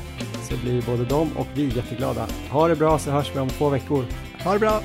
så 0.49 0.57
blir 0.57 0.81
både 0.81 1.05
de 1.05 1.37
och 1.37 1.47
vi 1.53 1.67
jätteglada. 1.67 2.27
Ha 2.49 2.67
det 2.67 2.75
bra 2.75 2.99
så 2.99 3.11
hörs 3.11 3.31
vi 3.35 3.39
om 3.39 3.49
två 3.49 3.69
veckor. 3.69 4.05
Ha 4.43 4.53
det 4.53 4.59
bra! 4.59 4.81